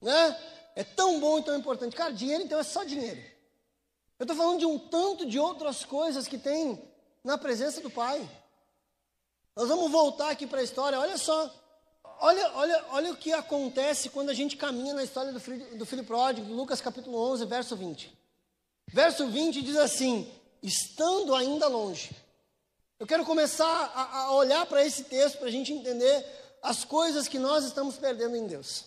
Né? 0.00 0.38
É 0.76 0.84
tão 0.84 1.18
bom 1.18 1.38
e 1.38 1.42
tão 1.42 1.56
importante. 1.56 1.96
Cara, 1.96 2.12
dinheiro 2.12 2.44
então 2.44 2.58
é 2.58 2.62
só 2.62 2.84
dinheiro. 2.84 3.22
Eu 4.18 4.24
estou 4.24 4.36
falando 4.36 4.60
de 4.60 4.66
um 4.66 4.78
tanto 4.78 5.26
de 5.26 5.38
outras 5.38 5.84
coisas 5.84 6.28
que 6.28 6.38
tem 6.38 6.80
na 7.22 7.36
presença 7.36 7.80
do 7.80 7.90
Pai. 7.90 8.28
Nós 9.56 9.68
vamos 9.68 9.90
voltar 9.90 10.30
aqui 10.30 10.46
para 10.46 10.60
a 10.60 10.62
história. 10.62 10.98
Olha 10.98 11.18
só. 11.18 11.52
Olha, 12.20 12.52
olha, 12.54 12.84
olha 12.90 13.12
o 13.12 13.16
que 13.16 13.32
acontece 13.32 14.08
quando 14.08 14.30
a 14.30 14.34
gente 14.34 14.56
caminha 14.56 14.94
na 14.94 15.02
história 15.02 15.32
do 15.32 15.40
filho, 15.40 15.76
do 15.76 15.84
filho 15.84 16.04
pródigo, 16.04 16.52
Lucas 16.52 16.80
capítulo 16.80 17.18
11, 17.32 17.44
verso 17.46 17.76
20. 17.76 18.16
Verso 18.92 19.26
20 19.26 19.62
diz 19.62 19.76
assim: 19.76 20.30
Estando 20.62 21.34
ainda 21.34 21.66
longe, 21.66 22.14
Eu 22.98 23.06
quero 23.06 23.24
começar 23.24 23.92
a, 23.94 24.18
a 24.20 24.32
olhar 24.34 24.64
para 24.66 24.84
esse 24.84 25.04
texto 25.04 25.38
para 25.38 25.48
a 25.48 25.50
gente 25.50 25.72
entender 25.72 26.24
as 26.62 26.84
coisas 26.84 27.26
que 27.26 27.38
nós 27.38 27.64
estamos 27.64 27.96
perdendo 27.96 28.36
em 28.36 28.46
Deus. 28.46 28.84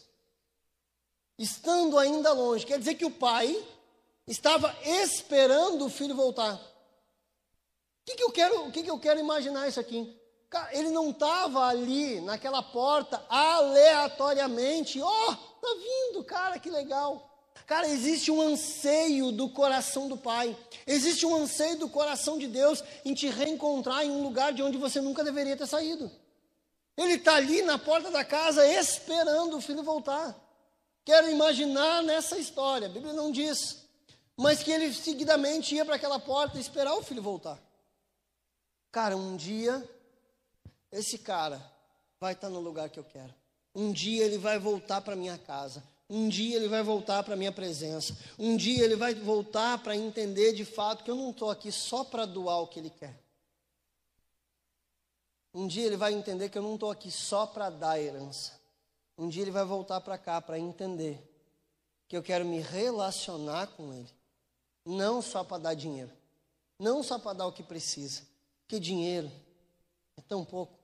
Estando 1.38 1.99
ainda 1.99 2.32
longe, 2.32 2.65
quer 2.65 2.80
dizer 2.80 2.95
que 2.95 3.05
o 3.05 3.11
pai 3.11 3.61
estava 4.28 4.75
esperando 4.84 5.86
o 5.86 5.89
filho 5.89 6.15
voltar. 6.15 6.55
O 6.55 6.59
que, 8.05 8.15
que 8.15 8.23
eu 8.23 8.32
quero, 8.32 8.67
o 8.67 8.71
que, 8.71 8.84
que 8.84 8.91
eu 8.91 8.99
quero 8.99 9.19
imaginar 9.19 9.67
isso 9.67 9.80
aqui? 9.80 10.15
Ele 10.71 10.89
não 10.89 11.09
estava 11.09 11.65
ali 11.65 12.21
naquela 12.21 12.61
porta 12.61 13.23
aleatoriamente. 13.30 15.01
Ó, 15.01 15.07
oh, 15.07 15.36
tá 15.36 15.67
vindo, 15.75 16.23
cara, 16.23 16.59
que 16.59 16.69
legal. 16.69 17.28
Cara, 17.65 17.88
existe 17.88 18.32
um 18.32 18.41
anseio 18.41 19.32
do 19.34 19.49
coração 19.49 20.07
do 20.07 20.15
Pai. 20.15 20.55
Existe 20.86 21.25
um 21.25 21.36
anseio 21.36 21.78
do 21.78 21.89
coração 21.89 22.38
de 22.38 22.47
Deus 22.47 22.82
em 23.03 23.13
te 23.13 23.28
reencontrar 23.28 24.05
em 24.05 24.11
um 24.11 24.23
lugar 24.23 24.53
de 24.53 24.63
onde 24.63 24.78
você 24.78 25.01
nunca 25.01 25.21
deveria 25.21 25.57
ter 25.57 25.67
saído. 25.67 26.09
Ele 26.95 27.15
está 27.15 27.36
ali 27.36 27.61
na 27.61 27.78
porta 27.78 28.09
da 28.09 28.23
casa 28.23 28.65
esperando 28.65 29.57
o 29.57 29.61
filho 29.61 29.84
voltar. 29.84 30.34
Quero 31.03 31.30
imaginar 31.30 32.01
nessa 32.03 32.38
história, 32.38 32.88
a 32.88 32.89
Bíblia 32.89 33.13
não 33.13 33.32
diz, 33.32 33.86
mas 34.38 34.61
que 34.61 34.71
ele 34.71 34.93
seguidamente 34.93 35.73
ia 35.73 35.83
para 35.83 35.95
aquela 35.95 36.19
porta 36.19 36.59
esperar 36.59 36.93
o 36.93 37.03
filho 37.03 37.21
voltar. 37.21 37.59
Cara, 38.91 39.17
um 39.17 39.35
dia 39.35 39.83
esse 40.91 41.17
cara 41.17 41.61
vai 42.19 42.33
estar 42.33 42.49
no 42.49 42.59
lugar 42.59 42.89
que 42.89 42.99
eu 42.99 43.03
quero. 43.03 43.33
Um 43.73 43.91
dia 43.91 44.23
ele 44.23 44.38
vai 44.38 44.57
voltar 44.57 45.01
para 45.01 45.15
minha 45.15 45.38
casa. 45.38 45.83
Um 46.09 46.29
dia 46.29 46.55
ele 46.55 46.67
vai 46.67 46.81
voltar 46.81 47.23
para 47.23 47.35
minha 47.35 47.51
presença. 47.51 48.17
Um 48.39 48.55
dia 48.55 48.83
ele 48.83 48.95
vai 48.95 49.13
voltar 49.13 49.77
para 49.79 49.95
entender 49.95 50.53
de 50.53 50.63
fato 50.63 51.03
que 51.03 51.11
eu 51.11 51.15
não 51.15 51.31
estou 51.31 51.51
aqui 51.51 51.71
só 51.71 52.03
para 52.03 52.25
doar 52.25 52.61
o 52.61 52.67
que 52.67 52.79
ele 52.79 52.89
quer. 52.89 53.19
Um 55.53 55.67
dia 55.67 55.85
ele 55.85 55.97
vai 55.97 56.13
entender 56.13 56.49
que 56.49 56.57
eu 56.57 56.61
não 56.61 56.75
estou 56.75 56.91
aqui 56.91 57.11
só 57.11 57.45
para 57.45 57.69
dar 57.69 57.99
herança. 57.99 58.53
Um 59.17 59.27
dia 59.27 59.41
ele 59.41 59.51
vai 59.51 59.65
voltar 59.65 59.99
para 60.01 60.17
cá 60.17 60.39
para 60.39 60.57
entender 60.59 61.19
que 62.07 62.15
eu 62.15 62.23
quero 62.23 62.45
me 62.45 62.61
relacionar 62.61 63.67
com 63.67 63.93
ele. 63.93 64.16
Não 64.88 65.21
só 65.21 65.43
para 65.43 65.57
dar 65.63 65.73
dinheiro. 65.73 66.09
Não 66.79 67.03
só 67.03 67.19
para 67.19 67.33
dar 67.33 67.45
o 67.45 67.51
que 67.51 67.61
precisa. 67.61 68.21
Porque 68.61 68.79
dinheiro 68.79 69.29
é 70.15 70.21
tão 70.21 70.45
pouco. 70.45 70.79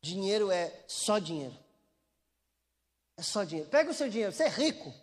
Dinheiro 0.00 0.50
é 0.50 0.82
só 0.88 1.18
dinheiro. 1.18 1.54
É 3.14 3.22
só 3.22 3.44
dinheiro. 3.44 3.68
Pega 3.68 3.90
o 3.90 3.94
seu 3.94 4.08
dinheiro, 4.08 4.32
você 4.32 4.44
é 4.44 4.48
rico. 4.48 4.94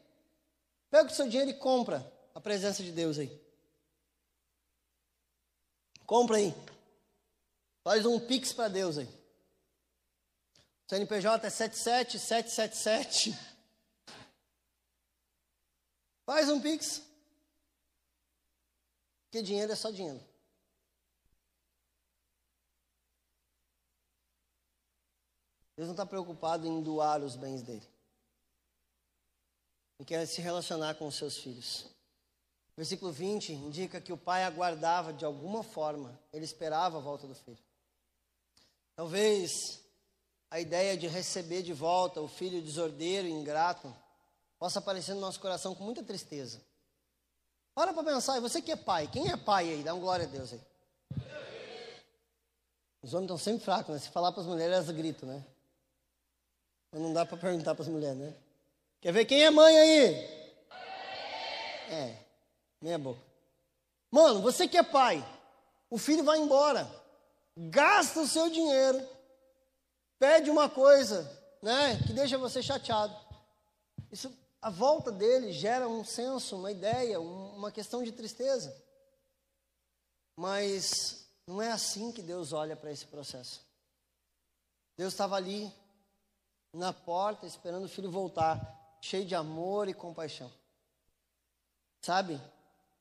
Pega 0.90 1.08
o 1.08 1.14
seu 1.14 1.30
dinheiro 1.30 1.52
e 1.52 1.54
compra 1.54 2.12
a 2.34 2.42
presença 2.42 2.82
de 2.82 2.92
Deus 2.92 3.20
aí. 3.20 3.40
Compra 6.08 6.38
aí. 6.38 6.52
Faz 7.84 8.08
um 8.08 8.20
pix 8.20 8.52
para 8.54 8.70
Deus 8.70 8.98
aí. 8.98 9.08
CNPJ 10.88 11.46
é 11.46 11.50
77777. 11.50 13.38
Faz 16.26 16.50
um 16.50 16.60
pix. 16.60 17.13
Porque 19.34 19.42
dinheiro 19.42 19.72
é 19.72 19.76
só 19.76 19.90
dinheiro. 19.90 20.24
Deus 25.76 25.88
não 25.88 25.96
está 25.96 26.06
preocupado 26.06 26.68
em 26.68 26.84
doar 26.84 27.20
os 27.24 27.36
bens 27.36 27.64
dele. 27.64 27.90
Ele 29.98 30.06
quer 30.06 30.24
se 30.28 30.40
relacionar 30.40 30.94
com 31.00 31.08
os 31.08 31.16
seus 31.16 31.36
filhos. 31.40 31.88
Versículo 32.78 33.12
20 33.12 33.54
indica 33.54 34.00
que 34.00 34.14
o 34.14 34.18
pai 34.18 34.44
aguardava 34.44 35.12
de 35.12 35.26
alguma 35.26 35.64
forma, 35.64 36.16
ele 36.32 36.46
esperava 36.46 37.00
a 37.00 37.02
volta 37.02 37.26
do 37.26 37.34
filho. 37.34 37.58
Talvez 38.96 39.84
a 40.52 40.60
ideia 40.60 40.96
de 40.96 41.08
receber 41.08 41.64
de 41.64 41.74
volta 41.74 42.22
o 42.22 42.28
filho 42.28 42.62
desordeiro 42.62 43.28
e 43.28 43.32
ingrato 43.32 43.92
possa 44.60 44.78
aparecer 44.78 45.16
no 45.16 45.22
nosso 45.22 45.40
coração 45.40 45.74
com 45.74 45.84
muita 45.84 46.04
tristeza. 46.04 46.62
Para 47.76 47.94
para 47.94 48.04
pensar, 48.04 48.40
você 48.40 48.62
que 48.62 48.72
é 48.72 48.76
pai, 48.76 49.08
quem 49.12 49.32
é 49.32 49.38
pai 49.38 49.70
aí? 49.70 49.84
Dá 49.84 49.94
um 49.94 50.00
glória 50.00 50.26
a 50.26 50.30
Deus 50.30 50.54
aí. 50.54 50.62
Os 53.02 53.14
homens 53.14 53.26
estão 53.26 53.38
sempre 53.38 53.64
fracos, 53.66 53.94
né? 53.94 54.00
Se 54.00 54.10
falar 54.10 54.32
para 54.32 54.42
as 54.42 54.48
mulheres, 54.48 54.74
elas 54.74 54.90
gritam, 54.92 55.28
né? 55.28 55.44
Mas 56.92 57.02
não 57.02 57.12
dá 57.12 57.26
para 57.26 57.38
perguntar 57.38 57.76
para 57.76 57.84
as 57.84 57.90
mulheres, 57.90 58.18
né? 58.18 58.34
Quer 59.02 59.12
ver 59.12 59.26
quem 59.26 59.44
é 59.44 59.50
mãe 59.50 59.78
aí? 59.78 60.14
É, 61.90 62.18
meia 62.80 62.98
boca. 62.98 63.20
Mano, 64.10 64.42
você 64.42 64.68
que 64.68 64.78
é 64.78 64.84
pai, 64.84 65.26
o 65.90 65.98
filho 65.98 66.24
vai 66.24 66.38
embora, 66.38 66.90
gasta 67.58 68.22
o 68.22 68.28
seu 68.28 68.50
dinheiro, 68.50 69.06
pede 70.18 70.50
uma 70.50 70.70
coisa, 70.70 71.30
né, 71.62 72.00
que 72.06 72.14
deixa 72.14 72.38
você 72.38 72.62
chateado. 72.62 73.14
Isso, 74.12 74.32
a 74.64 74.70
volta 74.70 75.12
dele 75.12 75.52
gera 75.52 75.90
um 75.90 76.06
senso, 76.06 76.56
uma 76.56 76.72
ideia, 76.72 77.20
uma 77.20 77.70
questão 77.70 78.02
de 78.02 78.14
tristeza. 78.14 78.74
Mas 80.38 81.28
não 81.46 81.62
é 81.62 81.70
assim 81.70 82.14
que 82.14 82.22
Deus 82.22 82.54
olha 82.54 82.74
para 82.74 82.90
esse 82.90 83.06
processo. 83.06 83.62
Deus 84.96 85.12
estava 85.12 85.36
ali 85.36 85.70
na 86.72 86.94
porta, 86.94 87.46
esperando 87.46 87.84
o 87.84 87.90
filho 87.90 88.10
voltar, 88.10 88.98
cheio 89.02 89.26
de 89.26 89.36
amor 89.36 89.90
e 89.90 89.94
compaixão. 89.94 90.50
Sabe? 92.02 92.40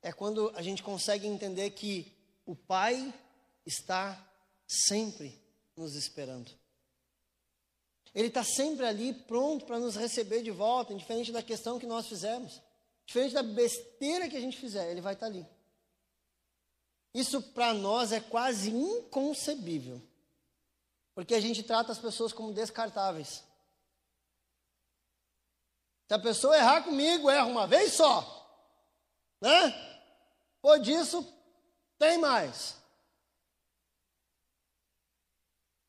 É 0.02 0.12
quando 0.12 0.50
a 0.56 0.62
gente 0.62 0.82
consegue 0.82 1.28
entender 1.28 1.70
que 1.70 2.12
o 2.44 2.56
Pai 2.56 3.14
está 3.64 4.20
sempre 4.66 5.40
nos 5.76 5.94
esperando. 5.94 6.50
Ele 8.14 8.28
está 8.28 8.44
sempre 8.44 8.84
ali 8.84 9.14
pronto 9.14 9.64
para 9.64 9.78
nos 9.78 9.96
receber 9.96 10.42
de 10.42 10.50
volta, 10.50 10.92
indiferente 10.92 11.32
da 11.32 11.42
questão 11.42 11.78
que 11.78 11.86
nós 11.86 12.06
fizemos. 12.06 12.60
Diferente 13.06 13.34
da 13.34 13.42
besteira 13.42 14.28
que 14.28 14.36
a 14.36 14.40
gente 14.40 14.58
fizer, 14.58 14.90
ele 14.90 15.00
vai 15.00 15.14
estar 15.14 15.26
tá 15.26 15.32
ali. 15.32 15.46
Isso 17.14 17.42
para 17.42 17.74
nós 17.74 18.12
é 18.12 18.20
quase 18.20 18.70
inconcebível. 18.70 20.00
Porque 21.14 21.34
a 21.34 21.40
gente 21.40 21.62
trata 21.62 21.92
as 21.92 21.98
pessoas 21.98 22.32
como 22.32 22.52
descartáveis. 22.52 23.44
Se 26.08 26.14
a 26.14 26.18
pessoa 26.18 26.56
errar 26.56 26.82
comigo, 26.82 27.30
erra 27.30 27.46
uma 27.46 27.66
vez 27.66 27.94
só. 27.94 28.38
Né? 29.40 29.70
Por 30.60 30.78
disso, 30.78 31.26
tem 31.98 32.18
mais. 32.18 32.76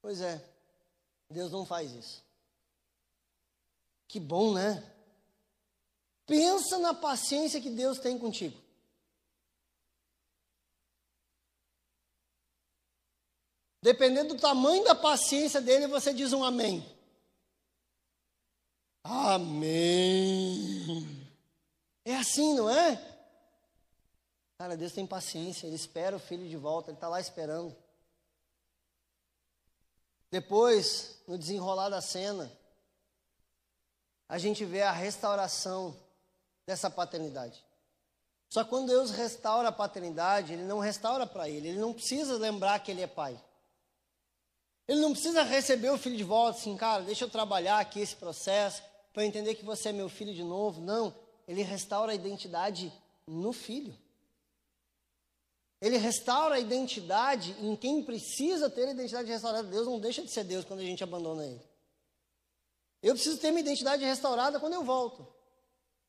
Pois 0.01 0.19
é, 0.19 0.43
Deus 1.33 1.51
não 1.51 1.65
faz 1.65 1.91
isso. 1.91 2.23
Que 4.07 4.19
bom, 4.19 4.53
né? 4.53 4.81
Pensa 6.25 6.79
na 6.79 6.93
paciência 6.93 7.59
que 7.59 7.69
Deus 7.69 7.99
tem 7.99 8.17
contigo. 8.17 8.57
Dependendo 13.81 14.35
do 14.35 14.39
tamanho 14.39 14.85
da 14.85 14.95
paciência 14.95 15.59
dele, 15.59 15.87
você 15.87 16.13
diz 16.13 16.31
um 16.31 16.41
amém. 16.43 16.89
Amém. 19.03 20.47
É 22.05 22.15
assim, 22.15 22.55
não 22.55 22.69
é? 22.69 22.95
Cara, 24.57 24.77
Deus 24.77 24.93
tem 24.93 25.05
paciência, 25.05 25.67
Ele 25.67 25.75
espera 25.75 26.15
o 26.15 26.19
filho 26.19 26.47
de 26.47 26.55
volta, 26.55 26.91
Ele 26.91 26.97
está 26.97 27.09
lá 27.09 27.19
esperando. 27.19 27.75
Depois, 30.33 31.21
no 31.27 31.37
desenrolar 31.37 31.89
da 31.89 32.01
cena, 32.01 32.51
a 34.27 34.39
gente 34.39 34.65
vê 34.65 34.81
a 34.81 34.91
restauração 34.91 35.95
dessa 36.65 36.89
paternidade. 36.89 37.63
Só 38.49 38.65
quando 38.65 38.87
Deus 38.87 39.11
restaura 39.11 39.67
a 39.67 39.71
paternidade, 39.71 40.53
Ele 40.53 40.63
não 40.63 40.79
restaura 40.79 41.27
para 41.27 41.47
Ele, 41.47 41.67
Ele 41.67 41.77
não 41.77 41.93
precisa 41.93 42.35
lembrar 42.39 42.79
que 42.79 42.89
Ele 42.89 43.03
é 43.03 43.05
pai. 43.05 43.39
Ele 44.87 45.01
não 45.01 45.11
precisa 45.11 45.43
receber 45.43 45.91
o 45.91 45.99
filho 45.99 46.17
de 46.17 46.23
volta, 46.23 46.57
assim, 46.57 46.75
cara, 46.75 47.03
deixa 47.03 47.25
eu 47.25 47.29
trabalhar 47.29 47.77
aqui 47.77 47.99
esse 47.99 48.15
processo, 48.15 48.81
para 49.13 49.27
entender 49.27 49.53
que 49.53 49.63
você 49.63 49.89
é 49.89 49.93
meu 49.93 50.09
filho 50.09 50.33
de 50.33 50.43
novo. 50.43 50.81
Não, 50.81 51.13
ele 51.47 51.61
restaura 51.61 52.11
a 52.11 52.15
identidade 52.15 52.91
no 53.27 53.53
filho. 53.53 53.95
Ele 55.83 55.97
restaura 55.97 56.55
a 56.55 56.59
identidade 56.61 57.57
em 57.59 57.75
quem 57.75 58.01
precisa 58.01 58.69
ter 58.69 58.87
a 58.87 58.91
identidade 58.91 59.29
restaurada. 59.29 59.67
Deus 59.67 59.85
não 59.85 59.99
deixa 59.99 60.21
de 60.21 60.31
ser 60.31 60.45
Deus 60.45 60.63
quando 60.63 60.79
a 60.79 60.83
gente 60.83 61.03
abandona 61.03 61.45
Ele. 61.45 61.61
Eu 63.01 63.13
preciso 63.13 63.37
ter 63.37 63.51
minha 63.51 63.59
identidade 63.59 64.01
restaurada 64.05 64.61
quando 64.61 64.75
eu 64.75 64.83
volto. 64.85 65.27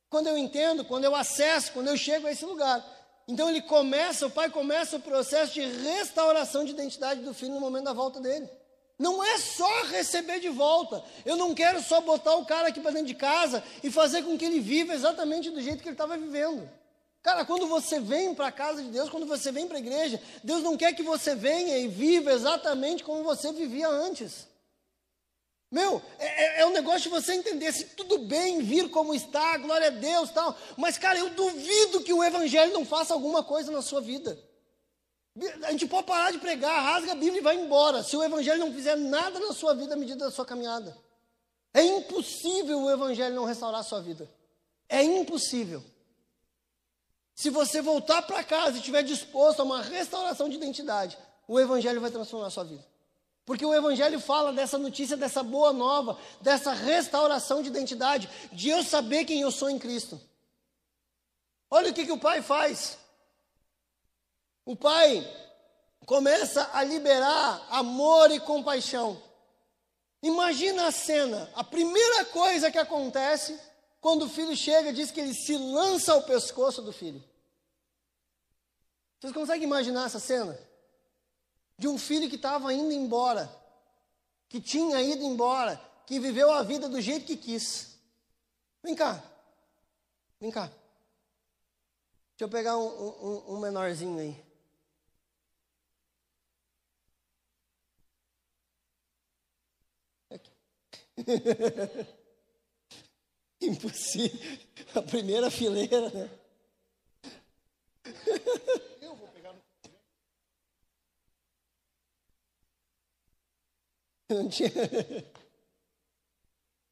Quando 0.08 0.28
eu 0.28 0.38
entendo, 0.38 0.84
quando 0.84 1.02
eu 1.02 1.16
acesso, 1.16 1.72
quando 1.72 1.88
eu 1.88 1.96
chego 1.96 2.28
a 2.28 2.30
esse 2.30 2.44
lugar. 2.44 2.86
Então 3.26 3.50
ele 3.50 3.62
começa, 3.62 4.28
o 4.28 4.30
pai 4.30 4.48
começa 4.48 4.94
o 4.94 5.00
processo 5.00 5.54
de 5.54 5.62
restauração 5.62 6.64
de 6.64 6.70
identidade 6.70 7.22
do 7.22 7.34
filho 7.34 7.54
no 7.54 7.60
momento 7.60 7.86
da 7.86 7.92
volta 7.92 8.20
dele. 8.20 8.48
Não 8.96 9.24
é 9.24 9.38
só 9.38 9.82
receber 9.86 10.38
de 10.38 10.50
volta. 10.50 11.02
Eu 11.26 11.34
não 11.34 11.52
quero 11.52 11.82
só 11.82 12.00
botar 12.00 12.36
o 12.36 12.46
cara 12.46 12.68
aqui 12.68 12.78
para 12.78 12.92
dentro 12.92 13.08
de 13.08 13.14
casa 13.16 13.60
e 13.82 13.90
fazer 13.90 14.22
com 14.22 14.38
que 14.38 14.44
ele 14.44 14.60
viva 14.60 14.94
exatamente 14.94 15.50
do 15.50 15.60
jeito 15.60 15.82
que 15.82 15.88
ele 15.88 15.94
estava 15.94 16.16
vivendo. 16.16 16.70
Cara, 17.24 17.42
quando 17.42 17.66
você 17.66 17.98
vem 17.98 18.34
para 18.34 18.48
a 18.48 18.52
casa 18.52 18.82
de 18.82 18.90
Deus, 18.90 19.08
quando 19.08 19.24
você 19.24 19.50
vem 19.50 19.66
para 19.66 19.78
a 19.78 19.80
igreja, 19.80 20.20
Deus 20.42 20.62
não 20.62 20.76
quer 20.76 20.92
que 20.92 21.02
você 21.02 21.34
venha 21.34 21.78
e 21.78 21.88
viva 21.88 22.30
exatamente 22.30 23.02
como 23.02 23.24
você 23.24 23.50
vivia 23.50 23.88
antes. 23.88 24.46
Meu, 25.70 26.02
é, 26.18 26.58
é, 26.58 26.60
é 26.60 26.66
um 26.66 26.72
negócio 26.72 27.04
de 27.04 27.08
você 27.08 27.32
entender 27.32 27.72
se 27.72 27.86
tudo 27.96 28.18
bem 28.18 28.60
vir 28.60 28.90
como 28.90 29.14
está, 29.14 29.56
glória 29.56 29.86
a 29.86 29.90
Deus 29.90 30.30
tal. 30.32 30.54
Mas, 30.76 30.98
cara, 30.98 31.18
eu 31.18 31.30
duvido 31.30 32.02
que 32.02 32.12
o 32.12 32.22
Evangelho 32.22 32.74
não 32.74 32.84
faça 32.84 33.14
alguma 33.14 33.42
coisa 33.42 33.72
na 33.72 33.80
sua 33.80 34.02
vida. 34.02 34.38
A 35.62 35.70
gente 35.70 35.86
pode 35.86 36.06
parar 36.06 36.30
de 36.30 36.36
pregar, 36.36 36.78
rasga 36.78 37.12
a 37.12 37.16
Bíblia 37.16 37.38
e 37.38 37.42
vai 37.42 37.56
embora. 37.56 38.02
Se 38.02 38.14
o 38.18 38.22
Evangelho 38.22 38.60
não 38.60 38.72
fizer 38.72 38.96
nada 38.96 39.40
na 39.40 39.54
sua 39.54 39.74
vida 39.74 39.94
à 39.94 39.96
medida 39.96 40.26
da 40.26 40.30
sua 40.30 40.44
caminhada. 40.44 40.94
É 41.72 41.82
impossível 41.82 42.82
o 42.82 42.90
Evangelho 42.90 43.34
não 43.34 43.46
restaurar 43.46 43.80
a 43.80 43.82
sua 43.82 44.02
vida. 44.02 44.30
É 44.90 45.02
impossível. 45.02 45.82
Se 47.34 47.50
você 47.50 47.82
voltar 47.82 48.22
para 48.22 48.44
casa 48.44 48.76
e 48.76 48.78
estiver 48.78 49.02
disposto 49.02 49.60
a 49.60 49.64
uma 49.64 49.82
restauração 49.82 50.48
de 50.48 50.56
identidade, 50.56 51.18
o 51.48 51.58
Evangelho 51.58 52.00
vai 52.00 52.10
transformar 52.10 52.46
a 52.46 52.50
sua 52.50 52.64
vida. 52.64 52.84
Porque 53.44 53.66
o 53.66 53.74
Evangelho 53.74 54.18
fala 54.20 54.52
dessa 54.52 54.78
notícia, 54.78 55.16
dessa 55.16 55.42
boa 55.42 55.72
nova, 55.72 56.18
dessa 56.40 56.72
restauração 56.72 57.60
de 57.60 57.68
identidade, 57.68 58.30
de 58.52 58.70
eu 58.70 58.82
saber 58.82 59.24
quem 59.24 59.40
eu 59.40 59.50
sou 59.50 59.68
em 59.68 59.78
Cristo. 59.78 60.18
Olha 61.70 61.90
o 61.90 61.94
que, 61.94 62.06
que 62.06 62.12
o 62.12 62.18
Pai 62.18 62.40
faz. 62.40 62.96
O 64.64 64.74
Pai 64.74 65.28
começa 66.06 66.70
a 66.72 66.82
liberar 66.84 67.66
amor 67.70 68.30
e 68.30 68.40
compaixão. 68.40 69.20
Imagina 70.22 70.86
a 70.86 70.92
cena, 70.92 71.50
a 71.54 71.62
primeira 71.62 72.24
coisa 72.26 72.70
que 72.70 72.78
acontece 72.78 73.60
quando 74.04 74.26
o 74.26 74.28
filho 74.28 74.54
chega, 74.54 74.92
diz 74.92 75.10
que 75.10 75.18
ele 75.18 75.32
se 75.32 75.56
lança 75.56 76.12
ao 76.12 76.24
pescoço 76.24 76.82
do 76.82 76.92
filho. 76.92 77.24
Vocês 79.18 79.32
conseguem 79.32 79.64
imaginar 79.64 80.04
essa 80.04 80.20
cena? 80.20 80.60
De 81.78 81.88
um 81.88 81.96
filho 81.96 82.28
que 82.28 82.36
estava 82.36 82.70
indo 82.74 82.92
embora, 82.92 83.50
que 84.46 84.60
tinha 84.60 85.00
ido 85.00 85.24
embora, 85.24 85.80
que 86.06 86.20
viveu 86.20 86.52
a 86.52 86.62
vida 86.62 86.86
do 86.86 87.00
jeito 87.00 87.24
que 87.24 87.34
quis. 87.34 87.98
Vem 88.82 88.94
cá, 88.94 89.24
vem 90.38 90.50
cá. 90.50 90.66
Deixa 90.66 92.42
eu 92.42 92.48
pegar 92.50 92.76
um, 92.76 92.86
um, 92.86 93.54
um 93.54 93.58
menorzinho 93.58 94.18
aí. 94.18 94.44
Aqui. 100.28 100.52
Impossível. 103.68 104.58
A 104.94 105.02
primeira 105.02 105.50
fileira, 105.50 106.10
né? 106.10 106.30
Eu 109.00 109.16
vou 109.16 109.28
pegar 109.28 109.52
no. 109.52 109.62
Não 114.30 114.48
tinha. 114.48 114.70
Deixa 114.74 115.32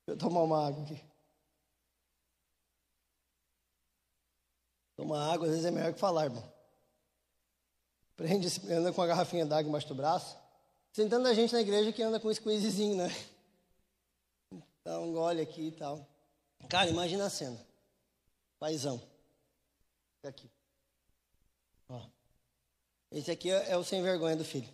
eu 0.09 0.19
tomar 0.19 0.43
uma 0.43 0.67
água 0.67 0.83
aqui. 0.85 1.01
Tomar 4.97 5.33
água 5.33 5.47
às 5.47 5.53
vezes 5.53 5.67
é 5.67 5.71
melhor 5.71 5.93
que 5.93 6.01
falar, 6.01 6.25
irmão. 6.25 6.53
Prende, 8.17 8.49
anda 8.71 8.93
com 8.93 9.03
a 9.03 9.07
garrafinha 9.07 9.47
d'água 9.47 9.69
embaixo 9.69 9.89
do 9.89 9.95
braço. 9.95 10.37
Sentando 10.93 11.29
a 11.29 11.35
gente 11.35 11.53
na 11.53 11.61
igreja 11.61 11.93
que 11.93 12.03
anda 12.03 12.21
com 12.21 12.29
um 12.29 12.35
squeezezinho, 12.35 12.97
né? 12.97 13.09
Dá 14.85 14.99
um 15.01 15.13
gole 15.13 15.41
aqui 15.41 15.69
e 15.69 15.73
tal. 15.73 16.12
Cara, 16.69 16.89
imagina 16.89 17.27
a 17.27 17.31
cena. 17.31 17.59
Paizão. 18.59 19.03
Aqui. 20.23 20.51
Ó. 21.89 22.01
Esse 23.11 23.31
aqui 23.31 23.51
é, 23.51 23.71
é 23.71 23.77
o 23.77 23.85
sem 23.85 24.03
vergonha 24.03 24.37
do 24.37 24.45
filho. 24.45 24.73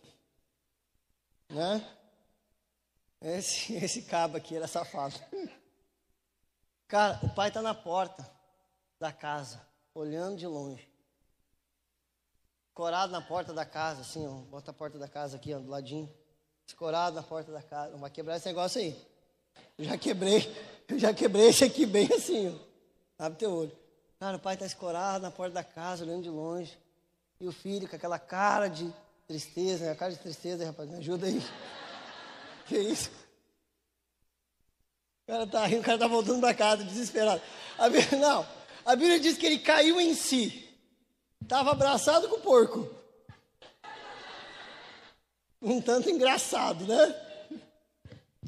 Né? 1.49 1.99
Esse, 3.21 3.75
esse 3.83 4.03
cabo 4.03 4.37
aqui 4.37 4.57
era 4.57 4.69
safado. 4.69 5.19
Cara, 6.87 7.19
o 7.23 7.35
pai 7.35 7.49
está 7.49 7.61
na 7.61 7.75
porta 7.75 8.29
da 8.99 9.13
casa, 9.13 9.61
olhando 9.95 10.37
de 10.37 10.47
longe. 10.47 10.89
Corado 12.73 13.13
na 13.13 13.21
porta 13.21 13.53
da 13.53 13.67
casa, 13.67 14.03
assim, 14.03 14.27
ó. 14.27 14.35
Bota 14.43 14.71
a 14.71 14.75
porta 14.75 14.99
da 14.99 15.09
casa 15.09 15.37
aqui, 15.37 15.53
ó, 15.53 15.59
do 15.59 15.69
ladinho. 15.69 16.09
Escorado 16.67 17.17
na 17.17 17.23
porta 17.23 17.51
da 17.51 17.63
casa. 17.63 17.93
Não 17.93 17.99
vai 17.99 18.11
quebrar 18.11 18.37
esse 18.37 18.47
negócio 18.47 18.81
aí. 18.81 18.97
Já 19.79 19.99
quebrei, 19.99 20.41
eu 20.89 20.99
já 20.99 21.13
quebrei 21.13 21.49
esse 21.49 21.65
aqui 21.65 21.87
bem 21.87 22.09
assim, 22.13 22.49
ó. 22.49 23.25
Abre 23.25 23.39
teu 23.39 23.53
olho. 23.53 23.73
Cara, 24.19 24.37
o 24.37 24.41
pai 24.41 24.55
está 24.55 24.67
escorado 24.67 25.23
na 25.23 25.31
porta 25.31 25.55
da 25.55 25.65
casa, 25.65 26.05
olhando 26.05 26.23
de 26.23 26.31
longe. 26.31 26.77
E 27.41 27.47
o 27.47 27.53
filho 27.53 27.89
com 27.89 27.95
aquela 27.95 28.19
cara 28.19 28.69
de 28.69 28.93
tristeza, 29.27 29.85
né? 29.85 29.93
A 29.93 29.95
cara 29.95 30.13
de 30.13 30.19
tristeza, 30.19 30.65
rapaz, 30.65 30.89
me 30.89 30.97
ajuda 30.97 31.27
aí. 31.27 31.41
Que 32.67 32.79
isso? 32.79 33.11
O 35.23 35.33
cara 35.33 35.47
tá 35.47 35.65
rindo, 35.65 35.81
o 35.81 35.85
cara 35.85 35.99
tá 35.99 36.07
voltando 36.07 36.41
para 36.41 36.53
casa, 36.53 36.85
desesperado. 36.85 37.41
A 37.79 37.89
Bíblia, 37.89 38.21
não, 38.21 38.47
a 38.85 38.95
Bíblia 38.95 39.19
diz 39.19 39.39
que 39.39 39.47
ele 39.47 39.59
caiu 39.59 39.99
em 39.99 40.15
si. 40.15 40.69
Estava 41.41 41.71
abraçado 41.71 42.29
com 42.29 42.37
o 42.37 42.41
porco. 42.41 42.87
Um 45.63 45.81
tanto 45.81 46.11
engraçado, 46.11 46.87
né? 46.87 47.61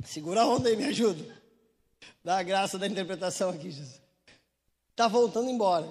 Segura 0.04 0.42
a 0.42 0.46
onda 0.46 0.68
aí, 0.68 0.76
me 0.76 0.84
ajuda. 0.84 1.39
Dá 2.22 2.38
a 2.38 2.42
graça 2.42 2.78
da 2.78 2.86
interpretação 2.86 3.50
aqui, 3.50 3.70
Jesus. 3.70 4.00
Está 4.90 5.08
voltando 5.08 5.48
embora. 5.48 5.86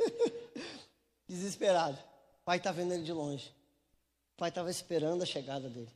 Desesperado. 1.26 1.98
O 2.42 2.44
pai 2.44 2.58
está 2.58 2.70
vendo 2.70 2.92
ele 2.92 3.02
de 3.02 3.12
longe. 3.12 3.48
O 4.34 4.38
pai 4.38 4.50
estava 4.50 4.70
esperando 4.70 5.22
a 5.22 5.26
chegada 5.26 5.68
dele. 5.68 5.90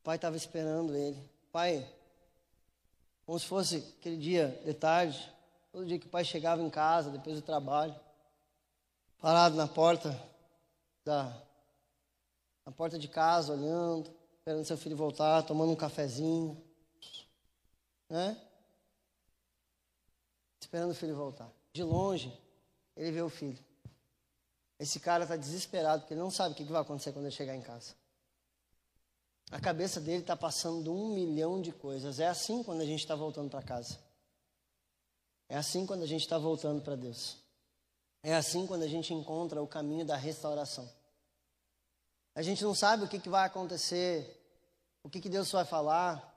O 0.00 0.04
pai 0.04 0.16
estava 0.16 0.36
esperando 0.36 0.94
ele. 0.94 1.18
Pai, 1.50 1.84
como 3.26 3.38
se 3.38 3.46
fosse 3.46 3.94
aquele 3.98 4.16
dia 4.16 4.60
de 4.64 4.74
tarde, 4.74 5.32
todo 5.72 5.84
dia 5.84 5.98
que 5.98 6.06
o 6.06 6.10
pai 6.10 6.24
chegava 6.24 6.62
em 6.62 6.70
casa, 6.70 7.10
depois 7.10 7.36
do 7.36 7.42
trabalho, 7.42 7.94
parado 9.18 9.56
na 9.56 9.66
porta 9.66 10.16
da 11.04 11.34
na 12.64 12.70
porta 12.70 12.96
de 12.96 13.08
casa, 13.08 13.52
olhando, 13.52 14.08
esperando 14.38 14.64
seu 14.64 14.76
filho 14.76 14.96
voltar, 14.96 15.42
tomando 15.42 15.72
um 15.72 15.76
cafezinho, 15.76 16.61
né? 18.12 18.36
Esperando 20.60 20.90
o 20.90 20.94
filho 20.94 21.16
voltar. 21.16 21.50
De 21.72 21.82
longe, 21.82 22.30
ele 22.94 23.10
vê 23.10 23.22
o 23.22 23.30
filho. 23.30 23.58
Esse 24.78 25.00
cara 25.00 25.24
está 25.24 25.34
desesperado 25.34 26.02
porque 26.02 26.12
ele 26.12 26.20
não 26.20 26.30
sabe 26.30 26.52
o 26.52 26.54
que 26.54 26.64
vai 26.64 26.82
acontecer 26.82 27.12
quando 27.12 27.24
ele 27.24 27.34
chegar 27.34 27.56
em 27.56 27.62
casa. 27.62 27.94
A 29.50 29.58
cabeça 29.58 29.98
dele 29.98 30.20
está 30.20 30.36
passando 30.36 30.92
um 30.92 31.14
milhão 31.14 31.62
de 31.62 31.72
coisas. 31.72 32.20
É 32.20 32.28
assim 32.28 32.62
quando 32.62 32.82
a 32.82 32.84
gente 32.84 33.00
está 33.00 33.14
voltando 33.14 33.48
para 33.48 33.62
casa. 33.62 33.98
É 35.48 35.56
assim 35.56 35.86
quando 35.86 36.02
a 36.02 36.06
gente 36.06 36.22
está 36.22 36.36
voltando 36.36 36.82
para 36.82 36.96
Deus. 36.96 37.38
É 38.22 38.34
assim 38.34 38.66
quando 38.66 38.82
a 38.82 38.88
gente 38.88 39.14
encontra 39.14 39.62
o 39.62 39.66
caminho 39.66 40.04
da 40.04 40.16
restauração. 40.16 40.88
A 42.34 42.42
gente 42.42 42.62
não 42.62 42.74
sabe 42.74 43.04
o 43.04 43.08
que, 43.08 43.18
que 43.18 43.28
vai 43.30 43.46
acontecer, 43.46 44.38
o 45.02 45.08
que, 45.08 45.20
que 45.20 45.30
Deus 45.30 45.50
vai 45.50 45.64
falar, 45.64 46.31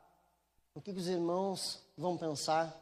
o 0.76 0.82
que, 0.82 0.91
os 0.91 1.07
irmãos 1.07 1.80
vão 1.97 2.17
pensar. 2.17 2.76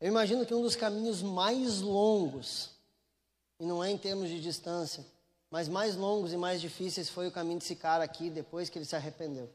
Eu 0.00 0.06
imagino 0.06 0.46
que 0.46 0.54
um 0.54 0.62
dos 0.62 0.76
caminhos 0.76 1.20
mais 1.20 1.80
longos, 1.80 2.70
e 3.58 3.66
não 3.66 3.82
é 3.82 3.90
em 3.90 3.98
termos 3.98 4.28
de 4.28 4.40
distância, 4.40 5.04
mas 5.50 5.68
mais 5.68 5.96
longos 5.96 6.32
e 6.32 6.36
mais 6.36 6.60
difíceis 6.60 7.08
foi 7.08 7.26
o 7.26 7.32
caminho 7.32 7.58
desse 7.58 7.74
cara 7.74 8.04
aqui 8.04 8.30
depois 8.30 8.70
que 8.70 8.78
ele 8.78 8.84
se 8.84 8.94
arrependeu. 8.94 9.50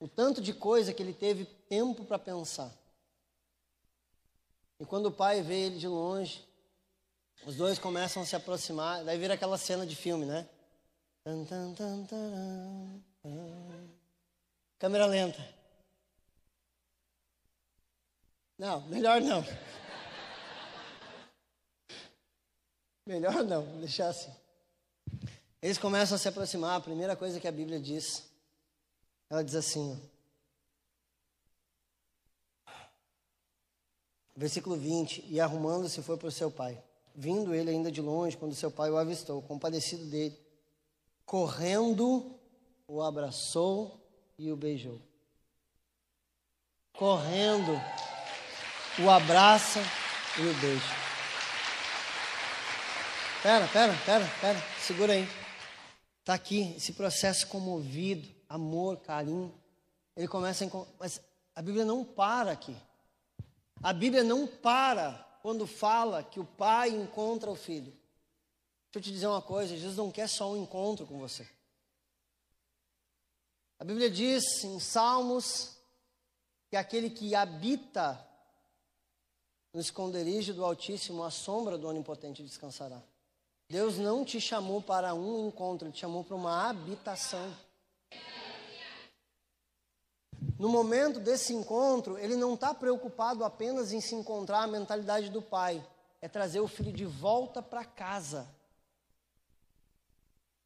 O 0.00 0.08
tanto 0.08 0.40
de 0.40 0.54
coisa 0.54 0.92
que 0.94 1.02
ele 1.02 1.12
teve 1.12 1.44
tempo 1.44 2.04
para 2.06 2.18
pensar. 2.18 2.72
E 4.80 4.86
quando 4.86 5.06
o 5.06 5.12
pai 5.12 5.42
vê 5.42 5.66
ele 5.66 5.78
de 5.78 5.86
longe, 5.86 6.42
os 7.46 7.56
dois 7.56 7.78
começam 7.78 8.22
a 8.22 8.26
se 8.26 8.34
aproximar, 8.34 9.04
daí 9.04 9.18
vira 9.18 9.34
aquela 9.34 9.58
cena 9.58 9.86
de 9.86 9.94
filme, 9.94 10.24
né? 10.24 10.48
Câmera 14.78 15.06
lenta. 15.06 15.54
Não, 18.58 18.82
melhor 18.88 19.20
não. 19.20 19.42
Melhor 23.06 23.42
não, 23.44 23.80
deixar 23.80 24.08
assim. 24.08 24.34
Eles 25.60 25.78
começam 25.78 26.16
a 26.16 26.18
se 26.18 26.28
aproximar, 26.28 26.76
a 26.76 26.80
primeira 26.80 27.16
coisa 27.16 27.40
que 27.40 27.48
a 27.48 27.52
Bíblia 27.52 27.80
diz, 27.80 28.24
ela 29.30 29.42
diz 29.42 29.54
assim, 29.54 29.98
versículo 34.36 34.76
20: 34.76 35.24
E 35.28 35.40
arrumando-se 35.40 36.02
foi 36.02 36.16
para 36.16 36.28
o 36.28 36.32
seu 36.32 36.50
pai. 36.50 36.82
Vindo 37.14 37.54
ele 37.54 37.70
ainda 37.70 37.90
de 37.90 38.00
longe, 38.00 38.36
quando 38.36 38.54
seu 38.54 38.70
pai 38.70 38.90
o 38.90 38.98
avistou, 38.98 39.40
compadecido 39.42 40.04
dele, 40.06 40.38
correndo, 41.24 42.38
o 42.86 43.02
abraçou 43.02 44.00
e 44.38 44.50
o 44.50 44.56
beijou. 44.56 45.00
Correndo. 46.92 47.72
o 49.04 49.10
abraça 49.10 49.80
e 50.38 50.42
o 50.42 50.54
beija. 50.60 51.04
Pera, 53.42 53.68
pera, 53.68 53.94
pera, 54.06 54.24
pera, 54.40 54.62
segura 54.80 55.12
aí. 55.12 55.28
Está 56.20 56.34
aqui 56.34 56.74
esse 56.76 56.92
processo 56.92 57.46
comovido, 57.48 58.28
amor, 58.48 58.98
carinho. 58.98 59.52
Ele 60.16 60.28
começa 60.28 60.64
a. 60.64 60.86
Mas 60.98 61.20
a 61.54 61.60
Bíblia 61.60 61.84
não 61.84 62.04
para 62.04 62.52
aqui. 62.52 62.76
A 63.82 63.92
Bíblia 63.92 64.22
não 64.22 64.46
para 64.46 65.12
quando 65.42 65.66
fala 65.66 66.22
que 66.22 66.40
o 66.40 66.44
pai 66.44 66.90
encontra 66.90 67.50
o 67.50 67.56
filho. 67.56 67.92
Deixa 67.92 68.96
eu 68.96 69.02
te 69.02 69.12
dizer 69.12 69.26
uma 69.26 69.42
coisa: 69.42 69.76
Jesus 69.76 69.96
não 69.96 70.10
quer 70.10 70.28
só 70.28 70.52
um 70.52 70.62
encontro 70.62 71.04
com 71.04 71.18
você. 71.18 71.46
A 73.78 73.84
Bíblia 73.84 74.10
diz 74.10 74.62
em 74.64 74.78
Salmos 74.78 75.76
que 76.70 76.76
aquele 76.76 77.10
que 77.10 77.34
habita 77.34 78.24
no 79.72 79.80
esconderijo 79.80 80.54
do 80.54 80.64
Altíssimo, 80.64 81.24
a 81.24 81.30
sombra 81.30 81.76
do 81.76 81.88
Onipotente 81.88 82.42
descansará. 82.42 83.02
Deus 83.68 83.98
não 83.98 84.24
te 84.24 84.40
chamou 84.40 84.80
para 84.80 85.14
um 85.14 85.48
encontro, 85.48 85.86
Ele 85.86 85.94
te 85.94 86.00
chamou 86.00 86.22
para 86.22 86.36
uma 86.36 86.68
habitação. 86.68 87.52
No 90.58 90.68
momento 90.68 91.18
desse 91.18 91.52
encontro, 91.52 92.16
ele 92.16 92.36
não 92.36 92.54
está 92.54 92.72
preocupado 92.72 93.44
apenas 93.44 93.92
em 93.92 94.00
se 94.00 94.14
encontrar 94.14 94.62
a 94.62 94.66
mentalidade 94.68 95.28
do 95.28 95.42
pai, 95.42 95.84
é 96.22 96.28
trazer 96.28 96.60
o 96.60 96.68
filho 96.68 96.92
de 96.92 97.04
volta 97.04 97.60
para 97.60 97.84
casa. 97.84 98.46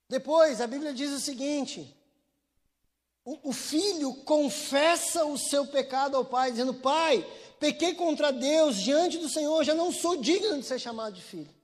Depois, 0.09 0.61
a 0.61 0.67
Bíblia 0.67 0.93
diz 0.93 1.11
o 1.11 1.21
seguinte: 1.21 1.98
o, 3.25 3.51
o 3.51 3.53
filho 3.53 4.15
confessa 4.25 5.25
o 5.25 5.37
seu 5.37 5.67
pecado 5.67 6.17
ao 6.17 6.25
pai, 6.25 6.51
dizendo: 6.51 6.75
Pai, 6.75 7.27
pequei 7.61 7.95
contra 7.95 8.33
Deus 8.33 8.77
diante 8.77 9.19
do 9.19 9.29
Senhor, 9.29 9.65
já 9.65 9.75
não 9.75 9.93
sou 9.93 10.17
digno 10.17 10.59
de 10.59 10.67
ser 10.67 10.79
chamado 10.79 11.15
de 11.15 11.23
filho. 11.23 11.55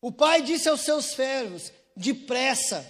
O 0.00 0.12
pai 0.12 0.42
disse 0.42 0.68
aos 0.68 0.82
seus 0.82 1.06
servos: 1.06 1.72
depressa, 1.96 2.86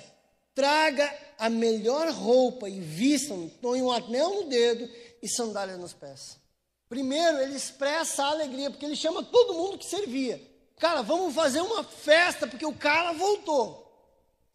traga 0.55 1.13
a 1.39 1.49
melhor 1.49 2.11
roupa 2.11 2.69
e 2.69 2.81
vistam, 2.81 3.51
põe 3.61 3.83
um 3.83 3.91
anel 3.91 4.43
no 4.43 4.49
dedo 4.49 4.89
e 5.23 5.29
sandália 5.29 5.77
nos 5.77 5.93
pés. 5.93 6.39
Primeiro, 6.89 7.39
ele 7.39 7.57
expressa 7.57 8.25
a 8.25 8.31
alegria, 8.31 8.71
porque 8.71 8.87
ele 8.87 8.97
chama 8.97 9.23
todo 9.23 9.55
mundo 9.55 9.79
que 9.79 9.87
servia. 9.87 10.41
Cara, 10.79 11.03
vamos 11.03 11.35
fazer 11.35 11.61
uma 11.61 11.83
festa, 11.83 12.47
porque 12.47 12.65
o 12.65 12.75
cara 12.75 13.13
voltou. 13.13 13.86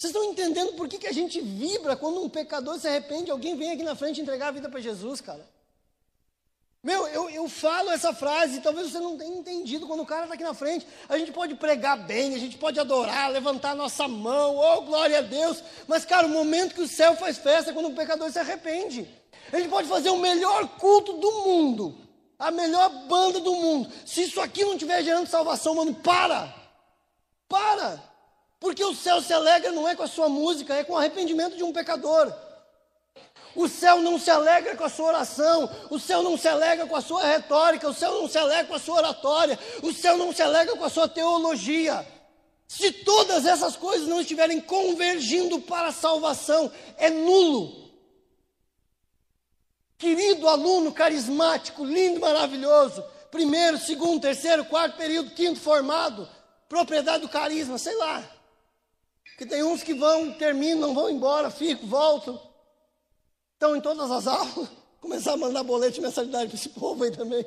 Vocês 0.02 0.16
estão 0.16 0.32
entendendo 0.32 0.74
por 0.74 0.88
que, 0.88 0.98
que 0.98 1.06
a 1.06 1.12
gente 1.12 1.40
vibra 1.40 1.96
quando 1.96 2.24
um 2.24 2.28
pecador 2.28 2.80
se 2.80 2.88
arrepende, 2.88 3.30
alguém 3.30 3.56
vem 3.56 3.72
aqui 3.72 3.84
na 3.84 3.94
frente 3.94 4.20
entregar 4.20 4.48
a 4.48 4.52
vida 4.52 4.68
para 4.68 4.80
Jesus, 4.80 5.22
cara? 5.22 5.48
Meu, 6.82 7.08
eu, 7.10 7.30
eu 7.30 7.48
falo 7.48 7.92
essa 7.92 8.12
frase, 8.12 8.62
talvez 8.62 8.90
você 8.90 9.00
não 9.00 9.16
tenha 9.16 9.38
entendido 9.38 9.86
quando 9.86 10.00
o 10.00 10.06
cara 10.06 10.24
está 10.24 10.34
aqui 10.34 10.44
na 10.44 10.56
frente. 10.56 10.88
A 11.08 11.20
gente 11.20 11.32
pode 11.32 11.54
pregar 11.54 11.96
bem, 12.00 12.34
a 12.34 12.40
gente 12.40 12.58
pode 12.58 12.80
adorar, 12.80 13.30
levantar 13.30 13.74
a 13.74 13.76
nossa 13.76 14.08
mão, 14.08 14.58
oh 14.58 14.82
glória 14.82 15.20
a 15.20 15.22
Deus. 15.22 15.64
Mas, 15.88 16.04
cara, 16.04 16.26
o 16.26 16.32
momento 16.32 16.74
que 16.74 16.82
o 16.82 16.88
céu 16.88 17.16
faz 17.16 17.38
festa 17.38 17.70
é 17.70 17.74
quando 17.76 17.90
o 17.90 17.96
pecador 17.96 18.32
se 18.32 18.40
arrepende. 18.40 19.08
A 19.54 19.60
gente 19.60 19.70
pode 19.70 19.88
fazer 19.88 20.10
o 20.10 20.18
melhor 20.18 20.68
culto 20.80 21.14
do 21.14 21.32
mundo, 21.46 21.96
a 22.40 22.50
melhor 22.50 22.90
banda 23.06 23.40
do 23.40 23.54
mundo. 23.54 23.94
Se 24.04 24.24
isso 24.24 24.42
aqui 24.42 24.66
não 24.66 24.74
estiver 24.74 25.04
gerando 25.04 25.28
salvação, 25.28 25.76
mano, 25.76 25.94
para! 25.94 26.52
Para! 27.48 28.11
Porque 28.62 28.86
o 28.86 28.94
céu 28.94 29.24
se 29.24 29.34
alegra 29.34 29.72
não 29.72 29.88
é 29.88 29.96
com 29.96 30.04
a 30.04 30.08
sua 30.08 30.30
música, 30.30 30.76
é 30.76 30.84
com 30.84 30.94
o 30.94 30.98
arrependimento 30.98 31.58
de 31.58 31.64
um 31.64 31.74
pecador. 31.74 32.32
O 33.56 33.68
céu 33.68 34.00
não 34.04 34.20
se 34.20 34.30
alegra 34.30 34.78
com 34.78 34.84
a 34.84 34.90
sua 34.90 35.08
oração, 35.08 35.68
o 35.90 36.00
céu 36.00 36.22
não 36.22 36.38
se 36.38 36.48
alegra 36.48 36.86
com 36.86 36.96
a 36.96 37.02
sua 37.02 37.24
retórica, 37.24 37.90
o 37.90 37.94
céu 37.94 38.22
não 38.22 38.30
se 38.30 38.38
alegra 38.38 38.66
com 38.66 38.76
a 38.76 38.80
sua 38.80 38.98
oratória, 38.98 39.58
o 39.82 39.92
céu 39.92 40.16
não 40.16 40.32
se 40.32 40.44
alegra 40.44 40.78
com 40.78 40.86
a 40.86 40.92
sua 40.92 41.08
teologia. 41.08 42.08
Se 42.68 42.92
todas 42.92 43.48
essas 43.48 43.76
coisas 43.76 44.08
não 44.08 44.22
estiverem 44.22 44.62
convergindo 44.62 45.60
para 45.60 45.88
a 45.88 45.92
salvação, 45.92 46.72
é 46.98 47.10
nulo. 47.10 47.90
Querido 49.98 50.48
aluno 50.48 50.94
carismático, 50.94 51.84
lindo, 51.84 52.20
maravilhoso, 52.20 53.04
primeiro, 53.32 53.80
segundo, 53.80 54.22
terceiro, 54.22 54.66
quarto 54.66 54.98
período, 54.98 55.32
quinto 55.32 55.60
formado, 55.60 56.30
propriedade 56.70 57.24
do 57.24 57.30
carisma, 57.30 57.80
sei 57.80 57.96
lá. 57.96 58.41
Que 59.38 59.46
tem 59.46 59.64
uns 59.64 59.82
que 59.84 59.94
vão, 59.94 60.34
terminam, 60.34 60.94
vão 60.94 61.10
embora, 61.10 61.50
ficam, 61.50 61.88
voltam. 61.88 62.42
Então, 63.58 63.76
em 63.76 63.82
todas 63.82 64.10
as 64.10 64.26
aulas, 64.28 64.70
começar 65.00 65.34
a 65.34 65.38
mandar 65.38 65.64
boleto 65.64 65.96
de 65.96 66.02
mensalidade 66.02 66.48
para 66.48 66.56
esse 66.56 66.70
povo 66.70 67.04
aí 67.04 67.12
também. 67.12 67.46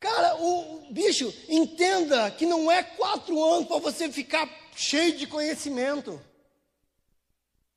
Cara, 0.00 0.34
o 0.36 0.90
bicho, 0.90 1.32
entenda 1.48 2.30
que 2.30 2.46
não 2.46 2.70
é 2.70 2.82
quatro 2.82 3.42
anos 3.44 3.68
para 3.68 3.78
você 3.78 4.10
ficar 4.10 4.48
cheio 4.74 5.16
de 5.16 5.26
conhecimento. 5.26 6.20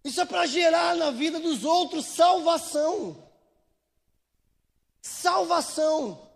Isso 0.03 0.21
é 0.21 0.25
para 0.25 0.45
gerar 0.45 0.95
na 0.95 1.11
vida 1.11 1.39
dos 1.39 1.63
outros 1.63 2.05
salvação. 2.05 3.29
Salvação. 5.01 6.32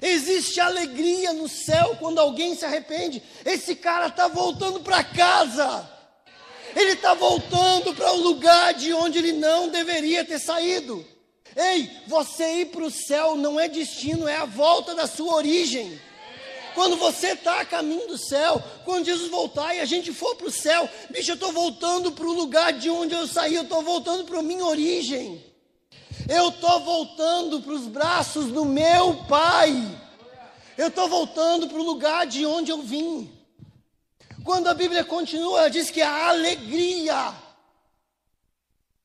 Existe 0.00 0.60
alegria 0.60 1.32
no 1.32 1.48
céu 1.48 1.96
quando 1.98 2.18
alguém 2.18 2.54
se 2.54 2.64
arrepende. 2.64 3.22
Esse 3.44 3.74
cara 3.74 4.06
está 4.06 4.28
voltando 4.28 4.80
para 4.80 5.02
casa. 5.02 5.88
Ele 6.76 6.92
está 6.92 7.14
voltando 7.14 7.94
para 7.94 8.12
o 8.12 8.20
lugar 8.20 8.74
de 8.74 8.92
onde 8.92 9.18
ele 9.18 9.32
não 9.32 9.68
deveria 9.68 10.24
ter 10.24 10.38
saído. 10.38 11.04
Ei, 11.56 11.90
você 12.06 12.60
ir 12.60 12.66
para 12.66 12.84
o 12.84 12.90
céu 12.90 13.36
não 13.36 13.58
é 13.58 13.68
destino, 13.68 14.28
é 14.28 14.36
a 14.36 14.44
volta 14.44 14.94
da 14.94 15.06
sua 15.06 15.34
origem. 15.34 16.00
Quando 16.74 16.96
você 16.96 17.32
está 17.32 17.60
a 17.60 17.64
caminho 17.64 18.06
do 18.06 18.16
céu, 18.16 18.62
quando 18.84 19.06
Jesus 19.06 19.28
voltar 19.28 19.74
e 19.74 19.80
a 19.80 19.84
gente 19.84 20.12
for 20.12 20.36
para 20.36 20.46
o 20.46 20.52
céu, 20.52 20.88
bicho, 21.10 21.32
eu 21.32 21.34
estou 21.34 21.50
voltando 21.50 22.12
para 22.12 22.26
o 22.26 22.32
lugar 22.32 22.72
de 22.72 22.88
onde 22.88 23.14
eu 23.14 23.26
saí, 23.26 23.56
eu 23.56 23.64
estou 23.64 23.82
voltando 23.82 24.24
para 24.24 24.38
a 24.38 24.42
minha 24.42 24.64
origem. 24.64 25.44
Eu 26.28 26.50
estou 26.50 26.80
voltando 26.80 27.62
para 27.62 27.72
os 27.72 27.86
braços 27.86 28.52
do 28.52 28.66
meu 28.66 29.24
Pai. 29.24 29.72
Eu 30.76 30.88
estou 30.88 31.08
voltando 31.08 31.66
para 31.66 31.78
o 31.78 31.82
lugar 31.82 32.26
de 32.26 32.44
onde 32.44 32.70
eu 32.70 32.82
vim. 32.82 33.34
Quando 34.44 34.68
a 34.68 34.74
Bíblia 34.74 35.02
continua, 35.06 35.70
diz 35.70 35.90
que 35.90 36.02
há 36.02 36.28
alegria. 36.28 37.34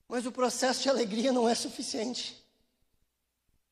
Mas 0.05 0.25
o 0.25 0.33
processo 0.33 0.83
de 0.83 0.89
alegria 0.89 1.31
não 1.31 1.47
é 1.47 1.55
suficiente. 1.55 2.37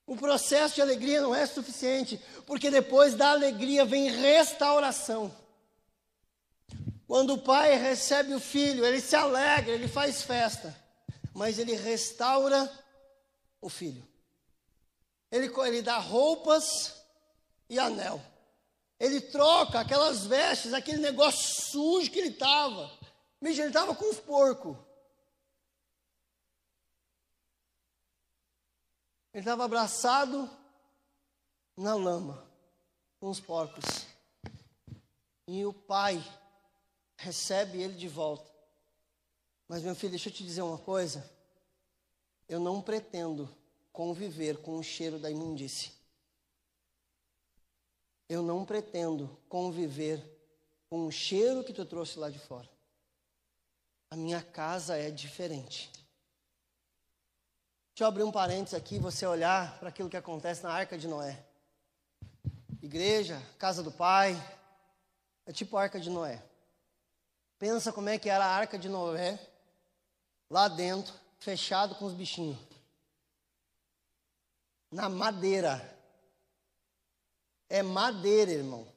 O 0.08 0.16
processo 0.16 0.76
de 0.76 0.82
alegria 0.82 1.20
não 1.20 1.36
é 1.36 1.46
suficiente, 1.46 2.22
porque 2.46 2.72
depois 2.72 3.16
da 3.16 3.32
alegria 3.32 3.84
vem 3.84 4.10
restauração. 4.10 5.30
Quando 7.06 7.34
o 7.34 7.38
pai 7.38 7.78
recebe 7.78 8.34
o 8.34 8.40
filho, 8.40 8.86
ele 8.86 9.02
se 9.02 9.16
alegra, 9.16 9.74
ele 9.74 9.90
faz 9.90 10.22
festa, 10.22 10.74
mas 11.34 11.60
ele 11.60 11.76
restaura 11.76 12.72
o 13.62 13.70
filho. 13.70 14.06
Ele, 15.32 15.48
ele 15.48 15.82
dá 15.82 15.98
roupas 16.00 17.06
e 17.70 17.80
anel. 17.80 18.22
Ele 19.00 19.22
troca 19.22 19.80
aquelas 19.80 20.26
vestes, 20.26 20.74
aquele 20.74 21.00
negócio 21.00 21.72
sujo 21.72 22.12
que 22.12 22.20
ele 22.20 22.30
estava. 22.30 22.92
Ele 23.42 23.62
estava 23.62 23.96
com 23.96 24.10
os 24.10 24.20
porcos. 24.20 24.78
Ele 29.34 29.42
estava 29.42 29.64
abraçado 29.64 30.50
na 31.78 31.96
lama, 31.96 32.46
com 33.20 33.30
os 33.30 33.40
porcos. 33.40 34.06
E 35.48 35.66
o 35.66 35.74
pai 35.74 36.22
recebe 37.18 37.82
ele 37.82 37.94
de 37.94 38.08
volta. 38.08 38.52
Mas, 39.68 39.82
meu 39.84 39.96
filho, 39.96 40.12
deixa 40.12 40.30
eu 40.30 40.34
te 40.34 40.44
dizer 40.44 40.62
uma 40.62 40.78
coisa. 40.78 41.28
Eu 42.52 42.60
não 42.60 42.84
pretendo 42.84 43.50
conviver 43.92 44.58
com 44.58 44.78
o 44.78 44.84
cheiro 44.84 45.18
da 45.18 45.32
imundície 45.32 46.00
eu 48.32 48.42
não 48.42 48.64
pretendo 48.64 49.38
conviver 49.50 50.24
com 50.90 51.06
o 51.06 51.12
cheiro 51.12 51.66
que 51.66 51.74
tu 51.74 51.86
trouxe 51.86 52.18
lá 52.18 52.30
de 52.30 52.40
fora. 52.40 52.70
A 54.10 54.16
minha 54.16 54.42
casa 54.42 54.98
é 54.98 55.12
diferente. 55.12 55.92
Deixa 57.94 58.06
eu 58.06 58.08
abrir 58.08 58.24
um 58.24 58.32
parênteses 58.32 58.74
aqui, 58.74 58.98
você 58.98 59.26
olhar 59.26 59.78
para 59.80 59.90
aquilo 59.90 60.10
que 60.10 60.16
acontece 60.16 60.64
na 60.64 60.72
arca 60.72 60.98
de 60.98 61.10
Noé. 61.10 61.44
Igreja, 62.82 63.38
casa 63.60 63.84
do 63.84 63.92
pai, 63.92 64.34
é 65.46 65.52
tipo 65.52 65.76
a 65.76 65.82
arca 65.82 66.00
de 66.00 66.10
Noé. 66.10 66.42
Pensa 67.60 67.92
como 67.92 68.08
é 68.08 68.18
que 68.18 68.30
era 68.30 68.46
a 68.46 68.56
arca 68.56 68.80
de 68.80 68.88
Noé, 68.88 69.38
lá 70.50 70.70
dentro, 70.70 71.14
fechado 71.42 71.96
com 71.96 72.06
os 72.06 72.14
bichinhos. 72.14 72.58
Na 74.92 75.10
madeira 75.10 75.98
é 77.68 77.82
madeira, 77.82 78.52
irmão. 78.52 78.88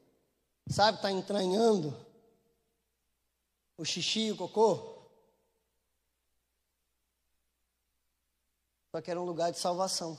Sabe, 0.69 0.97
está 0.97 1.11
entranhando 1.11 1.95
o 3.77 3.83
xixi 3.83 4.27
e 4.27 4.31
o 4.31 4.37
cocô. 4.37 4.95
Só 8.91 9.01
que 9.01 9.09
era 9.09 9.19
um 9.19 9.25
lugar 9.25 9.51
de 9.51 9.59
salvação. 9.59 10.17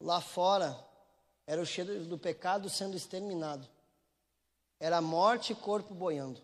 lá 0.00 0.20
fora 0.20 0.76
era 1.46 1.62
o 1.62 1.66
cheiro 1.66 2.04
do 2.06 2.18
pecado 2.18 2.68
sendo 2.68 2.96
exterminado. 2.96 3.68
Era 4.80 5.00
morte 5.00 5.52
e 5.52 5.56
corpo 5.56 5.94
boiando. 5.94 6.42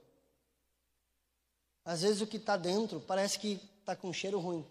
Às 1.85 2.03
vezes 2.03 2.21
o 2.21 2.27
que 2.27 2.37
está 2.37 2.57
dentro 2.57 3.01
parece 3.01 3.39
que 3.39 3.78
está 3.89 3.97
com 3.97 4.11
um 4.11 4.13
cheiro 4.13 4.39
ruim, 4.39 4.67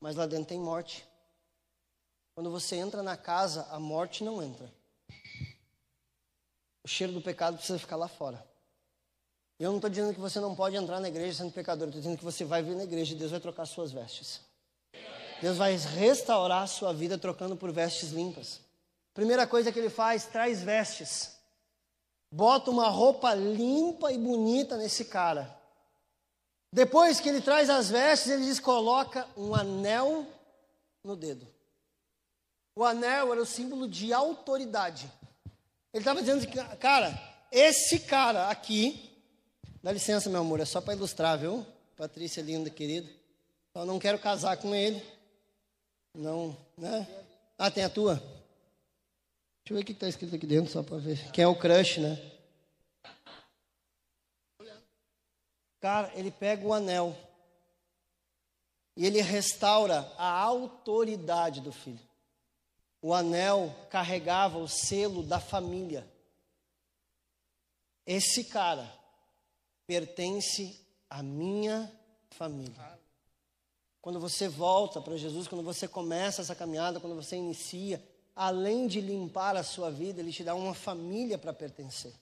mas 0.00 0.16
lá 0.16 0.26
dentro 0.26 0.46
tem 0.46 0.58
morte. 0.58 1.06
Quando 2.34 2.50
você 2.50 2.74
entra 2.74 3.00
na 3.00 3.16
casa, 3.16 3.68
a 3.70 3.78
morte 3.78 4.24
não 4.24 4.42
entra. 4.42 4.68
O 6.82 6.88
cheiro 6.88 7.12
do 7.12 7.22
pecado 7.22 7.56
precisa 7.56 7.78
ficar 7.78 7.94
lá 7.94 8.08
fora. 8.08 8.44
Eu 9.56 9.70
não 9.70 9.76
estou 9.76 9.88
dizendo 9.88 10.12
que 10.12 10.18
você 10.18 10.40
não 10.40 10.56
pode 10.56 10.74
entrar 10.74 10.98
na 10.98 11.08
igreja 11.08 11.38
sendo 11.38 11.52
pecador, 11.52 11.86
estou 11.88 12.00
dizendo 12.00 12.18
que 12.18 12.24
você 12.24 12.44
vai 12.44 12.60
vir 12.60 12.74
na 12.74 12.82
igreja 12.82 13.14
e 13.14 13.18
Deus 13.18 13.30
vai 13.30 13.38
trocar 13.38 13.66
suas 13.66 13.92
vestes. 13.92 14.40
Deus 15.40 15.56
vai 15.56 15.76
restaurar 15.76 16.62
a 16.62 16.66
sua 16.66 16.92
vida 16.92 17.16
trocando 17.16 17.56
por 17.56 17.70
vestes 17.70 18.10
limpas. 18.10 18.60
Primeira 19.14 19.46
coisa 19.46 19.70
que 19.70 19.78
ele 19.78 19.90
faz, 19.90 20.24
traz 20.26 20.60
vestes. 20.62 21.36
Bota 22.32 22.70
uma 22.70 22.88
roupa 22.88 23.32
limpa 23.32 24.10
e 24.10 24.18
bonita 24.18 24.76
nesse 24.76 25.04
cara. 25.04 25.59
Depois 26.72 27.18
que 27.18 27.28
ele 27.28 27.40
traz 27.40 27.68
as 27.68 27.90
vestes, 27.90 28.30
ele 28.30 28.44
diz: 28.44 28.60
coloca 28.60 29.26
um 29.36 29.54
anel 29.54 30.26
no 31.02 31.16
dedo. 31.16 31.46
O 32.76 32.84
anel 32.84 33.32
era 33.32 33.42
o 33.42 33.46
símbolo 33.46 33.88
de 33.88 34.12
autoridade. 34.12 35.10
Ele 35.92 36.02
estava 36.02 36.20
dizendo 36.20 36.46
cara, 36.78 37.18
esse 37.50 38.00
cara 38.00 38.48
aqui, 38.48 39.10
dá 39.82 39.90
licença, 39.92 40.30
meu 40.30 40.40
amor, 40.40 40.60
é 40.60 40.64
só 40.64 40.80
para 40.80 40.94
ilustrar, 40.94 41.38
viu? 41.38 41.66
Patrícia 41.96 42.40
linda, 42.40 42.70
querida. 42.70 43.08
Eu 43.74 43.84
não 43.84 43.98
quero 43.98 44.18
casar 44.18 44.56
com 44.56 44.74
ele. 44.74 45.02
Não, 46.14 46.56
né? 46.76 47.06
Ah, 47.58 47.70
tem 47.70 47.84
a 47.84 47.90
tua? 47.90 48.14
Deixa 48.14 49.70
eu 49.70 49.76
ver 49.76 49.82
o 49.82 49.84
que 49.84 49.92
está 49.92 50.08
escrito 50.08 50.34
aqui 50.34 50.46
dentro, 50.46 50.72
só 50.72 50.82
para 50.82 50.98
ver. 50.98 51.30
Quem 51.32 51.44
é 51.44 51.46
o 51.46 51.54
crush, 51.54 51.98
né? 51.98 52.18
Cara, 55.80 56.12
ele 56.14 56.30
pega 56.30 56.66
o 56.66 56.74
anel 56.74 57.16
e 58.96 59.06
ele 59.06 59.22
restaura 59.22 60.00
a 60.18 60.30
autoridade 60.30 61.60
do 61.60 61.72
filho. 61.72 62.06
O 63.00 63.14
anel 63.14 63.74
carregava 63.88 64.58
o 64.58 64.68
selo 64.68 65.22
da 65.22 65.40
família. 65.40 66.06
Esse 68.06 68.44
cara 68.44 68.92
pertence 69.86 70.78
à 71.08 71.22
minha 71.22 71.90
família. 72.30 73.00
Quando 74.02 74.20
você 74.20 74.48
volta 74.48 75.00
para 75.00 75.16
Jesus, 75.16 75.48
quando 75.48 75.64
você 75.64 75.88
começa 75.88 76.42
essa 76.42 76.54
caminhada, 76.54 77.00
quando 77.00 77.16
você 77.16 77.36
inicia, 77.36 78.02
além 78.36 78.86
de 78.86 79.00
limpar 79.00 79.56
a 79.56 79.62
sua 79.62 79.90
vida, 79.90 80.20
ele 80.20 80.32
te 80.32 80.44
dá 80.44 80.54
uma 80.54 80.74
família 80.74 81.38
para 81.38 81.52
pertencer. 81.54 82.12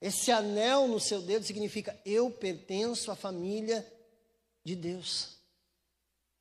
Esse 0.00 0.30
anel 0.30 0.88
no 0.88 1.00
seu 1.00 1.22
dedo 1.22 1.44
significa 1.44 1.98
eu 2.04 2.30
pertenço 2.30 3.10
à 3.10 3.16
família 3.16 3.86
de 4.64 4.76
Deus. 4.76 5.36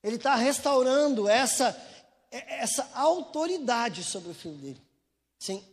Ele 0.04 0.18
está 0.18 0.36
restaurando 0.36 1.28
essa, 1.28 1.76
essa 2.32 2.90
autoridade 2.94 4.04
sobre 4.04 4.32
o 4.32 4.36
filho 4.36 4.58
dele. 4.58 4.82
Sim, 5.40 5.66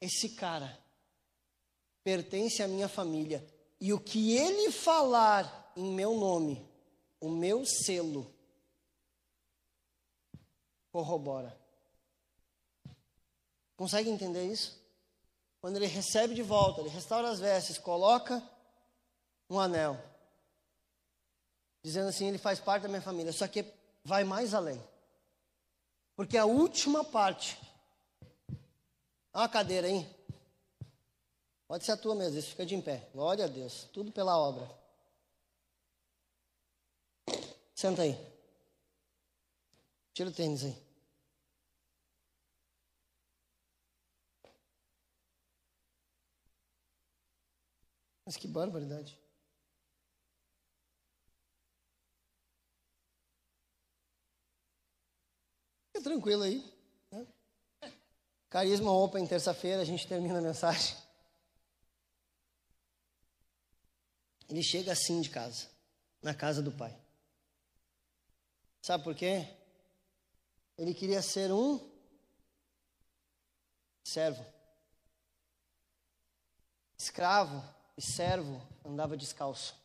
esse 0.00 0.30
cara 0.30 0.78
pertence 2.02 2.62
à 2.62 2.68
minha 2.68 2.88
família. 2.88 3.44
E 3.80 3.92
o 3.92 4.00
que 4.00 4.36
ele 4.36 4.70
falar 4.70 5.72
em 5.76 5.92
meu 5.92 6.14
nome, 6.14 6.66
o 7.20 7.28
meu 7.28 7.64
selo, 7.64 8.32
corrobora. 10.90 11.58
Consegue 13.76 14.10
entender 14.10 14.46
isso? 14.50 14.79
Quando 15.60 15.76
ele 15.76 15.86
recebe 15.86 16.34
de 16.34 16.42
volta, 16.42 16.80
ele 16.80 16.88
restaura 16.88 17.28
as 17.28 17.38
vestes, 17.38 17.76
coloca 17.76 18.42
um 19.48 19.60
anel, 19.60 20.02
dizendo 21.82 22.08
assim: 22.08 22.28
ele 22.28 22.38
faz 22.38 22.58
parte 22.58 22.82
da 22.82 22.88
minha 22.88 23.02
família. 23.02 23.32
Só 23.32 23.46
que 23.46 23.64
vai 24.02 24.24
mais 24.24 24.54
além, 24.54 24.82
porque 26.16 26.38
a 26.38 26.46
última 26.46 27.04
parte, 27.04 27.60
a 29.32 29.48
cadeira, 29.48 29.88
hein? 29.88 30.08
Pode 31.68 31.84
ser 31.84 31.92
a 31.92 31.96
tua 31.96 32.14
mesmo, 32.14 32.38
isso 32.38 32.48
fica 32.48 32.66
de 32.66 32.74
em 32.74 32.80
pé. 32.80 33.08
Glória 33.12 33.44
a 33.44 33.48
Deus, 33.48 33.84
tudo 33.92 34.10
pela 34.10 34.36
obra. 34.36 34.68
Senta 37.74 38.02
aí. 38.02 38.18
Tira 40.12 40.30
o 40.30 40.32
tênis 40.32 40.64
aí. 40.64 40.89
Mas 48.30 48.36
que 48.36 48.46
barbaridade. 48.46 49.18
Fica 55.88 56.04
tranquilo 56.04 56.44
aí. 56.44 56.64
Né? 57.10 57.26
Carisma 58.48 58.92
Open, 58.92 59.26
terça-feira, 59.26 59.82
a 59.82 59.84
gente 59.84 60.06
termina 60.06 60.38
a 60.38 60.42
mensagem. 60.42 60.96
Ele 64.48 64.62
chega 64.62 64.92
assim 64.92 65.20
de 65.20 65.28
casa, 65.28 65.68
na 66.22 66.32
casa 66.32 66.62
do 66.62 66.70
pai. 66.70 66.96
Sabe 68.80 69.02
por 69.02 69.16
quê? 69.16 69.44
Ele 70.78 70.94
queria 70.94 71.20
ser 71.20 71.50
um 71.50 71.80
servo. 74.04 74.46
Escravo 76.96 77.79
e 78.00 78.02
servo 78.02 78.66
andava 78.82 79.14
descalço. 79.14 79.78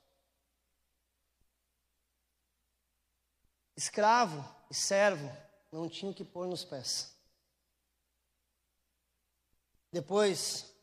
Escravo 3.76 4.42
e 4.72 4.74
servo 4.74 5.30
não 5.70 5.90
tinham 5.90 6.14
que 6.14 6.24
pôr 6.24 6.48
nos 6.48 6.64
pés. 6.64 7.14
Depois 9.92 10.74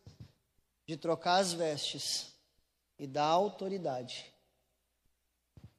de 0.87 0.95
trocar 0.99 1.39
as 1.39 1.55
vestes 1.55 2.35
e 2.99 3.07
dar 3.07 3.25
autoridade, 3.25 4.31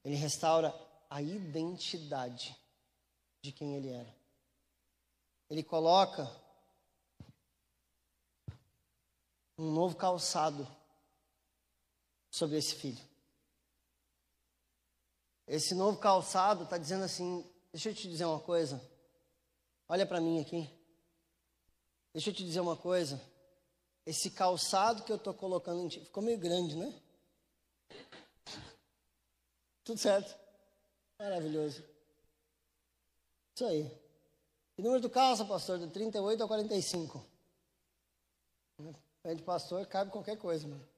ele 0.02 0.16
restaura 0.16 0.74
a 1.08 1.22
identidade 1.22 2.60
de 3.40 3.52
quem 3.52 3.76
ele 3.76 3.90
era. 3.90 4.12
Ele 5.48 5.62
coloca 5.62 6.28
um 9.56 9.70
novo 9.70 9.94
calçado 9.94 10.66
sobre 12.34 12.58
esse 12.58 12.74
filho. 12.74 13.00
Esse 15.46 15.72
novo 15.72 15.98
calçado 15.98 16.64
está 16.64 16.76
dizendo 16.76 17.04
assim: 17.04 17.48
deixa 17.70 17.90
eu 17.90 17.94
te 17.94 18.08
dizer 18.08 18.24
uma 18.24 18.40
coisa. 18.40 18.82
Olha 19.88 20.04
para 20.04 20.20
mim 20.20 20.40
aqui. 20.40 20.68
Deixa 22.12 22.30
eu 22.30 22.34
te 22.34 22.44
dizer 22.44 22.58
uma 22.58 22.76
coisa. 22.76 23.22
Esse 24.04 24.32
calçado 24.32 25.04
que 25.04 25.12
eu 25.12 25.16
estou 25.16 25.32
colocando 25.32 25.80
em 25.80 25.88
ti 25.88 26.00
ficou 26.00 26.24
meio 26.24 26.36
grande, 26.36 26.74
né? 26.74 26.92
Tudo 29.84 30.00
certo. 30.00 30.36
Maravilhoso. 31.16 31.84
Isso 33.54 33.64
aí. 33.64 33.88
Que 34.74 34.82
número 34.82 35.00
do 35.00 35.08
calça, 35.08 35.44
pastor? 35.44 35.78
De 35.78 35.86
38 35.86 36.42
a 36.42 36.48
45. 36.48 37.24
Pede 39.22 39.42
pastor, 39.44 39.86
cabe 39.86 40.10
qualquer 40.10 40.36
coisa, 40.36 40.66
mano. 40.66 40.93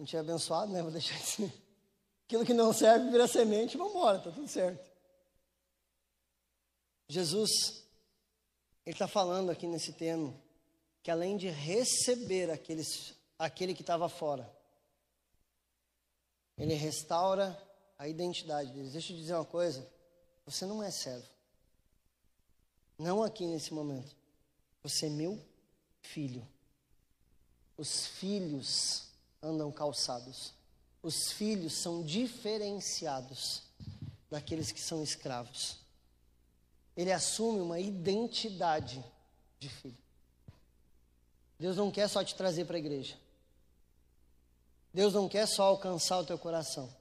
A 0.00 0.02
gente 0.02 0.16
é 0.16 0.20
abençoado, 0.20 0.72
né? 0.72 0.80
Vou 0.80 0.90
deixar 0.90 1.14
assim. 1.16 1.52
Aquilo 2.24 2.46
que 2.46 2.54
não 2.54 2.72
serve 2.72 3.10
vira 3.10 3.28
semente, 3.28 3.76
vamos 3.76 3.92
embora, 3.92 4.18
tá 4.18 4.30
tudo 4.30 4.48
certo. 4.48 4.90
Jesus, 7.06 7.84
ele 8.86 8.94
está 8.94 9.06
falando 9.06 9.50
aqui 9.50 9.66
nesse 9.66 9.92
termo 9.92 10.42
que 11.02 11.10
além 11.10 11.36
de 11.36 11.50
receber 11.50 12.50
aqueles, 12.50 13.14
aquele 13.38 13.74
que 13.74 13.82
estava 13.82 14.08
fora, 14.08 14.50
ele 16.56 16.72
restaura 16.72 17.62
a 17.98 18.08
identidade 18.08 18.72
deles. 18.72 18.92
Deixa 18.92 19.12
eu 19.12 19.18
dizer 19.18 19.34
uma 19.34 19.44
coisa: 19.44 19.86
você 20.46 20.64
não 20.64 20.82
é 20.82 20.90
servo. 20.90 21.28
Não 22.96 23.22
aqui 23.22 23.46
nesse 23.46 23.74
momento. 23.74 24.16
Você 24.82 25.08
é 25.08 25.10
meu 25.10 25.38
filho. 26.00 26.48
Os 27.76 28.06
filhos 28.06 29.09
andam 29.42 29.70
calçados. 29.70 30.52
Os 31.02 31.32
filhos 31.32 31.74
são 31.74 32.02
diferenciados 32.02 33.62
daqueles 34.30 34.70
que 34.70 34.80
são 34.80 35.02
escravos. 35.02 35.78
Ele 36.96 37.12
assume 37.12 37.60
uma 37.60 37.80
identidade 37.80 39.02
de 39.58 39.68
filho. 39.68 39.96
Deus 41.58 41.76
não 41.76 41.90
quer 41.90 42.08
só 42.08 42.22
te 42.22 42.34
trazer 42.34 42.64
para 42.64 42.76
a 42.76 42.80
igreja. 42.80 43.16
Deus 44.92 45.14
não 45.14 45.28
quer 45.28 45.46
só 45.46 45.64
alcançar 45.64 46.18
o 46.18 46.24
teu 46.24 46.38
coração. 46.38 46.94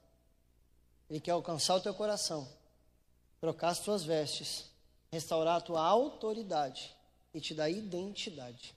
Ele 1.10 1.20
quer 1.20 1.32
alcançar 1.32 1.76
o 1.76 1.82
teu 1.82 1.94
coração, 1.94 2.48
trocar 3.40 3.70
as 3.70 3.80
tuas 3.80 4.04
vestes 4.04 4.70
restaurar 5.12 5.58
a 5.58 5.62
tua 5.62 5.82
autoridade 5.82 6.96
e 7.34 7.42
te 7.42 7.54
dar 7.54 7.70
identidade. 7.70 8.76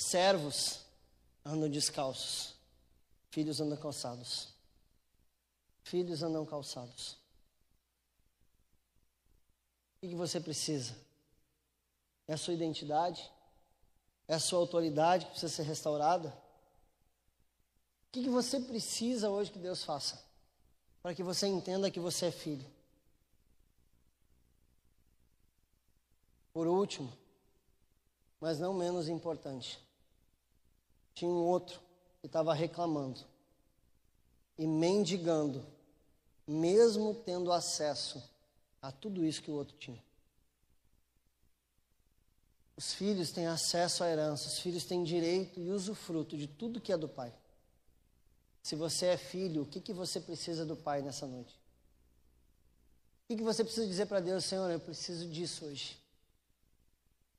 Servos 0.00 0.80
andam 1.44 1.68
descalços, 1.68 2.54
filhos 3.28 3.60
andam 3.60 3.76
calçados. 3.76 4.48
Filhos 5.82 6.22
andam 6.22 6.46
calçados. 6.46 7.18
O 10.00 10.08
que 10.08 10.14
você 10.14 10.40
precisa? 10.40 10.96
É 12.26 12.32
a 12.32 12.38
sua 12.38 12.54
identidade? 12.54 13.30
É 14.26 14.32
a 14.32 14.40
sua 14.40 14.58
autoridade 14.58 15.26
que 15.26 15.32
precisa 15.32 15.54
ser 15.54 15.64
restaurada? 15.64 16.30
O 18.08 18.12
que 18.12 18.26
você 18.30 18.58
precisa 18.58 19.28
hoje 19.28 19.50
que 19.50 19.58
Deus 19.58 19.84
faça? 19.84 20.24
Para 21.02 21.14
que 21.14 21.22
você 21.22 21.46
entenda 21.46 21.90
que 21.90 22.00
você 22.00 22.26
é 22.26 22.32
filho. 22.32 22.66
Por 26.54 26.66
último, 26.66 27.12
mas 28.40 28.58
não 28.58 28.72
menos 28.72 29.06
importante, 29.06 29.89
tinha 31.20 31.30
um 31.30 31.44
outro 31.44 31.82
que 32.20 32.26
estava 32.26 32.54
reclamando 32.54 33.20
e 34.56 34.66
mendigando, 34.66 35.66
mesmo 36.46 37.14
tendo 37.14 37.52
acesso 37.52 38.22
a 38.80 38.90
tudo 38.90 39.22
isso 39.22 39.42
que 39.42 39.50
o 39.50 39.54
outro 39.54 39.76
tinha. 39.76 40.02
Os 42.74 42.94
filhos 42.94 43.30
têm 43.32 43.46
acesso 43.46 44.02
à 44.02 44.08
herança, 44.08 44.48
os 44.48 44.60
filhos 44.60 44.84
têm 44.84 45.04
direito 45.04 45.60
e 45.60 45.68
usufruto 45.68 46.38
de 46.38 46.46
tudo 46.46 46.80
que 46.80 46.90
é 46.90 46.96
do 46.96 47.08
pai. 47.08 47.34
Se 48.62 48.74
você 48.74 49.06
é 49.06 49.16
filho, 49.18 49.62
o 49.62 49.66
que, 49.66 49.78
que 49.78 49.92
você 49.92 50.20
precisa 50.20 50.64
do 50.64 50.74
pai 50.74 51.02
nessa 51.02 51.26
noite? 51.26 51.54
O 53.24 53.28
que, 53.28 53.36
que 53.36 53.42
você 53.42 53.62
precisa 53.62 53.86
dizer 53.86 54.06
para 54.06 54.20
Deus, 54.20 54.46
Senhor, 54.46 54.70
eu 54.70 54.80
preciso 54.80 55.28
disso 55.28 55.66
hoje? 55.66 55.98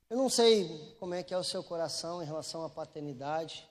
Eu 0.08 0.18
não 0.18 0.30
sei 0.30 0.96
como 1.00 1.16
é 1.16 1.24
que 1.24 1.34
é 1.34 1.38
o 1.38 1.44
seu 1.44 1.64
coração 1.64 2.22
em 2.22 2.26
relação 2.26 2.64
à 2.64 2.70
paternidade, 2.70 3.71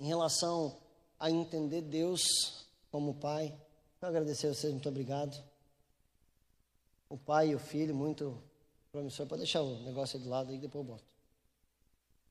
em 0.00 0.06
relação 0.06 0.76
a 1.18 1.30
entender 1.30 1.82
Deus 1.82 2.66
como 2.90 3.14
Pai. 3.14 3.54
Eu 4.00 4.08
agradecer 4.08 4.46
a 4.46 4.54
vocês, 4.54 4.72
muito 4.72 4.88
obrigado. 4.88 5.44
O 7.10 7.18
pai 7.18 7.50
e 7.50 7.54
o 7.54 7.58
filho, 7.58 7.94
muito 7.94 8.42
promissor. 8.90 9.26
Pode 9.26 9.42
deixar 9.42 9.62
o 9.62 9.82
negócio 9.82 10.16
aí 10.16 10.24
do 10.24 10.30
lado 10.30 10.50
aí, 10.50 10.58
depois 10.58 10.86
eu 10.86 10.92
boto. 10.94 11.04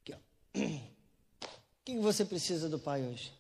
Aqui, 0.02 0.14
ó. 0.14 0.18
O 0.56 1.92
que 1.92 2.00
você 2.00 2.26
precisa 2.26 2.70
do 2.70 2.80
pai 2.80 3.04
hoje? 3.04 3.34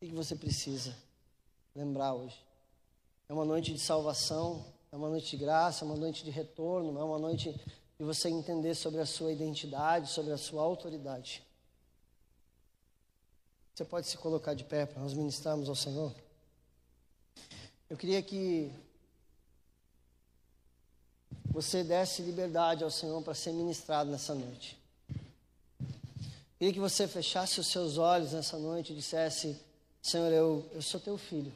O 0.00 0.06
que 0.06 0.12
você 0.12 0.36
precisa 0.36 0.96
lembrar 1.74 2.14
hoje? 2.14 2.38
É 3.28 3.32
uma 3.32 3.44
noite 3.44 3.72
de 3.72 3.80
salvação, 3.80 4.64
é 4.92 4.96
uma 4.96 5.08
noite 5.08 5.30
de 5.30 5.36
graça, 5.36 5.84
é 5.84 5.86
uma 5.86 5.96
noite 5.96 6.24
de 6.24 6.30
retorno, 6.30 6.98
é 6.98 7.04
uma 7.04 7.18
noite 7.18 7.52
de 7.98 8.04
você 8.04 8.28
entender 8.28 8.74
sobre 8.74 9.00
a 9.00 9.06
sua 9.06 9.32
identidade, 9.32 10.10
sobre 10.10 10.32
a 10.32 10.38
sua 10.38 10.62
autoridade. 10.62 11.45
Você 13.76 13.84
pode 13.84 14.06
se 14.06 14.16
colocar 14.16 14.54
de 14.54 14.64
pé 14.64 14.86
para 14.86 15.02
nós 15.02 15.12
ministrarmos 15.12 15.68
ao 15.68 15.74
Senhor? 15.74 16.10
Eu 17.90 17.96
queria 17.98 18.22
que 18.22 18.72
você 21.50 21.84
desse 21.84 22.22
liberdade 22.22 22.82
ao 22.82 22.90
Senhor 22.90 23.22
para 23.22 23.34
ser 23.34 23.52
ministrado 23.52 24.10
nessa 24.10 24.34
noite. 24.34 24.78
Eu 25.10 26.58
queria 26.58 26.72
que 26.72 26.80
você 26.80 27.06
fechasse 27.06 27.60
os 27.60 27.66
seus 27.66 27.98
olhos 27.98 28.32
nessa 28.32 28.56
noite 28.56 28.94
e 28.94 28.96
dissesse: 28.96 29.60
Senhor, 30.02 30.32
eu, 30.32 30.66
eu 30.72 30.80
sou 30.80 30.98
teu 30.98 31.18
filho, 31.18 31.52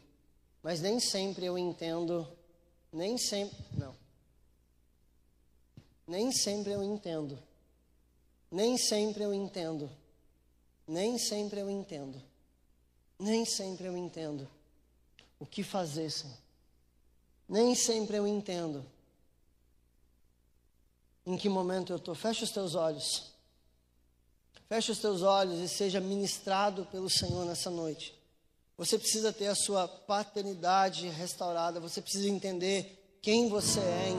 mas 0.63 0.83
nem 0.83 1.01
sempre 1.01 1.47
eu 1.47 1.57
entendo, 1.57 2.29
nem 2.93 3.17
sempre, 3.17 3.57
não. 3.79 3.95
Nem 6.07 6.31
sempre 6.33 6.73
eu 6.73 6.83
entendo, 6.83 7.39
nem 8.53 8.77
sempre 8.77 9.23
eu 9.23 9.33
entendo 9.33 9.91
nem 10.91 11.17
sempre 11.19 11.61
eu 11.61 11.71
entendo. 11.71 12.21
Nem 13.17 13.45
sempre 13.45 13.87
eu 13.87 13.97
entendo 13.97 14.49
o 15.39 15.47
que 15.47 15.63
fazer, 15.63 16.11
Senhor. 16.11 16.37
Nem 17.49 17.77
sempre 17.77 18.17
eu 18.17 18.27
entendo 18.27 18.85
em 21.25 21.37
que 21.37 21.49
momento 21.49 21.93
eu 21.93 21.97
estou. 21.97 22.13
Fecha 22.15 22.43
os 22.43 22.51
teus 22.51 22.75
olhos. 22.75 23.31
Fecha 24.69 24.91
os 24.91 24.99
teus 24.99 25.23
olhos 25.23 25.61
e 25.61 25.69
seja 25.69 26.01
ministrado 26.01 26.85
pelo 26.87 27.09
Senhor 27.09 27.47
nessa 27.47 27.71
noite. 27.71 28.13
Você 28.77 28.99
precisa 28.99 29.33
ter 29.33 29.47
a 29.47 29.55
sua 29.55 29.87
paternidade 29.87 31.07
restaurada. 31.09 31.79
Você 31.79 32.03
precisa 32.03 32.29
entender 32.29 33.17
quem 33.23 33.49
você 33.49 33.79
é 33.79 34.09